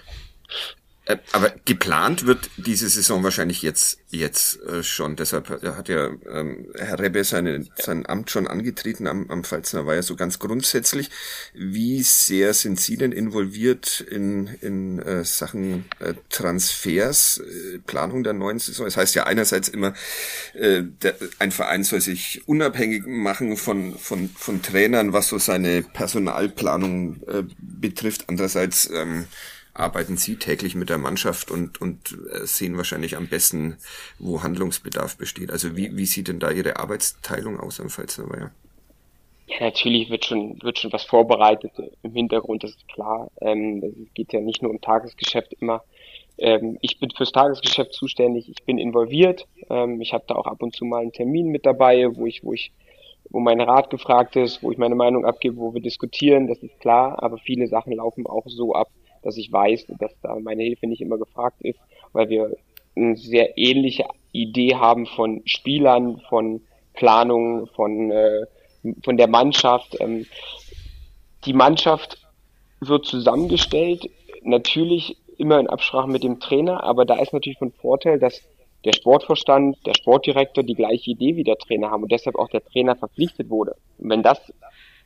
Äh, 1.07 1.19
aber 1.33 1.55
geplant 1.65 2.27
wird 2.27 2.51
diese 2.57 2.89
Saison 2.89 3.23
wahrscheinlich 3.23 3.63
jetzt 3.63 3.99
jetzt 4.15 4.63
äh, 4.63 4.83
schon. 4.83 5.17
Deshalb 5.17 5.49
hat 5.51 5.89
ja 5.89 6.11
ähm, 6.31 6.67
Herr 6.77 6.99
Rebbe 6.99 7.25
seine, 7.25 7.67
sein 7.77 8.07
Amt 8.07 8.31
schon 8.31 8.47
angetreten 8.47 9.07
am, 9.07 9.31
am 9.31 9.45
Pfalzner 9.45 9.87
Weiher 9.87 10.03
so 10.03 10.17
ganz 10.17 10.39
grundsätzlich. 10.39 11.11
Wie 11.53 12.03
sehr 12.03 12.55
sind 12.55 12.81
Sie 12.81 12.97
denn 12.97 13.13
involviert 13.13 14.01
in, 14.01 14.47
in 14.61 14.99
äh, 15.01 15.25
Sachen 15.25 15.85
äh, 15.99 16.15
Transfers, 16.31 17.39
äh, 17.39 17.79
Planung 17.79 18.25
der 18.25 18.33
neuen 18.33 18.59
Saison? 18.59 18.87
Das 18.87 18.97
heißt 18.97 19.15
ja 19.15 19.25
einerseits 19.25 19.69
immer, 19.69 19.95
äh, 20.55 20.83
der, 21.03 21.17
ein 21.39 21.51
Verein 21.51 21.85
soll 21.85 22.01
sich 22.01 22.43
unabhängig 22.47 23.07
machen 23.07 23.57
von, 23.57 23.99
von, 23.99 24.31
von 24.31 24.63
Trainern, 24.63 25.13
was 25.13 25.29
so 25.29 25.39
seine 25.39 25.83
Personalplanung 25.83 27.23
äh, 27.27 27.43
betrifft. 27.59 28.25
Andererseits 28.29 28.89
ähm, 28.91 29.27
arbeiten 29.75 30.17
Sie 30.17 30.37
täglich 30.37 30.75
mit 30.75 30.89
der 30.89 30.99
Mannschaft 30.99 31.51
und, 31.51 31.81
und 31.81 32.17
äh, 32.33 32.47
sehen 32.47 32.77
wahrscheinlich 32.77 33.17
am 33.17 33.29
besten, 33.29 33.77
wo 34.19 34.43
Handlungsbedarf 34.43 35.17
besteht. 35.17 35.51
Also 35.51 35.77
wie, 35.77 35.97
wie 35.97 36.07
sieht 36.07 36.29
denn 36.29 36.39
da 36.39 36.51
Ihre 36.51 36.77
Arbeitsteilung 36.77 37.61
aus 37.61 37.81
am 37.81 37.91
Pfalzerweiher? 37.91 38.53
Ja, 39.47 39.61
natürlich 39.61 40.09
wird 40.09 40.25
schon, 40.25 40.63
wird 40.63 40.79
schon 40.79 40.93
was 40.93 41.05
vorbereitet 41.05 41.73
im 42.03 42.13
Hintergrund, 42.13 42.65
das 42.65 42.71
ist 42.71 42.89
klar. 42.89 43.31
Ähm, 43.41 43.83
es 43.83 44.15
geht 44.15 44.33
ja 44.33 44.41
nicht 44.41 44.63
nur 44.63 44.71
um 44.71 44.81
Tagesgeschäft 44.81 45.53
immer. 45.61 45.83
Ähm, 46.39 46.79
ich 46.81 46.99
bin 46.99 47.11
fürs 47.11 47.33
Tagesgeschäft 47.33 47.93
zuständig, 47.93 48.49
ich 48.49 48.65
bin 48.65 48.79
involviert. 48.79 49.47
Ähm, 49.69 50.01
ich 50.01 50.13
habe 50.13 50.25
da 50.27 50.37
auch 50.37 50.47
ab 50.47 50.63
und 50.63 50.75
zu 50.75 50.85
mal 50.85 51.03
einen 51.03 51.13
Termin 51.13 51.49
mit 51.49 51.67
dabei, 51.67 52.07
wo 52.15 52.27
ich, 52.27 52.43
wo 52.43 52.53
ich, 52.53 52.73
wo 53.29 53.41
mein 53.41 53.61
Rat 53.61 53.91
gefragt 53.91 54.37
ist, 54.37 54.63
wo 54.63 54.73
ich 54.73 54.79
meine 54.79 54.95
Meinung 54.95 55.27
abgebe, 55.27 55.57
wo 55.57 55.75
wir 55.75 55.83
diskutieren, 55.83 56.47
das 56.47 56.59
ist 56.59 56.81
klar, 56.81 57.23
aber 57.23 57.39
viele 57.39 57.67
Sachen 57.67 57.93
laufen 57.93 58.27
auch 58.27 58.45
so 58.47 58.75
ab, 58.75 58.89
dass 59.25 59.37
ich 59.37 59.53
weiß, 59.53 59.87
dass 59.99 60.13
da 60.23 60.37
meine 60.41 60.63
Hilfe 60.63 60.87
nicht 60.87 61.01
immer 61.01 61.19
gefragt 61.19 61.61
ist, 61.61 61.79
weil 62.13 62.29
wir 62.29 62.57
eine 62.97 63.17
sehr 63.17 63.57
ähnliche 63.59 64.05
Idee 64.33 64.77
haben 64.77 65.07
von 65.07 65.43
Spielern, 65.45 66.21
von 66.29 66.61
Planung, 66.95 67.67
von, 67.69 68.11
äh, 68.11 68.47
von 69.03 69.17
der 69.17 69.29
Mannschaft. 69.29 69.97
Ähm, 70.01 70.27
die 71.45 71.53
Mannschaft 71.53 72.19
wird 72.81 73.07
zusammengestellt, 73.07 74.09
natürlich 74.43 75.17
immer 75.37 75.59
in 75.59 75.69
Absprache 75.69 76.09
mit 76.09 76.23
dem 76.23 76.41
Trainer, 76.41 76.85
aber 76.85 77.05
da 77.05 77.21
ist 77.21 77.33
natürlich 77.33 77.59
von 77.59 77.73
Vorteil, 77.73 78.19
dass 78.19 78.43
der 78.85 78.93
Sportvorstand, 78.93 79.79
der 79.87 79.95
Sportdirektor 79.95 80.63
die 80.63 80.75
gleiche 80.75 81.11
Idee 81.11 81.37
wie 81.37 81.45
der 81.45 81.57
Trainer 81.57 81.91
haben 81.91 82.03
und 82.03 82.13
deshalb 82.13 82.37
auch 82.37 82.49
der 82.49 82.65
Trainer 82.65 82.97
verpflichtet 82.97 83.49
wurde. 83.49 83.77
Und 83.99 84.11
wenn 84.11 84.23
das 84.23 84.53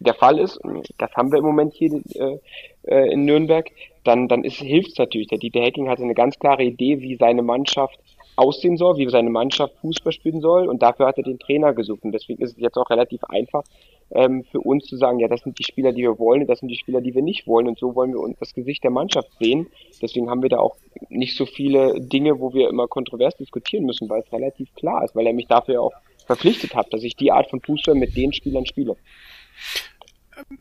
der 0.00 0.14
Fall 0.14 0.38
ist, 0.38 0.58
das 0.98 1.10
haben 1.14 1.32
wir 1.32 1.38
im 1.38 1.44
Moment 1.44 1.74
hier 1.74 2.00
äh, 2.14 2.38
äh, 2.84 3.12
in 3.12 3.24
Nürnberg, 3.24 3.70
dann, 4.04 4.28
dann 4.28 4.42
hilft 4.44 4.92
es 4.92 4.98
natürlich. 4.98 5.28
Der 5.28 5.38
Dieter 5.38 5.60
Hecking 5.60 5.88
hatte 5.88 6.02
eine 6.02 6.14
ganz 6.14 6.38
klare 6.38 6.62
Idee, 6.62 7.00
wie 7.00 7.16
seine 7.16 7.42
Mannschaft 7.42 7.98
aussehen 8.36 8.76
soll, 8.76 8.96
wie 8.98 9.08
seine 9.08 9.30
Mannschaft 9.30 9.74
Fußball 9.80 10.12
spielen 10.12 10.40
soll 10.40 10.68
und 10.68 10.80
dafür 10.80 11.06
hat 11.06 11.18
er 11.18 11.24
den 11.24 11.40
Trainer 11.40 11.74
gesucht 11.74 12.04
und 12.04 12.12
deswegen 12.12 12.40
ist 12.42 12.52
es 12.52 12.58
jetzt 12.58 12.76
auch 12.76 12.88
relativ 12.88 13.24
einfach, 13.24 13.64
ähm, 14.10 14.44
für 14.44 14.60
uns 14.60 14.86
zu 14.86 14.96
sagen, 14.96 15.18
ja, 15.18 15.26
das 15.28 15.40
sind 15.40 15.58
die 15.58 15.64
Spieler, 15.64 15.92
die 15.92 16.02
wir 16.02 16.18
wollen, 16.18 16.46
das 16.46 16.60
sind 16.60 16.68
die 16.68 16.76
Spieler, 16.76 17.00
die 17.00 17.14
wir 17.14 17.22
nicht 17.22 17.46
wollen 17.46 17.66
und 17.66 17.78
so 17.78 17.94
wollen 17.94 18.12
wir 18.12 18.20
uns 18.20 18.38
das 18.38 18.54
Gesicht 18.54 18.84
der 18.84 18.92
Mannschaft 18.92 19.28
sehen. 19.40 19.66
Deswegen 20.00 20.30
haben 20.30 20.42
wir 20.42 20.48
da 20.48 20.58
auch 20.58 20.76
nicht 21.08 21.36
so 21.36 21.46
viele 21.46 22.00
Dinge, 22.00 22.38
wo 22.40 22.54
wir 22.54 22.68
immer 22.68 22.86
kontrovers 22.86 23.36
diskutieren 23.36 23.84
müssen, 23.84 24.08
weil 24.08 24.20
es 24.20 24.32
relativ 24.32 24.72
klar 24.74 25.04
ist, 25.04 25.14
weil 25.14 25.26
er 25.26 25.34
mich 25.34 25.48
dafür 25.48 25.82
auch 25.82 25.92
verpflichtet 26.26 26.74
hat, 26.74 26.92
dass 26.92 27.02
ich 27.02 27.16
die 27.16 27.32
Art 27.32 27.50
von 27.50 27.60
Fußball 27.60 27.94
mit 27.94 28.16
den 28.16 28.32
Spielern 28.32 28.66
spiele. 28.66 28.96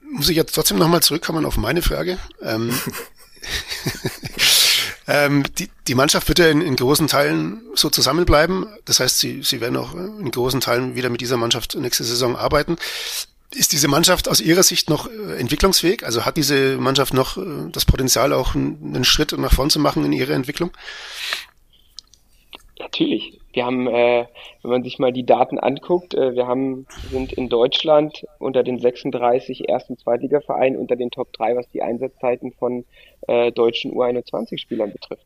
Muss 0.02 0.30
ich 0.30 0.36
jetzt 0.36 0.54
trotzdem 0.54 0.78
nochmal 0.78 1.02
zurückkommen 1.02 1.46
auf 1.46 1.58
meine 1.58 1.82
Frage? 1.82 2.18
Ähm, 2.42 2.78
ähm, 5.08 5.44
die, 5.58 5.70
die 5.88 5.96
Mannschaft 5.96 6.28
wird 6.28 6.40
ja 6.40 6.50
in, 6.50 6.62
in 6.62 6.76
großen 6.76 7.08
Teilen 7.08 7.62
so 7.76 7.90
zusammenbleiben. 7.90 8.68
Das 8.86 9.00
heißt, 9.00 9.20
sie, 9.20 9.44
sie 9.44 9.62
werden 9.62 9.78
auch 9.78 9.94
in 9.94 10.32
großen 10.32 10.62
Teilen 10.62 10.96
wieder 10.96 11.10
mit 11.10 11.22
dieser 11.22 11.38
Mannschaft 11.38 11.76
nächste 11.76 12.04
Saison 12.04 12.36
arbeiten. 12.36 12.78
Ist 13.52 13.72
diese 13.72 13.88
Mannschaft 13.88 14.28
aus 14.28 14.42
Ihrer 14.42 14.64
Sicht 14.64 14.90
noch 14.90 15.10
äh, 15.10 15.38
entwicklungsfähig? 15.38 16.06
Also 16.06 16.26
hat 16.26 16.38
diese 16.38 16.78
Mannschaft 16.78 17.14
noch 17.14 17.38
äh, 17.38 17.70
das 17.72 17.86
Potenzial, 17.86 18.34
auch 18.34 18.56
einen 18.56 19.06
Schritt 19.06 19.32
nach 19.38 19.54
vorn 19.54 19.70
zu 19.70 19.80
machen 19.80 20.04
in 20.04 20.12
ihrer 20.12 20.34
Entwicklung? 20.34 20.72
Natürlich. 22.80 23.40
Wir 23.54 23.66
haben, 23.66 23.88
äh, 23.88 24.26
wenn 24.62 24.72
man 24.72 24.84
sich 24.84 25.00
mal 25.00 25.12
die 25.12 25.26
Daten 25.26 25.58
anguckt, 25.58 26.14
äh, 26.14 26.36
wir 26.36 26.48
haben, 26.48 26.86
sind 27.10 27.34
in 27.34 27.50
Deutschland 27.50 28.26
unter 28.40 28.64
den 28.64 28.80
36 28.80 29.68
ersten 29.68 29.98
Zweitligavereinen 29.98 30.78
unter 30.78 30.96
den 30.96 31.12
Top 31.12 31.34
3, 31.34 31.56
was 31.56 31.70
die 31.70 31.82
Einsatzzeiten 31.82 32.52
von 32.52 32.86
äh, 33.28 33.52
deutschen 33.52 33.94
U21-Spielern 33.94 34.92
betrifft. 34.92 35.26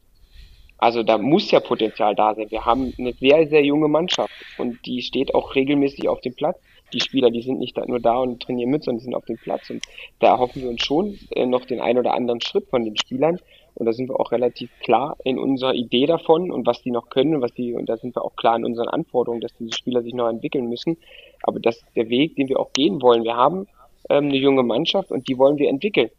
Also 0.81 1.03
da 1.03 1.19
muss 1.19 1.51
ja 1.51 1.59
Potenzial 1.59 2.15
da 2.15 2.33
sein. 2.33 2.49
Wir 2.49 2.65
haben 2.65 2.91
eine 2.97 3.13
sehr, 3.13 3.47
sehr 3.47 3.63
junge 3.63 3.87
Mannschaft 3.87 4.33
und 4.57 4.83
die 4.87 5.03
steht 5.03 5.35
auch 5.35 5.53
regelmäßig 5.53 6.09
auf 6.09 6.21
dem 6.21 6.33
Platz. 6.33 6.59
Die 6.91 6.99
Spieler, 6.99 7.29
die 7.29 7.43
sind 7.43 7.59
nicht 7.59 7.77
nur 7.87 7.99
da 7.99 8.17
und 8.17 8.41
trainieren 8.41 8.71
mit, 8.71 8.83
sondern 8.83 8.97
die 8.97 9.05
sind 9.05 9.13
auf 9.13 9.25
dem 9.25 9.37
Platz. 9.37 9.69
Und 9.69 9.83
da 10.19 10.29
erhoffen 10.29 10.63
wir 10.63 10.69
uns 10.69 10.83
schon 10.83 11.19
äh, 11.35 11.45
noch 11.45 11.65
den 11.65 11.81
ein 11.81 11.99
oder 11.99 12.15
anderen 12.15 12.41
Schritt 12.41 12.67
von 12.67 12.83
den 12.83 12.97
Spielern. 12.97 13.39
Und 13.75 13.85
da 13.85 13.93
sind 13.93 14.09
wir 14.09 14.19
auch 14.19 14.31
relativ 14.31 14.69
klar 14.81 15.17
in 15.23 15.39
unserer 15.39 15.73
Idee 15.73 16.05
davon 16.05 16.51
und 16.51 16.65
was 16.67 16.81
die 16.81 16.91
noch 16.91 17.09
können 17.09 17.35
und 17.35 17.41
was 17.41 17.53
die, 17.53 17.73
und 17.73 17.87
da 17.87 17.97
sind 17.97 18.15
wir 18.15 18.23
auch 18.23 18.35
klar 18.35 18.55
in 18.55 18.65
unseren 18.65 18.89
Anforderungen, 18.89 19.41
dass 19.41 19.53
diese 19.55 19.73
Spieler 19.73 20.01
sich 20.03 20.13
noch 20.13 20.29
entwickeln 20.29 20.67
müssen. 20.67 20.97
Aber 21.43 21.59
das 21.59 21.77
ist 21.77 21.95
der 21.95 22.09
Weg, 22.09 22.35
den 22.35 22.49
wir 22.49 22.59
auch 22.59 22.73
gehen 22.73 23.01
wollen. 23.01 23.23
Wir 23.23 23.35
haben 23.35 23.67
ähm, 24.09 24.25
eine 24.25 24.37
junge 24.37 24.63
Mannschaft 24.63 25.11
und 25.11 25.27
die 25.27 25.37
wollen 25.37 25.57
wir 25.57 25.69
entwickeln. 25.69 26.09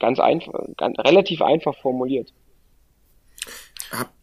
Ganz 0.00 0.18
einfach, 0.18 0.52
ganz, 0.76 0.98
relativ 0.98 1.42
einfach 1.42 1.76
formuliert. 1.76 2.32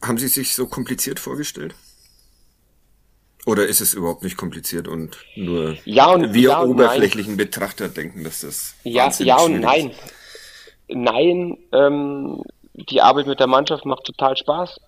Haben 0.02 0.18
Sie 0.18 0.28
sich 0.28 0.56
so 0.56 0.68
kompliziert 0.68 1.20
vorgestellt? 1.20 1.76
Oder 3.46 3.68
ist 3.68 3.80
es 3.80 3.94
überhaupt 3.94 4.24
nicht 4.24 4.36
kompliziert 4.36 4.88
und 4.88 5.18
nur 5.36 5.78
ja 5.86 6.12
und, 6.12 6.34
wir 6.34 6.50
ja 6.50 6.64
oberflächlichen 6.64 7.38
Betrachter 7.38 7.88
denken, 7.88 8.24
dass 8.24 8.42
das 8.42 8.76
ja 8.84 9.10
ja 9.20 9.38
und 9.38 9.62
nein 9.62 9.92
nein, 10.90 11.58
ähm, 11.72 12.44
die 12.74 13.02
Arbeit 13.02 13.28
mit 13.28 13.40
der 13.40 13.48
Mannschaft 13.48 13.86
macht 13.86 14.06
total 14.06 14.38
Spaß. 14.38 14.80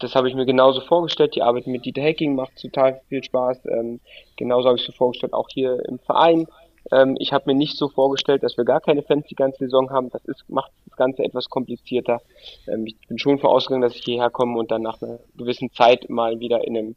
Das 0.00 0.14
habe 0.14 0.28
ich 0.28 0.34
mir 0.34 0.46
genauso 0.46 0.80
vorgestellt. 0.80 1.34
Die 1.34 1.42
Arbeit 1.42 1.66
mit 1.66 1.84
Dieter 1.84 2.02
Hacking 2.02 2.34
macht 2.34 2.60
total 2.60 3.00
viel 3.08 3.22
Spaß. 3.22 3.66
Ähm, 3.66 4.00
genauso 4.36 4.68
habe 4.68 4.76
ich 4.76 4.82
es 4.82 4.88
mir 4.88 4.96
vorgestellt, 4.96 5.32
auch 5.32 5.48
hier 5.52 5.84
im 5.88 5.98
Verein. 6.00 6.46
Ähm, 6.90 7.16
ich 7.20 7.32
habe 7.32 7.44
mir 7.46 7.54
nicht 7.54 7.76
so 7.76 7.88
vorgestellt, 7.88 8.42
dass 8.42 8.56
wir 8.56 8.64
gar 8.64 8.80
keine 8.80 9.02
Fans 9.02 9.26
die 9.28 9.36
ganze 9.36 9.58
Saison 9.60 9.90
haben. 9.90 10.10
Das 10.10 10.24
ist, 10.24 10.48
macht 10.48 10.72
das 10.86 10.96
Ganze 10.96 11.22
etwas 11.22 11.48
komplizierter. 11.48 12.20
Ähm, 12.66 12.86
ich 12.86 12.96
bin 13.06 13.18
schon 13.18 13.38
vorausgegangen, 13.38 13.82
dass 13.88 13.96
ich 13.96 14.04
hierher 14.04 14.30
komme 14.30 14.58
und 14.58 14.70
dann 14.70 14.82
nach 14.82 15.00
einer 15.00 15.20
gewissen 15.36 15.70
Zeit 15.72 16.10
mal 16.10 16.40
wieder 16.40 16.66
in 16.66 16.76
einem 16.76 16.96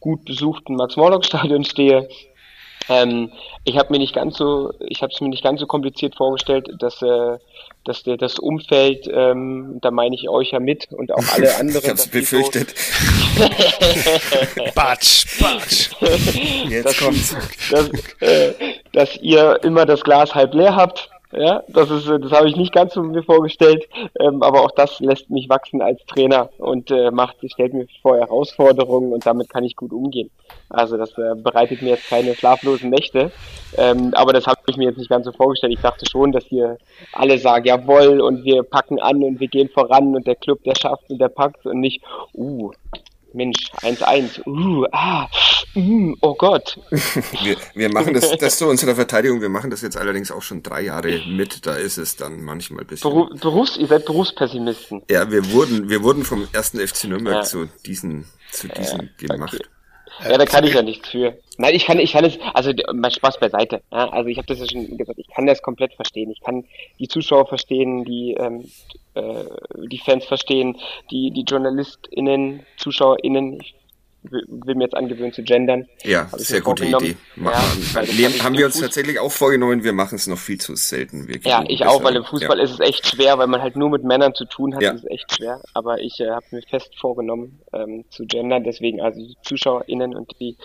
gut 0.00 0.24
besuchten 0.24 0.74
Max-Morlock-Stadion 0.76 1.64
stehe 1.64 2.08
ähm, 2.88 3.32
ich 3.64 3.78
habe 3.78 3.92
mir 3.92 3.98
nicht 3.98 4.14
ganz 4.14 4.36
so, 4.36 4.72
ich 4.80 5.02
habe 5.02 5.12
es 5.12 5.20
mir 5.20 5.28
nicht 5.28 5.42
ganz 5.44 5.60
so 5.60 5.66
kompliziert 5.66 6.16
vorgestellt, 6.16 6.68
dass, 6.78 7.00
äh, 7.02 7.38
dass 7.84 8.02
der, 8.02 8.16
das 8.16 8.38
Umfeld, 8.38 9.08
ähm, 9.12 9.78
da 9.80 9.90
meine 9.90 10.14
ich 10.14 10.28
euch 10.28 10.50
ja 10.50 10.60
mit 10.60 10.92
und 10.92 11.12
auch 11.12 11.24
alle 11.34 11.54
anderen. 11.60 11.82
ich 11.82 11.88
habe 11.88 11.98
es 11.98 12.08
befürchtet. 12.08 12.74
batsch, 14.74 15.40
batsch. 15.40 15.90
Jetzt 16.68 16.86
dass, 16.86 16.98
kommt's. 16.98 17.36
Dass, 17.70 17.88
äh, 18.20 18.52
dass 18.92 19.16
ihr 19.18 19.60
immer 19.62 19.86
das 19.86 20.02
Glas 20.02 20.34
halb 20.34 20.54
leer 20.54 20.74
habt 20.74 21.11
ja, 21.32 21.62
das 21.68 21.90
ist, 21.90 22.08
das 22.08 22.32
habe 22.32 22.48
ich 22.48 22.56
nicht 22.56 22.72
ganz 22.72 22.94
so 22.94 23.02
mir 23.02 23.22
vorgestellt, 23.22 23.88
ähm, 24.20 24.42
aber 24.42 24.62
auch 24.62 24.70
das 24.72 25.00
lässt 25.00 25.30
mich 25.30 25.48
wachsen 25.48 25.80
als 25.80 26.04
Trainer 26.06 26.50
und 26.58 26.90
äh, 26.90 27.10
macht, 27.10 27.36
stellt 27.50 27.72
mir 27.72 27.86
vor 28.02 28.18
Herausforderungen 28.18 29.12
und 29.12 29.24
damit 29.24 29.48
kann 29.48 29.64
ich 29.64 29.76
gut 29.76 29.92
umgehen. 29.92 30.30
Also 30.68 30.96
das 30.96 31.16
äh, 31.16 31.34
bereitet 31.34 31.82
mir 31.82 31.90
jetzt 31.90 32.08
keine 32.08 32.34
schlaflosen 32.34 32.90
Nächte, 32.90 33.32
ähm, 33.76 34.12
aber 34.14 34.32
das 34.32 34.46
habe 34.46 34.60
ich 34.66 34.76
mir 34.76 34.88
jetzt 34.88 34.98
nicht 34.98 35.10
ganz 35.10 35.24
so 35.24 35.32
vorgestellt. 35.32 35.72
Ich 35.72 35.80
dachte 35.80 36.04
schon, 36.08 36.32
dass 36.32 36.44
hier 36.44 36.78
alle 37.12 37.38
sagen, 37.38 37.66
jawohl 37.66 38.20
und 38.20 38.44
wir 38.44 38.62
packen 38.62 39.00
an 39.00 39.22
und 39.22 39.40
wir 39.40 39.48
gehen 39.48 39.68
voran 39.68 40.14
und 40.14 40.26
der 40.26 40.36
Club, 40.36 40.62
der 40.64 40.74
schafft 40.74 41.10
und 41.10 41.18
der 41.18 41.28
packt 41.28 41.64
und 41.66 41.80
nicht, 41.80 42.02
uh, 42.34 42.72
Mensch, 43.34 43.70
1-1, 43.80 44.46
uh, 44.46 44.86
ah, 44.92 45.28
mm, 45.74 46.14
oh 46.20 46.34
Gott. 46.34 46.78
wir, 46.90 47.56
wir 47.74 47.92
machen 47.92 48.14
das, 48.14 48.36
das 48.36 48.58
zu 48.58 48.68
unserer 48.68 48.94
Verteidigung, 48.94 49.40
wir 49.40 49.48
machen 49.48 49.70
das 49.70 49.82
jetzt 49.82 49.96
allerdings 49.96 50.30
auch 50.30 50.42
schon 50.42 50.62
drei 50.62 50.82
Jahre 50.82 51.22
mit, 51.26 51.66
da 51.66 51.74
ist 51.74 51.98
es 51.98 52.16
dann 52.16 52.42
manchmal 52.42 52.82
ein 52.82 52.86
bisschen. 52.86 53.10
Beru 53.10 53.34
Berufs-, 53.36 53.76
ihr 53.76 53.86
seid 53.86 54.04
Berufspessimisten. 54.04 55.02
Ja, 55.10 55.30
wir 55.30 55.52
wurden, 55.52 55.88
wir 55.88 56.02
wurden 56.02 56.24
vom 56.24 56.46
ersten 56.52 56.78
FC 56.78 57.04
Nürnberg 57.04 57.36
ja. 57.36 57.42
zu 57.42 57.68
diesen, 57.86 58.26
zu 58.50 58.68
diesen 58.68 59.10
ja, 59.20 59.28
gemacht. 59.28 59.54
Okay. 59.54 59.68
Ja, 60.20 60.38
da 60.38 60.44
kann 60.44 60.64
ich 60.64 60.74
ja 60.74 60.82
nichts 60.82 61.08
für. 61.08 61.38
Nein, 61.58 61.74
ich 61.74 61.86
kann, 61.86 61.98
ich 61.98 62.12
kann 62.12 62.24
es, 62.24 62.38
also 62.54 62.72
mein 62.92 63.10
Spaß 63.10 63.38
beiseite. 63.38 63.82
Ja, 63.90 64.08
also 64.08 64.28
ich 64.28 64.38
habe 64.38 64.46
das 64.46 64.60
ja 64.60 64.66
schon 64.70 64.96
gesagt, 64.96 65.18
ich 65.18 65.28
kann 65.28 65.46
das 65.46 65.62
komplett 65.62 65.94
verstehen. 65.94 66.30
Ich 66.30 66.40
kann 66.40 66.64
die 66.98 67.08
Zuschauer 67.08 67.46
verstehen, 67.46 68.04
die 68.04 68.34
ähm, 68.34 68.64
äh, 69.14 69.44
die 69.86 69.98
Fans 69.98 70.24
verstehen, 70.24 70.76
die 71.10 71.30
die 71.30 71.44
JournalistInnen, 71.46 72.64
ZuschauerInnen. 72.76 73.60
Ich 73.60 73.74
will 74.22 74.74
mir 74.76 74.84
jetzt 74.84 74.96
angewöhnen 74.96 75.32
zu 75.32 75.42
gendern. 75.42 75.88
Ja, 76.04 76.28
sehr 76.36 76.60
gute 76.60 76.84
Idee. 76.84 77.16
Ja, 77.36 77.60
wir, 78.06 78.28
haben 78.44 78.56
wir 78.56 78.66
uns 78.66 78.74
Fuß 78.74 78.82
tatsächlich 78.82 79.18
auch 79.18 79.32
vorgenommen, 79.32 79.82
wir 79.82 79.92
machen 79.92 80.14
es 80.14 80.26
noch 80.26 80.38
viel 80.38 80.60
zu 80.60 80.76
selten. 80.76 81.26
Wir 81.26 81.40
ja, 81.42 81.64
ich 81.66 81.84
auch, 81.84 82.04
weil 82.04 82.16
im 82.16 82.24
Fußball 82.24 82.58
ja. 82.58 82.64
ist 82.64 82.72
es 82.72 82.80
echt 82.80 83.06
schwer, 83.06 83.38
weil 83.38 83.48
man 83.48 83.60
halt 83.62 83.76
nur 83.76 83.90
mit 83.90 84.04
Männern 84.04 84.34
zu 84.34 84.44
tun 84.44 84.74
hat, 84.74 84.82
ja. 84.82 84.92
ist 84.92 85.04
es 85.04 85.10
echt 85.10 85.36
schwer. 85.36 85.60
Aber 85.74 86.00
ich 86.00 86.20
äh, 86.20 86.30
habe 86.30 86.44
mir 86.52 86.62
fest 86.62 86.94
vorgenommen 86.98 87.60
ähm, 87.72 88.04
zu 88.10 88.24
gendern, 88.24 88.62
deswegen 88.64 89.00
also 89.00 89.20
die 89.20 89.36
ZuschauerInnen 89.42 90.14
und 90.14 90.38
die 90.38 90.56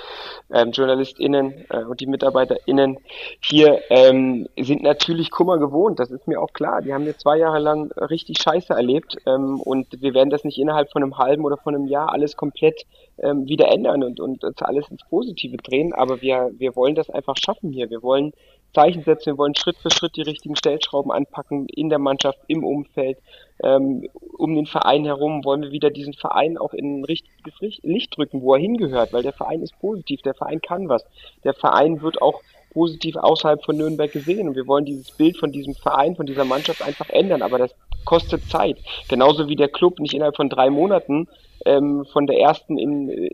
ähm, 0.53 0.71
JournalistInnen 0.71 1.65
äh, 1.69 1.83
und 1.83 1.99
die 1.99 2.07
MitarbeiterInnen 2.07 2.97
hier 3.41 3.81
ähm, 3.89 4.47
sind 4.59 4.83
natürlich 4.83 5.31
Kummer 5.31 5.57
gewohnt, 5.57 5.99
das 5.99 6.11
ist 6.11 6.27
mir 6.27 6.41
auch 6.41 6.53
klar. 6.53 6.81
Die 6.81 6.93
haben 6.93 7.05
mir 7.05 7.17
zwei 7.17 7.37
Jahre 7.37 7.59
lang 7.59 7.91
richtig 7.93 8.37
Scheiße 8.41 8.73
erlebt 8.73 9.17
ähm, 9.25 9.59
und 9.59 9.87
wir 10.01 10.13
werden 10.13 10.29
das 10.29 10.43
nicht 10.43 10.59
innerhalb 10.59 10.91
von 10.91 11.01
einem 11.01 11.17
halben 11.17 11.43
oder 11.43 11.57
von 11.57 11.73
einem 11.73 11.87
Jahr 11.87 12.11
alles 12.11 12.35
komplett 12.35 12.85
ähm, 13.21 13.47
wieder 13.47 13.69
ändern 13.69 14.03
und, 14.03 14.19
und 14.19 14.43
alles 14.61 14.89
ins 14.89 15.03
Positive 15.09 15.57
drehen. 15.57 15.93
Aber 15.93 16.21
wir, 16.21 16.51
wir 16.57 16.75
wollen 16.75 16.95
das 16.95 17.09
einfach 17.09 17.35
schaffen 17.37 17.71
hier. 17.71 17.89
Wir 17.89 18.03
wollen 18.03 18.33
Zeichen 18.73 19.03
setzen, 19.03 19.27
wir 19.27 19.37
wollen 19.37 19.55
Schritt 19.55 19.77
für 19.77 19.89
Schritt 19.89 20.15
die 20.15 20.21
richtigen 20.21 20.55
Stellschrauben 20.55 21.11
anpacken 21.11 21.67
in 21.69 21.89
der 21.89 21.99
Mannschaft, 21.99 22.39
im 22.47 22.63
Umfeld, 22.63 23.17
ähm, 23.63 24.07
um 24.37 24.55
den 24.55 24.67
Verein 24.67 25.05
herum 25.05 25.43
wollen 25.45 25.63
wir 25.63 25.71
wieder 25.71 25.89
diesen 25.89 26.13
Verein 26.13 26.57
auch 26.57 26.73
in 26.73 26.99
ein 26.99 27.03
richtiges 27.05 27.79
Licht 27.81 28.15
drücken, 28.15 28.41
wo 28.41 28.53
er 28.53 28.59
hingehört, 28.59 29.13
weil 29.13 29.23
der 29.23 29.33
Verein 29.33 29.61
ist 29.61 29.79
positiv, 29.79 30.21
der 30.21 30.35
Verein 30.35 30.61
kann 30.61 30.89
was. 30.89 31.03
Der 31.43 31.53
Verein 31.53 32.01
wird 32.01 32.21
auch 32.21 32.41
positiv 32.71 33.15
außerhalb 33.15 33.63
von 33.63 33.77
Nürnberg 33.77 34.11
gesehen 34.11 34.47
und 34.47 34.55
wir 34.55 34.67
wollen 34.67 34.85
dieses 34.85 35.09
Bild 35.11 35.37
von 35.37 35.51
diesem 35.51 35.73
Verein, 35.73 36.15
von 36.15 36.27
dieser 36.27 36.45
Mannschaft 36.45 36.83
einfach 36.83 37.09
ändern, 37.09 37.41
aber 37.41 37.57
das 37.57 37.73
kostet 38.05 38.43
Zeit. 38.49 38.77
Genauso 39.09 39.49
wie 39.49 39.55
der 39.55 39.69
Club 39.69 39.99
nicht 39.99 40.13
innerhalb 40.13 40.35
von 40.35 40.49
drei 40.49 40.69
Monaten 40.69 41.27
ähm, 41.65 42.05
von 42.11 42.27
der 42.27 42.39
ersten 42.39 42.77
in, 42.77 43.09
äh, 43.09 43.29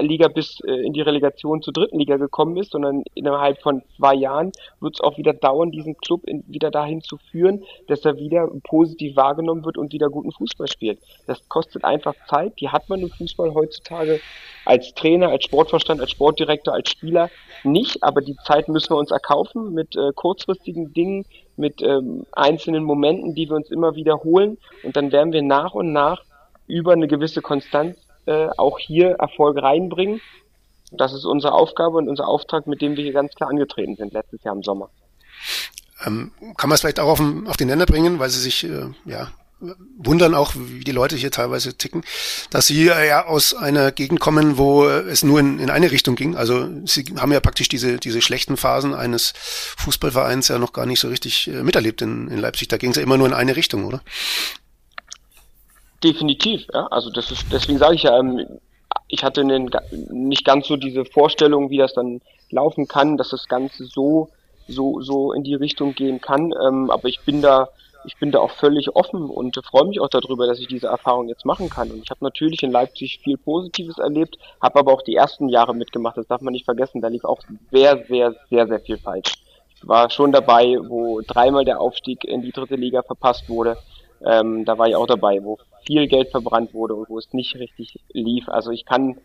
Liga 0.00 0.28
bis 0.28 0.60
äh, 0.60 0.72
in 0.72 0.92
die 0.92 1.00
Relegation 1.00 1.62
zur 1.62 1.72
dritten 1.72 1.98
Liga 1.98 2.16
gekommen 2.16 2.56
ist, 2.56 2.72
sondern 2.72 3.02
innerhalb 3.14 3.60
von 3.62 3.82
zwei 3.96 4.14
Jahren 4.14 4.52
wird 4.80 4.94
es 4.94 5.00
auch 5.00 5.18
wieder 5.18 5.32
dauern, 5.32 5.70
diesen 5.70 5.96
Club 5.96 6.24
in, 6.26 6.44
wieder 6.46 6.70
dahin 6.70 7.02
zu 7.02 7.18
führen, 7.30 7.64
dass 7.88 8.04
er 8.04 8.16
wieder 8.18 8.48
positiv 8.64 9.16
wahrgenommen 9.16 9.64
wird 9.64 9.78
und 9.78 9.92
wieder 9.92 10.08
guten 10.08 10.32
Fußball 10.32 10.68
spielt. 10.68 10.98
Das 11.26 11.48
kostet 11.48 11.84
einfach 11.84 12.14
Zeit, 12.28 12.54
die 12.60 12.68
hat 12.68 12.88
man 12.88 13.00
im 13.00 13.10
Fußball 13.10 13.54
heutzutage 13.54 14.20
als 14.64 14.94
Trainer, 14.94 15.28
als 15.28 15.44
Sportverstand, 15.44 16.00
als 16.00 16.10
Sportdirektor, 16.10 16.74
als 16.74 16.90
Spieler 16.90 17.30
nicht, 17.64 18.02
aber 18.02 18.20
die 18.20 18.36
Zeit 18.44 18.68
müssen 18.68 18.90
wir 18.90 18.98
uns 18.98 19.10
erkaufen 19.10 19.72
mit 19.72 19.96
äh, 19.96 20.12
kurzfristigen 20.14 20.92
Dingen, 20.92 21.24
mit 21.56 21.82
ähm, 21.82 22.26
einzelnen 22.32 22.84
Momenten, 22.84 23.34
die 23.34 23.48
wir 23.48 23.56
uns 23.56 23.70
immer 23.70 23.94
wiederholen 23.94 24.58
und 24.82 24.96
dann 24.96 25.12
werden 25.12 25.32
wir 25.32 25.42
nach 25.42 25.72
und 25.72 25.92
nach 25.92 26.22
über 26.66 26.92
eine 26.92 27.08
gewisse 27.08 27.42
Konstanz 27.42 27.96
äh, 28.26 28.48
auch 28.56 28.78
hier 28.78 29.12
Erfolg 29.18 29.60
reinbringen. 29.62 30.20
Das 30.92 31.12
ist 31.12 31.24
unsere 31.24 31.52
Aufgabe 31.52 31.96
und 31.96 32.08
unser 32.08 32.28
Auftrag, 32.28 32.66
mit 32.66 32.80
dem 32.80 32.96
wir 32.96 33.04
hier 33.04 33.12
ganz 33.12 33.34
klar 33.34 33.50
angetreten 33.50 33.96
sind 33.96 34.12
letztes 34.12 34.42
Jahr 34.44 34.54
im 34.54 34.62
Sommer. 34.62 34.90
Ähm, 36.04 36.32
kann 36.56 36.68
man 36.68 36.74
es 36.74 36.80
vielleicht 36.80 37.00
auch 37.00 37.08
auf, 37.08 37.18
den, 37.18 37.46
auf 37.46 37.56
den 37.56 37.68
Nenner 37.68 37.86
bringen, 37.86 38.18
weil 38.18 38.30
sie 38.30 38.40
sich 38.40 38.64
äh, 38.64 38.90
ja 39.04 39.28
wundern 39.96 40.34
auch, 40.34 40.52
wie 40.54 40.84
die 40.84 40.92
Leute 40.92 41.16
hier 41.16 41.30
teilweise 41.30 41.78
ticken, 41.78 42.04
dass 42.50 42.66
sie 42.66 42.88
äh, 42.88 43.08
ja 43.08 43.24
aus 43.24 43.54
einer 43.54 43.90
Gegend 43.90 44.20
kommen, 44.20 44.58
wo 44.58 44.86
es 44.86 45.22
nur 45.22 45.40
in, 45.40 45.58
in 45.58 45.70
eine 45.70 45.90
Richtung 45.90 46.14
ging. 46.14 46.36
Also 46.36 46.68
sie 46.84 47.06
haben 47.16 47.32
ja 47.32 47.40
praktisch 47.40 47.68
diese, 47.68 47.96
diese 47.96 48.20
schlechten 48.20 48.58
Phasen 48.58 48.94
eines 48.94 49.32
Fußballvereins 49.78 50.48
ja 50.48 50.58
noch 50.58 50.74
gar 50.74 50.84
nicht 50.84 51.00
so 51.00 51.08
richtig 51.08 51.48
äh, 51.48 51.62
miterlebt 51.62 52.02
in, 52.02 52.28
in 52.28 52.38
Leipzig. 52.38 52.68
Da 52.68 52.76
ging 52.76 52.90
es 52.90 52.96
ja 52.96 53.02
immer 53.02 53.16
nur 53.16 53.26
in 53.26 53.32
eine 53.32 53.56
Richtung, 53.56 53.86
oder? 53.86 54.02
Definitiv, 56.06 56.68
ja. 56.72 56.86
Also 56.86 57.10
das 57.10 57.32
ist, 57.32 57.52
deswegen 57.52 57.78
sage 57.78 57.96
ich 57.96 58.04
ja, 58.04 58.16
ähm, 58.16 58.46
ich 59.08 59.24
hatte 59.24 59.40
einen, 59.40 59.68
nicht 59.90 60.44
ganz 60.44 60.68
so 60.68 60.76
diese 60.76 61.04
Vorstellung, 61.04 61.68
wie 61.68 61.78
das 61.78 61.94
dann 61.94 62.20
laufen 62.50 62.86
kann, 62.86 63.16
dass 63.16 63.30
das 63.30 63.48
Ganze 63.48 63.86
so, 63.86 64.28
so, 64.68 65.00
so 65.00 65.32
in 65.32 65.42
die 65.42 65.56
Richtung 65.56 65.96
gehen 65.96 66.20
kann. 66.20 66.54
Ähm, 66.64 66.92
aber 66.92 67.08
ich 67.08 67.20
bin 67.22 67.42
da, 67.42 67.70
ich 68.04 68.16
bin 68.18 68.30
da 68.30 68.38
auch 68.38 68.52
völlig 68.52 68.94
offen 68.94 69.28
und 69.28 69.58
freue 69.64 69.86
mich 69.86 69.98
auch 69.98 70.08
darüber, 70.08 70.46
dass 70.46 70.60
ich 70.60 70.68
diese 70.68 70.86
Erfahrung 70.86 71.28
jetzt 71.28 71.44
machen 71.44 71.70
kann. 71.70 71.90
Und 71.90 72.04
ich 72.04 72.10
habe 72.10 72.24
natürlich 72.24 72.62
in 72.62 72.70
Leipzig 72.70 73.18
viel 73.24 73.36
Positives 73.36 73.98
erlebt, 73.98 74.38
habe 74.62 74.78
aber 74.78 74.92
auch 74.92 75.02
die 75.02 75.16
ersten 75.16 75.48
Jahre 75.48 75.74
mitgemacht. 75.74 76.16
Das 76.16 76.28
darf 76.28 76.40
man 76.40 76.52
nicht 76.52 76.66
vergessen. 76.66 77.00
Da 77.00 77.08
lief 77.08 77.24
auch 77.24 77.40
sehr, 77.72 78.04
sehr, 78.06 78.32
sehr, 78.48 78.68
sehr 78.68 78.78
viel 78.78 78.98
falsch. 78.98 79.34
Ich 79.74 79.88
war 79.88 80.08
schon 80.10 80.30
dabei, 80.30 80.76
wo 80.86 81.20
dreimal 81.26 81.64
der 81.64 81.80
Aufstieg 81.80 82.22
in 82.22 82.42
die 82.42 82.52
dritte 82.52 82.76
Liga 82.76 83.02
verpasst 83.02 83.48
wurde. 83.48 83.76
Ähm, 84.24 84.64
da 84.64 84.78
war 84.78 84.88
ich 84.88 84.96
auch 84.96 85.06
dabei, 85.06 85.42
wo 85.42 85.58
viel 85.86 86.06
Geld 86.08 86.30
verbrannt 86.30 86.74
wurde 86.74 86.94
und 86.94 87.08
wo 87.08 87.18
es 87.18 87.32
nicht 87.32 87.54
richtig 87.56 88.00
lief. 88.12 88.48
Also 88.48 88.70
ich 88.70 88.84
kann, 88.84 89.16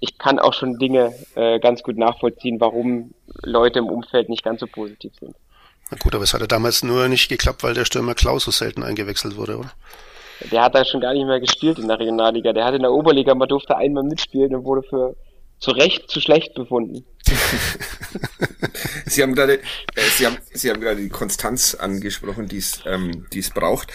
ich 0.00 0.18
kann 0.18 0.38
auch 0.38 0.52
schon 0.52 0.78
Dinge 0.78 1.14
äh, 1.34 1.58
ganz 1.60 1.82
gut 1.82 1.96
nachvollziehen, 1.96 2.60
warum 2.60 3.12
Leute 3.42 3.78
im 3.78 3.88
Umfeld 3.88 4.28
nicht 4.28 4.44
ganz 4.44 4.60
so 4.60 4.66
positiv 4.66 5.12
sind. 5.20 5.34
Na 5.90 5.98
gut, 5.98 6.14
aber 6.14 6.24
es 6.24 6.34
hatte 6.34 6.48
damals 6.48 6.82
nur 6.82 7.08
nicht 7.08 7.28
geklappt, 7.28 7.62
weil 7.62 7.74
der 7.74 7.84
Stürmer 7.84 8.14
Klaus 8.14 8.44
so 8.44 8.50
selten 8.50 8.82
eingewechselt 8.82 9.36
wurde, 9.36 9.58
oder? 9.58 9.72
Der 10.50 10.62
hat 10.62 10.74
da 10.74 10.84
schon 10.84 11.00
gar 11.00 11.12
nicht 11.12 11.26
mehr 11.26 11.38
gespielt 11.38 11.78
in 11.78 11.88
der 11.88 11.98
Regionalliga. 11.98 12.52
Der 12.52 12.64
hat 12.64 12.74
in 12.74 12.82
der 12.82 12.92
Oberliga, 12.92 13.34
man 13.34 13.48
durfte 13.48 13.76
einmal 13.76 14.02
mitspielen 14.02 14.54
und 14.54 14.64
wurde 14.64 14.82
für 14.82 15.16
zu 15.60 15.70
Recht 15.70 16.10
zu 16.10 16.20
schlecht 16.20 16.54
befunden. 16.54 17.04
Sie 19.06 19.22
haben 19.22 19.34
gerade, 19.34 19.58
äh, 19.58 19.60
Sie 20.16 20.26
haben, 20.26 20.38
Sie 20.52 20.70
haben 20.70 20.80
gerade 20.80 21.00
die 21.00 21.08
Konstanz 21.08 21.74
angesprochen, 21.74 22.48
die 22.48 22.58
es, 22.58 22.82
ähm, 22.86 23.26
die 23.32 23.40
es 23.40 23.50
braucht. 23.50 23.92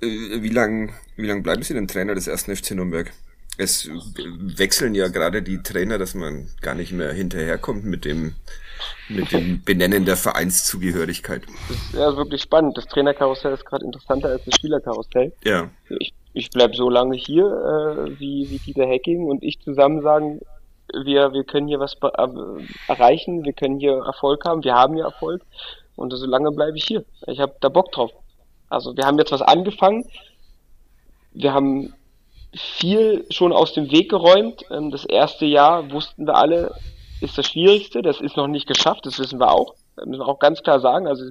Äh, 0.00 0.06
wie 0.42 0.50
lang, 0.50 0.92
wie 1.16 1.26
lang 1.26 1.42
bleiben 1.42 1.62
Sie 1.62 1.74
denn 1.74 1.88
Trainer 1.88 2.14
des 2.14 2.26
ersten 2.26 2.54
FC 2.54 2.72
Nürnberg? 2.72 3.12
Es 3.58 3.88
wechseln 3.88 4.94
ja 4.94 5.08
gerade 5.08 5.42
die 5.42 5.62
Trainer, 5.62 5.96
dass 5.96 6.14
man 6.14 6.50
gar 6.60 6.74
nicht 6.74 6.92
mehr 6.92 7.10
hinterherkommt 7.12 7.86
mit 7.86 8.04
dem, 8.04 8.34
mit 9.08 9.32
dem 9.32 9.62
Benennen 9.64 10.04
der 10.04 10.16
Vereinszugehörigkeit. 10.16 11.42
Das 11.68 11.76
ist 11.76 11.94
ja 11.94 12.16
wirklich 12.16 12.42
spannend. 12.42 12.76
Das 12.76 12.86
Trainerkarussell 12.86 13.54
ist 13.54 13.64
gerade 13.64 13.86
interessanter 13.86 14.28
als 14.28 14.44
das 14.44 14.56
Spielerkarussell. 14.56 15.32
Ja. 15.44 15.70
Ich, 15.88 16.12
ich 16.34 16.50
bleib 16.50 16.76
so 16.76 16.90
lange 16.90 17.16
hier, 17.16 17.46
äh, 17.46 18.20
wie, 18.20 18.50
wie 18.50 18.58
Dieter 18.58 18.86
Hacking 18.86 19.24
und 19.24 19.42
ich 19.42 19.58
zusammen 19.60 20.02
sagen, 20.02 20.40
wir, 21.04 21.32
wir 21.32 21.44
können 21.44 21.68
hier 21.68 21.80
was 21.80 21.94
äh, 21.94 22.28
erreichen, 22.88 23.44
wir 23.44 23.52
können 23.52 23.78
hier 23.78 24.02
Erfolg 24.04 24.44
haben, 24.44 24.64
wir 24.64 24.74
haben 24.74 24.94
hier 24.94 25.04
Erfolg 25.04 25.42
und 25.96 26.10
so 26.12 26.26
lange 26.26 26.50
bleibe 26.52 26.76
ich 26.76 26.84
hier. 26.84 27.04
Ich 27.26 27.40
habe 27.40 27.54
da 27.60 27.68
Bock 27.68 27.92
drauf. 27.92 28.12
Also 28.68 28.96
wir 28.96 29.04
haben 29.04 29.18
jetzt 29.18 29.32
was 29.32 29.42
angefangen. 29.42 30.04
Wir 31.32 31.52
haben 31.52 31.94
viel 32.54 33.26
schon 33.30 33.52
aus 33.52 33.72
dem 33.72 33.90
Weg 33.90 34.10
geräumt. 34.10 34.64
Ähm, 34.70 34.90
das 34.90 35.04
erste 35.04 35.46
Jahr 35.46 35.90
wussten 35.90 36.26
wir 36.26 36.36
alle, 36.36 36.74
ist 37.20 37.36
das 37.38 37.46
Schwierigste. 37.46 38.02
Das 38.02 38.20
ist 38.20 38.36
noch 38.36 38.46
nicht 38.46 38.66
geschafft, 38.66 39.06
das 39.06 39.18
wissen 39.18 39.40
wir 39.40 39.52
auch. 39.52 39.74
Das 39.96 40.04
müssen 40.04 40.20
wir 40.20 40.28
auch 40.28 40.38
ganz 40.38 40.62
klar 40.62 40.80
sagen. 40.80 41.06
Also 41.06 41.24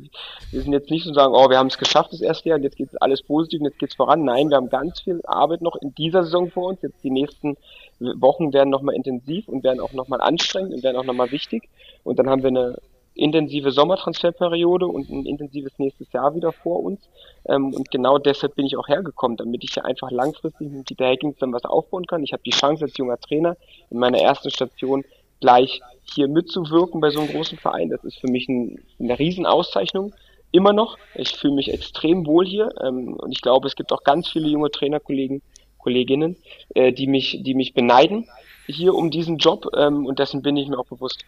wir 0.51 0.61
sind 0.61 0.73
jetzt 0.73 0.89
nicht 0.89 1.05
so 1.05 1.13
sagen, 1.13 1.33
oh, 1.35 1.49
wir 1.49 1.57
haben 1.57 1.67
es 1.67 1.77
geschafft 1.77 2.13
das 2.13 2.21
erste 2.21 2.49
Jahr 2.49 2.57
und 2.57 2.63
jetzt 2.63 2.77
geht 2.77 2.89
alles 3.01 3.21
positiv 3.21 3.59
und 3.59 3.67
jetzt 3.67 3.79
geht's 3.79 3.95
voran. 3.95 4.23
Nein, 4.23 4.49
wir 4.49 4.57
haben 4.57 4.69
ganz 4.69 5.01
viel 5.01 5.21
Arbeit 5.25 5.61
noch 5.61 5.75
in 5.75 5.93
dieser 5.93 6.23
Saison 6.23 6.49
vor 6.49 6.69
uns. 6.69 6.81
Jetzt 6.81 7.03
die 7.03 7.11
nächsten 7.11 7.57
Wochen 7.99 8.53
werden 8.53 8.69
nochmal 8.69 8.95
intensiv 8.95 9.47
und 9.47 9.63
werden 9.63 9.79
auch 9.79 9.93
nochmal 9.93 10.21
anstrengend 10.21 10.73
und 10.73 10.83
werden 10.83 10.97
auch 10.97 11.05
nochmal 11.05 11.31
wichtig. 11.31 11.69
Und 12.03 12.19
dann 12.19 12.29
haben 12.29 12.43
wir 12.43 12.49
eine 12.49 12.77
intensive 13.15 13.71
Sommertransferperiode 13.71 14.87
und 14.87 15.09
ein 15.09 15.25
intensives 15.25 15.79
nächstes 15.79 16.11
Jahr 16.11 16.35
wieder 16.35 16.51
vor 16.51 16.83
uns. 16.83 16.99
Ähm, 17.47 17.73
und 17.73 17.89
genau 17.89 18.17
deshalb 18.17 18.55
bin 18.55 18.65
ich 18.65 18.77
auch 18.77 18.87
hergekommen, 18.87 19.37
damit 19.37 19.63
ich 19.63 19.75
ja 19.75 19.83
einfach 19.83 20.11
langfristig 20.11 20.69
mit 20.69 20.89
Dieter 20.89 21.07
Hackings 21.07 21.37
dann 21.39 21.53
was 21.53 21.63
aufbauen 21.63 22.05
kann. 22.05 22.23
Ich 22.23 22.33
habe 22.33 22.43
die 22.43 22.51
Chance 22.51 22.85
als 22.85 22.97
junger 22.97 23.17
Trainer 23.17 23.55
in 23.89 23.99
meiner 23.99 24.19
ersten 24.19 24.51
Station 24.51 25.05
gleich 25.39 25.81
hier 26.13 26.27
mitzuwirken 26.27 27.01
bei 27.01 27.09
so 27.09 27.21
einem 27.21 27.29
großen 27.29 27.57
Verein. 27.57 27.89
Das 27.89 28.03
ist 28.03 28.19
für 28.19 28.29
mich 28.29 28.47
ein, 28.49 28.83
eine 28.99 29.17
Riesenauszeichnung. 29.17 30.13
Immer 30.51 30.73
noch. 30.73 30.97
Ich 31.15 31.35
fühle 31.35 31.55
mich 31.55 31.71
extrem 31.71 32.25
wohl 32.25 32.45
hier. 32.45 32.69
Ähm, 32.81 33.15
und 33.15 33.31
ich 33.31 33.41
glaube, 33.41 33.67
es 33.67 33.75
gibt 33.75 33.91
auch 33.93 34.03
ganz 34.03 34.27
viele 34.29 34.47
junge 34.47 34.71
Trainerkollegen, 34.71 35.41
Kolleginnen, 35.85 36.35
äh, 36.73 36.91
die 36.91 37.05
mich, 37.05 37.39
die 37.43 37.53
mich 37.53 37.75
beneiden 37.75 38.27
hier 38.65 38.95
um 38.95 39.11
diesen 39.11 39.37
Job. 39.37 39.67
Ähm, 39.77 40.05
und 40.07 40.17
dessen 40.17 40.41
bin 40.41 40.57
ich 40.57 40.67
mir 40.67 40.79
auch 40.79 40.87
bewusst. 40.87 41.23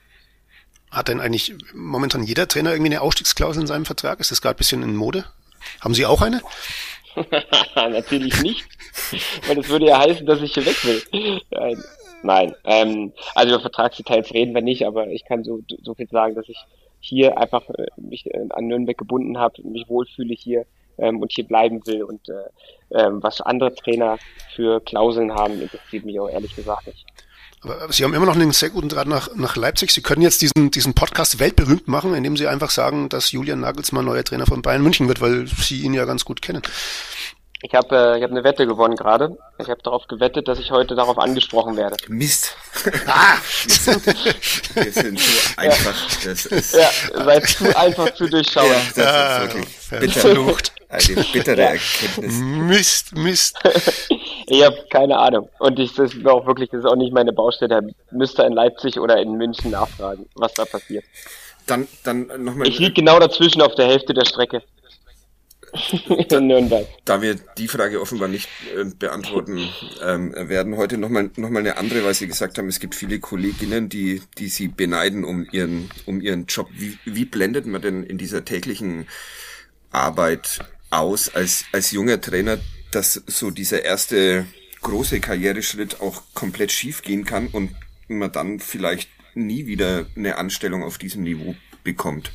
Hat 0.89 1.09
denn 1.09 1.19
eigentlich 1.19 1.53
momentan 1.75 2.23
jeder 2.23 2.47
Trainer 2.47 2.71
irgendwie 2.71 2.91
eine 2.91 3.01
Ausstiegsklausel 3.01 3.61
in 3.61 3.67
seinem 3.67 3.85
Vertrag? 3.85 4.19
Ist 4.19 4.31
das 4.31 4.41
gerade 4.41 4.55
ein 4.55 4.57
bisschen 4.57 4.81
in 4.81 4.95
Mode? 4.95 5.25
Haben 5.79 5.93
Sie 5.93 6.07
auch 6.07 6.21
eine? 6.23 6.41
Natürlich 7.75 8.41
nicht, 8.41 8.65
weil 9.47 9.55
das 9.55 9.69
würde 9.69 9.87
ja 9.87 9.99
heißen, 9.99 10.25
dass 10.25 10.41
ich 10.41 10.53
hier 10.53 10.65
weg 10.65 10.83
will. 10.85 11.41
Nein, 11.51 11.83
nein. 12.23 12.55
Ähm, 12.63 13.13
also 13.35 13.53
über 13.53 13.61
Vertragsdetails 13.61 14.33
reden 14.33 14.55
wir 14.55 14.61
nicht, 14.61 14.85
aber 14.85 15.07
ich 15.07 15.25
kann 15.25 15.43
so, 15.43 15.61
so 15.83 15.93
viel 15.93 16.07
sagen, 16.09 16.35
dass 16.35 16.47
ich 16.47 16.57
hier 16.99 17.37
einfach 17.37 17.67
äh, 17.69 17.87
mich 17.97 18.25
äh, 18.27 18.47
an 18.49 18.67
Nürnberg 18.67 18.97
gebunden 18.97 19.37
habe, 19.37 19.61
mich 19.63 19.87
wohlfühle 19.87 20.33
hier 20.33 20.65
ähm, 20.97 21.21
und 21.21 21.31
hier 21.31 21.45
bleiben 21.45 21.85
will. 21.85 22.03
Und 22.03 22.27
äh, 22.29 22.97
äh, 22.97 23.09
was 23.11 23.41
andere 23.41 23.73
Trainer 23.73 24.17
für 24.55 24.79
Klauseln 24.81 25.33
haben, 25.33 25.61
interessiert 25.61 26.05
mich 26.05 26.19
auch 26.19 26.29
ehrlich 26.29 26.55
gesagt 26.55 26.87
nicht. 26.87 27.05
Aber 27.61 27.91
Sie 27.91 28.03
haben 28.03 28.13
immer 28.13 28.25
noch 28.25 28.35
einen 28.35 28.51
sehr 28.51 28.69
guten 28.69 28.89
Draht 28.89 29.07
nach, 29.07 29.35
nach 29.35 29.55
Leipzig. 29.55 29.91
Sie 29.91 30.01
können 30.01 30.21
jetzt 30.21 30.41
diesen, 30.41 30.69
diesen 30.71 30.93
Podcast 30.93 31.39
weltberühmt 31.39 31.87
machen, 31.87 32.13
indem 32.13 32.37
Sie 32.37 32.47
einfach 32.47 32.69
sagen, 32.69 33.09
dass 33.09 33.31
Julian 33.31 33.61
Nagelsmann 33.61 34.05
neuer 34.05 34.23
Trainer 34.23 34.45
von 34.45 34.61
Bayern 34.61 34.83
München 34.83 35.07
wird, 35.07 35.21
weil 35.21 35.47
Sie 35.47 35.81
ihn 35.81 35.93
ja 35.93 36.05
ganz 36.05 36.23
gut 36.23 36.41
kennen. 36.41 36.61
Ich 37.63 37.73
habe 37.73 37.95
äh, 37.95 38.17
ich 38.17 38.23
hab 38.23 38.29
eine 38.29 38.43
Wette 38.43 38.67
gewonnen 38.67 38.95
gerade. 38.95 39.35
Ich 39.57 39.67
habe 39.67 39.81
darauf 39.81 40.07
gewettet, 40.07 40.47
dass 40.47 40.59
ich 40.59 40.69
heute 40.69 40.95
darauf 40.95 41.17
angesprochen 41.17 41.75
werde. 41.75 41.97
Mist. 42.07 42.55
Ah! 43.07 43.37
Wir 44.75 44.91
sind 44.91 45.19
so 45.19 45.53
einfach. 45.57 45.95
Das 46.23 46.45
ist, 46.45 46.75
ja, 46.75 46.89
seid 47.23 47.47
zu 47.47 47.75
einfach 47.75 48.13
zu 48.13 48.27
durchschauen. 48.29 48.67
Ja, 48.67 48.79
das 48.95 49.07
ah, 49.07 49.43
ist 49.43 49.91
wirklich 49.91 50.13
verflucht. 50.13 50.71
Eine 50.89 51.25
bittere 51.33 51.61
ja. 51.61 51.67
Erkenntnis. 51.69 52.33
Mist, 52.39 53.15
Mist. 53.15 53.59
Ich 54.49 54.63
habe 54.63 54.77
keine 54.89 55.17
Ahnung. 55.17 55.49
Und 55.59 55.77
ich, 55.77 55.93
das 55.93 56.13
ist 56.13 56.25
auch 56.25 56.47
wirklich, 56.47 56.69
das 56.69 56.79
ist 56.79 56.85
auch 56.85 56.95
nicht 56.95 57.11
meine 57.11 57.33
Baustelle. 57.33 57.93
Müsste 58.11 58.43
in 58.43 58.53
Leipzig 58.53 58.97
oder 58.97 59.17
in 59.21 59.33
München 59.33 59.71
nachfragen, 59.71 60.25
was 60.35 60.53
da 60.53 60.63
passiert. 60.63 61.03
Dann, 61.65 61.85
dann 62.05 62.27
nochmal. 62.45 62.65
Ich 62.65 62.79
liege 62.79 62.93
genau 62.93 63.19
dazwischen 63.19 63.61
auf 63.61 63.75
der 63.75 63.87
Hälfte 63.87 64.13
der 64.13 64.23
Strecke. 64.23 64.63
in 66.31 66.47
Nürnberg. 66.47 66.87
Da 67.03 67.21
wir 67.21 67.35
die 67.57 67.67
Frage 67.67 67.99
offenbar 67.99 68.29
nicht 68.29 68.47
äh, 68.75 68.85
beantworten 68.85 69.67
ähm, 70.01 70.33
werden, 70.33 70.77
heute 70.77 70.97
nochmal 70.97 71.29
noch 71.35 71.49
mal 71.49 71.59
eine 71.59 71.77
andere, 71.77 72.05
weil 72.05 72.13
Sie 72.13 72.27
gesagt 72.27 72.57
haben, 72.57 72.69
es 72.69 72.79
gibt 72.79 72.95
viele 72.95 73.19
Kolleginnen, 73.19 73.89
die, 73.89 74.21
die 74.37 74.47
Sie 74.47 74.69
beneiden 74.69 75.25
um 75.25 75.45
ihren, 75.51 75.89
um 76.05 76.21
ihren 76.21 76.45
Job. 76.45 76.69
Wie, 76.71 76.97
wie 77.05 77.25
blendet 77.25 77.65
man 77.65 77.81
denn 77.81 78.03
in 78.03 78.17
dieser 78.17 78.45
täglichen 78.45 79.07
Arbeit 79.91 80.59
aus 80.89 81.29
als, 81.33 81.65
als 81.71 81.91
junger 81.91 82.19
Trainer 82.21 82.57
dass 82.91 83.13
so 83.13 83.51
dieser 83.51 83.83
erste 83.83 84.45
große 84.81 85.19
Karriereschritt 85.19 86.01
auch 86.01 86.21
komplett 86.33 86.71
schief 86.71 87.01
gehen 87.01 87.25
kann 87.25 87.47
und 87.47 87.71
man 88.07 88.31
dann 88.31 88.59
vielleicht 88.59 89.09
nie 89.33 89.67
wieder 89.67 90.05
eine 90.15 90.37
Anstellung 90.37 90.83
auf 90.83 90.97
diesem 90.97 91.23
Niveau 91.23 91.55
bekommt. 91.83 92.31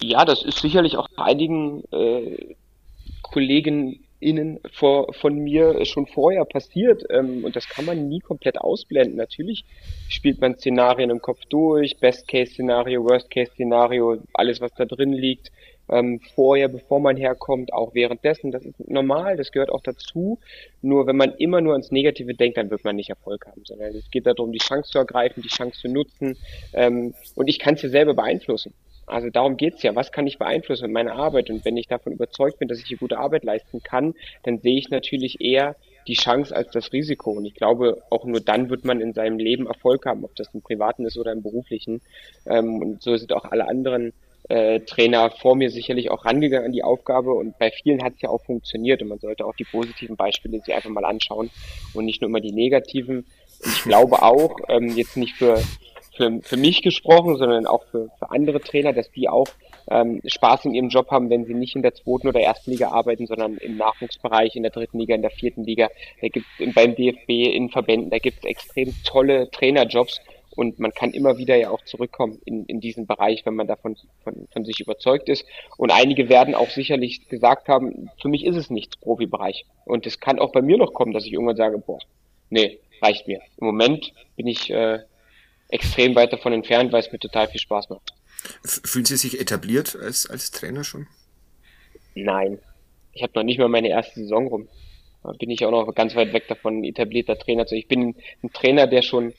Ja, 0.00 0.24
das 0.24 0.42
ist 0.42 0.58
sicherlich 0.58 0.96
auch 0.96 1.08
einigen 1.16 1.84
äh, 1.92 2.54
KollegenInnen 3.22 4.60
vor, 4.72 5.12
von 5.14 5.36
mir 5.36 5.84
schon 5.84 6.06
vorher 6.06 6.44
passiert 6.44 7.04
ähm, 7.10 7.44
und 7.44 7.54
das 7.54 7.68
kann 7.68 7.84
man 7.84 8.08
nie 8.08 8.20
komplett 8.20 8.58
ausblenden. 8.58 9.16
Natürlich 9.16 9.64
spielt 10.08 10.40
man 10.40 10.56
Szenarien 10.58 11.10
im 11.10 11.20
Kopf 11.20 11.40
durch, 11.48 11.98
Best-Case-Szenario, 11.98 13.04
Worst-Case-Szenario, 13.04 14.22
alles 14.32 14.60
was 14.60 14.72
da 14.74 14.84
drin 14.84 15.12
liegt 15.12 15.52
ähm, 15.88 16.20
vorher, 16.34 16.68
bevor 16.68 17.00
man 17.00 17.16
herkommt, 17.16 17.72
auch 17.72 17.94
währenddessen. 17.94 18.50
Das 18.50 18.64
ist 18.64 18.78
normal, 18.88 19.36
das 19.36 19.52
gehört 19.52 19.70
auch 19.70 19.82
dazu. 19.82 20.38
Nur 20.80 21.06
wenn 21.06 21.16
man 21.16 21.34
immer 21.34 21.60
nur 21.60 21.72
ans 21.72 21.90
Negative 21.90 22.34
denkt, 22.34 22.56
dann 22.56 22.70
wird 22.70 22.84
man 22.84 22.96
nicht 22.96 23.10
Erfolg 23.10 23.46
haben, 23.46 23.62
sondern 23.64 23.94
es 23.94 24.10
geht 24.10 24.26
darum, 24.26 24.52
die 24.52 24.58
Chance 24.58 24.90
zu 24.90 24.98
ergreifen, 24.98 25.42
die 25.42 25.48
Chance 25.48 25.80
zu 25.80 25.88
nutzen. 25.88 26.36
Ähm, 26.72 27.14
und 27.34 27.48
ich 27.48 27.58
kann 27.58 27.74
es 27.74 27.82
ja 27.82 27.88
selber 27.88 28.14
beeinflussen. 28.14 28.74
Also 29.06 29.30
darum 29.30 29.56
geht's 29.56 29.82
ja. 29.82 29.94
Was 29.94 30.12
kann 30.12 30.26
ich 30.26 30.38
beeinflussen 30.38 30.84
mit 30.84 30.92
meiner 30.92 31.14
Arbeit? 31.14 31.50
Und 31.50 31.64
wenn 31.64 31.76
ich 31.76 31.88
davon 31.88 32.12
überzeugt 32.12 32.58
bin, 32.58 32.68
dass 32.68 32.78
ich 32.78 32.86
hier 32.86 32.98
gute 32.98 33.18
Arbeit 33.18 33.44
leisten 33.44 33.82
kann, 33.82 34.14
dann 34.44 34.58
sehe 34.58 34.78
ich 34.78 34.90
natürlich 34.90 35.40
eher 35.40 35.76
die 36.06 36.14
Chance 36.14 36.54
als 36.54 36.70
das 36.72 36.92
Risiko. 36.92 37.32
Und 37.32 37.44
ich 37.44 37.54
glaube, 37.54 38.02
auch 38.10 38.24
nur 38.24 38.40
dann 38.40 38.70
wird 38.70 38.84
man 38.84 39.00
in 39.00 39.12
seinem 39.12 39.38
Leben 39.38 39.66
Erfolg 39.66 40.06
haben, 40.06 40.24
ob 40.24 40.34
das 40.36 40.52
im 40.54 40.62
privaten 40.62 41.04
ist 41.04 41.18
oder 41.18 41.32
im 41.32 41.42
beruflichen. 41.42 42.00
Ähm, 42.46 42.80
und 42.80 43.02
so 43.02 43.16
sind 43.16 43.32
auch 43.32 43.44
alle 43.44 43.68
anderen 43.68 44.12
äh, 44.48 44.80
Trainer 44.80 45.30
vor 45.30 45.54
mir 45.54 45.70
sicherlich 45.70 46.10
auch 46.10 46.24
rangegangen 46.24 46.66
an 46.66 46.72
die 46.72 46.82
Aufgabe 46.82 47.32
und 47.32 47.58
bei 47.58 47.70
vielen 47.70 48.02
hat 48.02 48.14
es 48.14 48.22
ja 48.22 48.28
auch 48.28 48.44
funktioniert 48.44 49.02
und 49.02 49.08
man 49.08 49.18
sollte 49.18 49.46
auch 49.46 49.54
die 49.54 49.64
positiven 49.64 50.16
Beispiele 50.16 50.60
sich 50.60 50.74
einfach 50.74 50.90
mal 50.90 51.04
anschauen 51.04 51.50
und 51.94 52.04
nicht 52.04 52.20
nur 52.20 52.28
immer 52.28 52.40
die 52.40 52.52
negativen. 52.52 53.18
Und 53.64 53.72
ich 53.72 53.82
glaube 53.84 54.22
auch, 54.22 54.56
ähm, 54.68 54.88
jetzt 54.96 55.16
nicht 55.16 55.34
für, 55.34 55.62
für, 56.16 56.40
für 56.42 56.56
mich 56.56 56.82
gesprochen, 56.82 57.36
sondern 57.36 57.66
auch 57.66 57.84
für, 57.90 58.08
für 58.18 58.30
andere 58.30 58.60
Trainer, 58.60 58.92
dass 58.92 59.10
die 59.12 59.28
auch 59.28 59.48
ähm, 59.90 60.20
Spaß 60.24 60.64
in 60.64 60.74
ihrem 60.74 60.88
Job 60.88 61.10
haben, 61.10 61.30
wenn 61.30 61.44
sie 61.44 61.54
nicht 61.54 61.76
in 61.76 61.82
der 61.82 61.94
zweiten 61.94 62.28
oder 62.28 62.40
ersten 62.40 62.70
Liga 62.70 62.90
arbeiten, 62.90 63.26
sondern 63.26 63.56
im 63.58 63.76
Nachwuchsbereich, 63.76 64.56
in 64.56 64.62
der 64.62 64.72
dritten 64.72 64.98
Liga, 64.98 65.14
in 65.14 65.22
der 65.22 65.30
vierten 65.30 65.64
Liga. 65.64 65.88
Da 66.20 66.28
gibt 66.28 66.46
es 66.58 66.74
beim 66.74 66.94
DFB, 66.94 67.28
in 67.28 67.68
Verbänden, 67.70 68.10
da 68.10 68.18
gibt 68.18 68.38
es 68.38 68.44
extrem 68.44 68.94
tolle 69.04 69.50
Trainerjobs 69.50 70.20
und 70.54 70.78
man 70.78 70.92
kann 70.92 71.12
immer 71.12 71.38
wieder 71.38 71.56
ja 71.56 71.70
auch 71.70 71.84
zurückkommen 71.84 72.40
in, 72.44 72.64
in 72.66 72.80
diesen 72.80 73.06
Bereich, 73.06 73.44
wenn 73.46 73.54
man 73.54 73.66
davon 73.66 73.96
von, 74.22 74.48
von 74.52 74.64
sich 74.64 74.80
überzeugt 74.80 75.28
ist. 75.28 75.44
Und 75.76 75.90
einige 75.90 76.28
werden 76.28 76.54
auch 76.54 76.70
sicherlich 76.70 77.28
gesagt 77.28 77.68
haben, 77.68 78.10
für 78.20 78.28
mich 78.28 78.44
ist 78.44 78.56
es 78.56 78.70
nichts 78.70 78.96
Profibereich. 78.96 79.64
Und 79.84 80.06
es 80.06 80.20
kann 80.20 80.38
auch 80.38 80.52
bei 80.52 80.62
mir 80.62 80.76
noch 80.76 80.92
kommen, 80.92 81.12
dass 81.12 81.24
ich 81.24 81.32
irgendwann 81.32 81.56
sage, 81.56 81.78
boah, 81.78 81.98
nee, 82.50 82.78
reicht 83.00 83.26
mir. 83.26 83.40
Im 83.58 83.66
Moment 83.66 84.12
bin 84.36 84.46
ich 84.46 84.70
äh, 84.70 85.00
extrem 85.68 86.14
weit 86.14 86.32
davon 86.32 86.52
entfernt, 86.52 86.92
weil 86.92 87.00
es 87.00 87.10
mir 87.12 87.18
total 87.18 87.48
viel 87.48 87.60
Spaß 87.60 87.88
macht. 87.88 88.12
Fühlen 88.64 89.04
Sie 89.04 89.16
sich 89.16 89.40
etabliert 89.40 89.96
als, 89.96 90.28
als 90.28 90.50
Trainer 90.50 90.84
schon? 90.84 91.06
Nein. 92.14 92.58
Ich 93.14 93.22
habe 93.22 93.32
noch 93.34 93.42
nicht 93.42 93.58
mal 93.58 93.68
meine 93.68 93.88
erste 93.88 94.20
Saison 94.20 94.46
rum. 94.48 94.68
Da 95.22 95.32
bin 95.32 95.50
ich 95.50 95.64
auch 95.64 95.70
noch 95.70 95.94
ganz 95.94 96.14
weit 96.16 96.32
weg 96.32 96.48
davon, 96.48 96.82
etablierter 96.84 97.38
Trainer 97.38 97.66
zu. 97.66 97.76
Ich 97.76 97.86
bin 97.86 98.16
ein 98.42 98.52
Trainer, 98.52 98.86
der 98.86 99.02
schon 99.02 99.34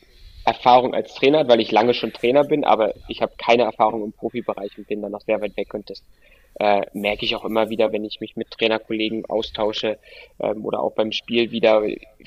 Erfahrung 0.46 0.94
als 0.94 1.14
Trainer 1.14 1.40
hat, 1.40 1.48
weil 1.48 1.62
ich 1.62 1.72
lange 1.72 1.94
schon 1.94 2.14
Trainer 2.14 2.44
bin, 2.44 2.64
aber 2.64 2.94
ich 3.08 3.22
habe 3.22 3.34
keine 3.38 3.64
Erfahrung 3.64 4.04
im 4.04 4.14
Profibereich 4.14 4.78
und 4.78 4.88
bin 4.88 5.02
da 5.02 5.10
noch 5.10 5.22
sehr 5.22 5.42
weit 5.42 5.56
weg 5.58 5.74
und 5.74 5.90
das 5.90 6.04
äh, 6.60 6.82
merke 6.94 7.26
ich 7.26 7.36
auch 7.36 7.46
immer 7.46 7.70
wieder, 7.70 7.92
wenn 7.92 8.06
ich 8.06 8.20
mich 8.20 8.36
mit 8.36 8.52
Trainerkollegen 8.52 9.26
austausche 9.26 9.98
ähm, 10.40 10.66
oder 10.66 10.82
auch 10.82 10.94
beim 10.94 11.12
Spiel 11.12 11.52
wieder. 11.52 11.82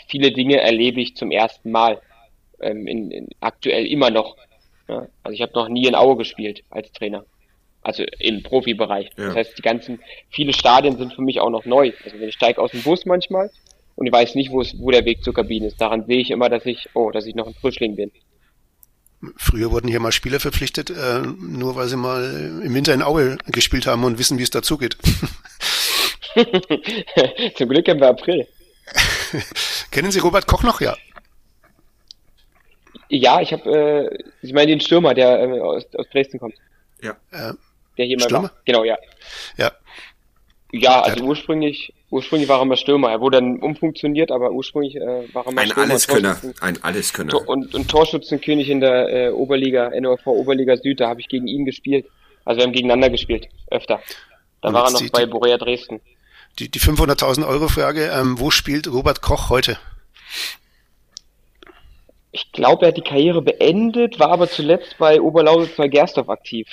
Viele 0.08 0.32
Dinge 0.32 0.60
erlebe 0.60 1.00
ich 1.00 1.16
zum 1.16 1.30
ersten 1.30 1.70
Mal, 1.70 2.00
ähm, 2.60 2.86
in, 2.86 3.10
in, 3.10 3.28
aktuell 3.40 3.86
immer 3.86 4.10
noch. 4.10 4.36
Ja, 4.88 5.06
also 5.22 5.34
ich 5.34 5.42
habe 5.42 5.52
noch 5.54 5.68
nie 5.68 5.86
in 5.86 5.94
Aue 5.94 6.16
gespielt 6.16 6.62
als 6.70 6.90
Trainer. 6.92 7.24
Also 7.82 8.04
im 8.18 8.42
Profibereich. 8.42 9.10
Ja. 9.16 9.26
Das 9.26 9.36
heißt, 9.36 9.58
die 9.58 9.62
ganzen, 9.62 10.00
viele 10.28 10.52
Stadien 10.52 10.96
sind 10.96 11.12
für 11.12 11.22
mich 11.22 11.38
auch 11.38 11.50
noch 11.50 11.64
neu. 11.64 11.92
Also 12.04 12.18
wenn 12.18 12.28
ich 12.28 12.34
steige 12.34 12.60
aus 12.60 12.72
dem 12.72 12.82
Bus 12.82 13.06
manchmal 13.06 13.50
und 13.96 14.06
ich 14.06 14.12
weiß 14.12 14.34
nicht, 14.34 14.50
wo, 14.50 14.60
es, 14.60 14.78
wo 14.78 14.90
der 14.90 15.04
Weg 15.04 15.24
zur 15.24 15.34
Kabine 15.34 15.66
ist. 15.66 15.80
Daran 15.80 16.06
sehe 16.06 16.20
ich 16.20 16.30
immer, 16.30 16.48
dass 16.48 16.64
ich, 16.66 16.88
oh, 16.94 17.10
dass 17.10 17.26
ich 17.26 17.34
noch 17.34 17.46
ein 17.46 17.54
Frischling 17.54 17.96
bin. 17.96 18.12
Früher 19.36 19.70
wurden 19.72 19.88
hier 19.88 19.98
mal 20.00 20.12
Spieler 20.12 20.38
verpflichtet, 20.38 20.90
äh, 20.90 21.22
nur 21.22 21.74
weil 21.74 21.88
sie 21.88 21.96
mal 21.96 22.60
im 22.62 22.74
Winter 22.74 22.92
in 22.92 23.02
Aue 23.02 23.38
gespielt 23.46 23.86
haben 23.86 24.04
und 24.04 24.18
wissen, 24.18 24.38
wie 24.38 24.42
es 24.42 24.50
dazugeht. 24.50 24.98
Zum 27.56 27.68
Glück 27.68 27.88
haben 27.88 28.00
wir 28.00 28.08
April. 28.08 28.46
Kennen 29.90 30.10
Sie 30.10 30.18
Robert 30.18 30.46
Koch 30.46 30.62
noch? 30.62 30.82
Ja. 30.82 30.94
Ja, 33.08 33.40
ich 33.40 33.52
habe, 33.52 34.10
äh, 34.12 34.18
ich 34.42 34.52
meine 34.52 34.66
den 34.68 34.80
Stürmer, 34.80 35.14
der 35.14 35.40
äh, 35.40 35.60
aus, 35.60 35.86
aus 35.94 36.08
Dresden 36.10 36.38
kommt. 36.38 36.54
Ja. 37.02 37.12
Äh, 37.30 37.54
der 37.96 38.06
hier 38.06 38.18
mal 38.18 38.24
Stürmer? 38.24 38.42
war. 38.44 38.52
Genau, 38.64 38.84
ja. 38.84 38.98
Ja. 39.56 39.72
Ja, 40.72 41.00
also 41.00 41.24
ursprünglich, 41.24 41.94
ursprünglich 42.10 42.48
war 42.48 42.60
er 42.60 42.64
mal 42.64 42.76
Stürmer. 42.76 43.10
Er 43.10 43.20
wurde 43.20 43.38
dann 43.38 43.58
umfunktioniert, 43.58 44.30
aber 44.30 44.50
ursprünglich 44.50 44.96
äh, 44.96 45.34
war 45.34 45.46
er 45.46 45.52
mal 45.52 45.62
ein 45.62 45.70
Stürmer. 45.70 45.90
Alleskönner, 45.90 46.40
ein 46.60 46.82
Alleskönner. 46.82 47.48
Und, 47.48 47.74
und 47.74 47.88
Torschützenkönig 47.88 48.70
in 48.70 48.80
der 48.80 49.08
äh, 49.08 49.30
Oberliga, 49.30 49.90
NOV 49.98 50.26
Oberliga 50.26 50.76
Süd, 50.76 51.00
da 51.00 51.08
habe 51.08 51.20
ich 51.20 51.28
gegen 51.28 51.46
ihn 51.46 51.64
gespielt. 51.64 52.06
Also 52.44 52.58
wir 52.58 52.64
haben 52.64 52.72
gegeneinander 52.72 53.10
gespielt, 53.10 53.48
öfter. 53.70 54.00
Da 54.62 54.72
war 54.72 54.86
er 54.86 54.92
noch 54.92 55.10
bei 55.10 55.26
Borea 55.26 55.58
Dresden. 55.58 56.00
Die, 56.58 56.70
die 56.70 56.80
500.000 56.80 57.46
Euro 57.46 57.68
Frage, 57.68 58.06
ähm, 58.06 58.40
wo 58.40 58.50
spielt 58.50 58.90
Robert 58.90 59.20
Koch 59.20 59.50
heute? 59.50 59.78
Ich 62.32 62.52
glaube, 62.52 62.84
er 62.84 62.88
hat 62.88 62.96
die 62.96 63.02
Karriere 63.02 63.42
beendet, 63.42 64.18
war 64.18 64.30
aber 64.30 64.48
zuletzt 64.48 64.96
bei 64.98 65.20
Oberlausitz 65.20 65.76
bei 65.76 65.88
Gersdorf 65.88 66.28
aktiv. 66.28 66.68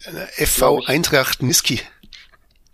FV 0.00 0.82
Eintracht 0.86 1.42
Niski. 1.42 1.80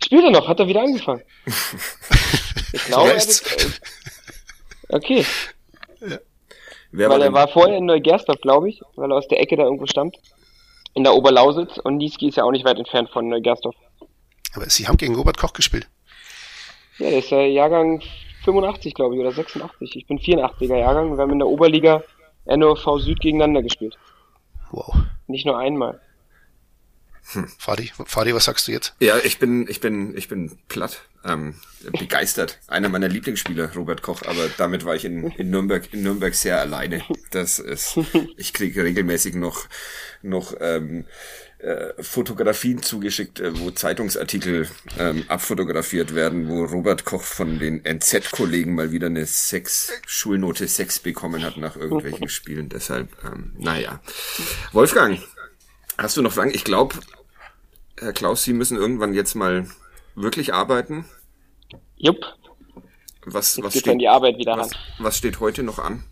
Spielt 0.05 0.23
er 0.23 0.29
noch? 0.29 0.47
Hat 0.47 0.59
er 0.59 0.67
wieder 0.67 0.81
angefangen? 0.81 1.23
ich 2.73 2.85
glaube, 2.85 3.09
er 3.09 3.15
ist, 3.15 3.41
äh, 3.41 3.69
Okay. 4.89 5.25
Ja. 5.99 6.19
Wer 6.91 7.09
weil 7.09 7.19
war 7.19 7.25
er 7.25 7.33
war 7.33 7.47
vorher 7.47 7.77
in 7.77 7.85
Neugersdorf, 7.85 8.39
glaube 8.39 8.69
ich, 8.69 8.81
weil 8.95 9.11
er 9.11 9.17
aus 9.17 9.27
der 9.27 9.41
Ecke 9.41 9.57
da 9.57 9.63
irgendwo 9.63 9.87
stammt. 9.87 10.15
In 10.93 11.03
der 11.03 11.15
Oberlausitz 11.15 11.79
und 11.79 11.97
Niski 11.97 12.27
ist 12.27 12.37
ja 12.37 12.43
auch 12.43 12.51
nicht 12.51 12.65
weit 12.65 12.77
entfernt 12.77 13.09
von 13.09 13.27
Neugersdorf. 13.27 13.75
Aber 14.53 14.69
Sie 14.69 14.87
haben 14.87 14.97
gegen 14.97 15.15
Robert 15.15 15.37
Koch 15.37 15.53
gespielt. 15.53 15.87
Ja, 16.99 17.09
der 17.09 17.19
ist 17.19 17.31
der 17.31 17.49
Jahrgang 17.49 18.03
85, 18.43 18.93
glaube 18.93 19.15
ich, 19.15 19.21
oder 19.21 19.31
86. 19.31 19.95
Ich 19.95 20.05
bin 20.05 20.19
84er 20.19 20.77
Jahrgang. 20.77 21.17
Wir 21.17 21.23
haben 21.23 21.31
in 21.31 21.39
der 21.39 21.47
Oberliga 21.47 22.03
NOV 22.45 23.01
Süd 23.01 23.19
gegeneinander 23.21 23.63
gespielt. 23.63 23.97
Wow. 24.69 24.95
Nicht 25.25 25.47
nur 25.47 25.57
einmal. 25.57 25.99
Hm. 27.31 27.47
Fadi, 27.57 27.91
Fadi, 28.05 28.33
was 28.35 28.45
sagst 28.45 28.67
du 28.67 28.71
jetzt? 28.71 28.93
Ja, 28.99 29.17
ich 29.17 29.39
bin, 29.39 29.67
ich 29.67 29.79
bin, 29.79 30.15
ich 30.15 30.27
bin 30.27 30.57
platt, 30.67 31.01
ähm, 31.23 31.55
begeistert. 31.99 32.59
Einer 32.67 32.89
meiner 32.89 33.07
Lieblingsspieler, 33.07 33.73
Robert 33.75 34.01
Koch, 34.01 34.21
aber 34.23 34.47
damit 34.57 34.85
war 34.85 34.95
ich 34.95 35.05
in, 35.05 35.31
in 35.31 35.49
Nürnberg, 35.49 35.91
in 35.91 36.03
Nürnberg 36.03 36.35
sehr 36.35 36.59
alleine. 36.59 37.03
Das 37.31 37.59
ist, 37.59 37.97
ich 38.37 38.53
kriege 38.53 38.83
regelmäßig 38.83 39.35
noch, 39.35 39.67
noch 40.21 40.53
ähm, 40.59 41.05
äh, 41.57 41.93
Fotografien 42.03 42.83
zugeschickt, 42.83 43.39
äh, 43.39 43.59
wo 43.59 43.71
Zeitungsartikel 43.71 44.67
ähm, 44.99 45.25
abfotografiert 45.27 46.13
werden, 46.13 46.47
wo 46.47 46.63
Robert 46.63 47.05
Koch 47.05 47.23
von 47.23 47.57
den 47.57 47.83
NZ-Kollegen 47.83 48.75
mal 48.75 48.91
wieder 48.91 49.07
eine 49.07 49.25
Sex, 49.25 49.91
Schulnote 50.05 50.67
6 50.67 50.99
bekommen 50.99 51.43
hat 51.43 51.57
nach 51.57 51.75
irgendwelchen 51.75 52.29
Spielen. 52.29 52.69
Deshalb, 52.69 53.09
ähm, 53.23 53.53
naja. 53.57 53.99
Wolfgang, 54.73 55.19
Hast 55.97 56.17
du 56.17 56.21
noch 56.21 56.31
Fragen? 56.31 56.51
Ich 56.53 56.63
glaube, 56.63 56.95
Herr 57.99 58.13
Klaus, 58.13 58.43
Sie 58.43 58.53
müssen 58.53 58.77
irgendwann 58.77 59.13
jetzt 59.13 59.35
mal 59.35 59.67
wirklich 60.15 60.53
arbeiten. 60.53 61.05
Jupp. 61.95 62.25
Was, 63.25 63.61
was, 63.63 63.77
steht, 63.77 63.99
die 63.99 64.07
Arbeit 64.07 64.37
wieder 64.37 64.57
was, 64.57 64.71
was 64.99 65.17
steht 65.17 65.39
heute 65.39 65.63
noch 65.63 65.79
an? 65.79 66.03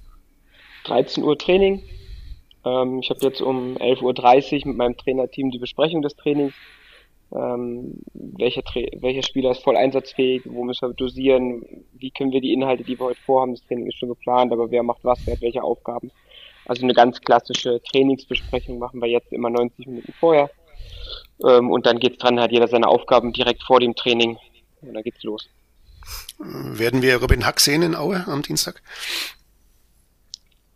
13 0.85 1.23
Uhr 1.23 1.37
Training. 1.37 1.83
Ähm, 2.65 2.99
ich 2.99 3.09
habe 3.09 3.19
jetzt 3.21 3.41
um 3.41 3.77
11.30 3.77 4.61
Uhr 4.61 4.67
mit 4.69 4.77
meinem 4.77 4.97
Trainerteam 4.97 5.51
die 5.51 5.59
Besprechung 5.59 6.01
des 6.01 6.15
Trainings. 6.15 6.53
Ähm, 7.31 8.01
welcher, 8.13 8.63
Tra 8.63 8.81
welcher 8.95 9.23
Spieler 9.23 9.51
ist 9.51 9.63
voll 9.63 9.75
einsatzfähig, 9.75 10.43
wo 10.45 10.63
müssen 10.63 10.89
wir 10.89 10.93
dosieren, 10.93 11.85
wie 11.93 12.11
können 12.11 12.31
wir 12.31 12.41
die 12.41 12.53
Inhalte, 12.53 12.83
die 12.83 12.99
wir 12.99 13.07
heute 13.07 13.21
vorhaben, 13.21 13.53
das 13.53 13.65
Training 13.65 13.87
ist 13.87 13.97
schon 13.97 14.09
geplant, 14.09 14.51
aber 14.51 14.71
wer 14.71 14.83
macht 14.83 15.03
was, 15.03 15.19
wer 15.25 15.35
hat 15.35 15.41
welche 15.41 15.63
Aufgaben. 15.63 16.11
Also 16.65 16.83
eine 16.83 16.93
ganz 16.93 17.19
klassische 17.21 17.81
Trainingsbesprechung 17.91 18.79
machen 18.79 19.01
wir 19.01 19.09
jetzt 19.09 19.31
immer 19.31 19.49
90 19.49 19.87
Minuten 19.87 20.13
vorher. 20.19 20.49
Ähm, 21.45 21.71
und 21.71 21.85
dann 21.85 21.99
geht's 21.99 22.17
dran, 22.17 22.39
hat 22.39 22.51
jeder 22.51 22.67
seine 22.67 22.87
Aufgaben 22.87 23.33
direkt 23.33 23.63
vor 23.63 23.79
dem 23.79 23.95
Training. 23.95 24.37
Und 24.81 24.93
dann 24.93 25.03
geht's 25.03 25.23
los. 25.23 25.49
Werden 26.39 27.01
wir 27.01 27.17
Robin 27.17 27.45
Hack 27.45 27.59
sehen 27.59 27.81
in 27.81 27.95
Aue 27.95 28.25
am 28.27 28.41
Dienstag? 28.41 28.81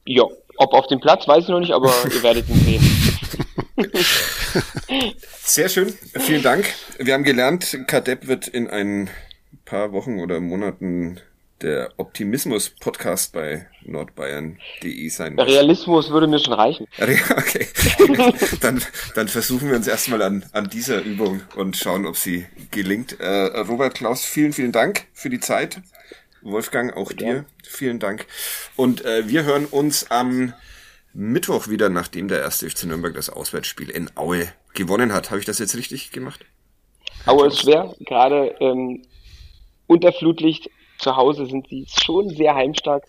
Ja, 0.05 0.23
ob 0.57 0.73
auf 0.73 0.87
dem 0.87 0.99
Platz, 0.99 1.27
weiß 1.27 1.43
ich 1.43 1.49
noch 1.49 1.59
nicht, 1.59 1.73
aber 1.73 1.93
ihr 2.13 2.23
werdet 2.23 2.47
ihn 2.49 2.55
sehen. 2.55 2.83
Sehr 5.43 5.69
schön, 5.69 5.93
vielen 6.19 6.41
Dank. 6.41 6.65
Wir 6.97 7.13
haben 7.13 7.23
gelernt, 7.23 7.77
Kadepp 7.87 8.27
wird 8.27 8.47
in 8.47 8.67
ein 8.69 9.09
paar 9.65 9.91
Wochen 9.91 10.19
oder 10.19 10.39
Monaten 10.39 11.19
der 11.61 11.91
Optimismus-Podcast 11.97 13.33
bei 13.33 13.67
nordbayern.de 13.83 15.09
sein 15.09 15.37
wird. 15.37 15.47
Realismus 15.47 16.09
würde 16.11 16.27
mir 16.27 16.39
schon 16.39 16.53
reichen. 16.53 16.87
Okay. 17.37 17.67
dann, 18.61 18.81
dann 19.15 19.27
versuchen 19.27 19.69
wir 19.69 19.75
uns 19.75 19.87
erstmal 19.87 20.21
an, 20.21 20.45
an 20.51 20.69
dieser 20.69 21.01
Übung 21.01 21.41
und 21.55 21.77
schauen, 21.77 22.05
ob 22.05 22.15
sie 22.15 22.45
gelingt. 22.71 23.19
Äh, 23.19 23.45
Robert 23.61 23.95
Klaus, 23.95 24.25
vielen, 24.25 24.53
vielen 24.53 24.71
Dank 24.71 25.05
für 25.13 25.29
die 25.29 25.39
Zeit. 25.39 25.81
Wolfgang, 26.41 26.95
auch 26.95 27.11
ja. 27.11 27.17
dir 27.17 27.45
vielen 27.63 27.99
Dank. 27.99 28.25
Und 28.75 29.05
äh, 29.05 29.27
wir 29.27 29.43
hören 29.43 29.65
uns 29.65 30.09
am 30.09 30.53
Mittwoch 31.13 31.67
wieder, 31.67 31.89
nachdem 31.89 32.27
der 32.27 32.41
erste 32.41 32.69
FC 32.69 32.85
Nürnberg 32.85 33.13
das 33.13 33.29
Auswärtsspiel 33.29 33.89
in 33.89 34.09
Aue 34.15 34.47
gewonnen 34.73 35.13
hat. 35.13 35.31
Habe 35.31 35.39
ich 35.39 35.45
das 35.45 35.59
jetzt 35.59 35.75
richtig 35.75 36.11
gemacht? 36.11 36.45
Aue 37.25 37.47
ist 37.47 37.61
schwer, 37.61 37.93
gerade 38.05 38.55
ähm, 38.59 39.03
unter 39.87 40.13
Flutlicht 40.13 40.69
zu 40.97 41.15
Hause 41.15 41.45
sind 41.45 41.67
sie 41.69 41.85
schon 42.03 42.29
sehr 42.29 42.55
heimstark. 42.55 43.03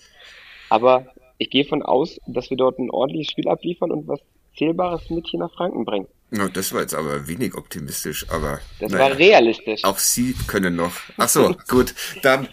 Aber 0.69 1.07
ich 1.39 1.51
gehe 1.51 1.65
von 1.65 1.83
aus, 1.83 2.19
dass 2.27 2.51
wir 2.51 2.57
dort 2.57 2.79
ein 2.79 2.91
ordentliches 2.91 3.33
Spiel 3.33 3.49
abliefern 3.49 3.91
und 3.91 4.07
was 4.09 4.21
Zählbares 4.57 5.09
mit 5.11 5.27
hier 5.29 5.41
nach 5.41 5.53
Franken 5.53 5.85
bringen. 5.85 6.09
No, 6.31 6.47
das 6.49 6.75
war 6.75 6.83
jetzt 6.83 6.95
aber 6.95 7.27
wenig 7.27 7.55
optimistisch, 7.55 8.27
aber. 8.29 8.61
Das 8.81 8.93
naja, 8.93 9.11
war 9.11 9.19
realistisch. 9.19 9.83
Auch 9.85 9.97
Sie 9.97 10.35
können 10.47 10.77
noch. 10.77 10.93
Ach 11.17 11.29
so, 11.29 11.57
gut. 11.69 11.95
Dann 12.23 12.49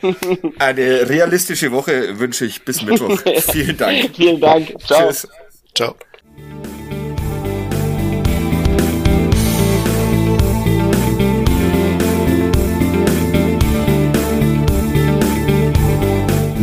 eine 0.59 1.09
realistische 1.09 1.71
Woche 1.73 2.17
wünsche 2.17 2.45
ich 2.45 2.63
bis 2.63 2.83
Mittwoch. 2.83 3.19
Vielen 3.51 3.75
Dank. 3.75 4.15
Vielen 4.15 4.39
Dank. 4.39 4.79
Ciao. 4.81 5.07
Tschüss. 5.07 5.27
Ciao. 5.73 5.95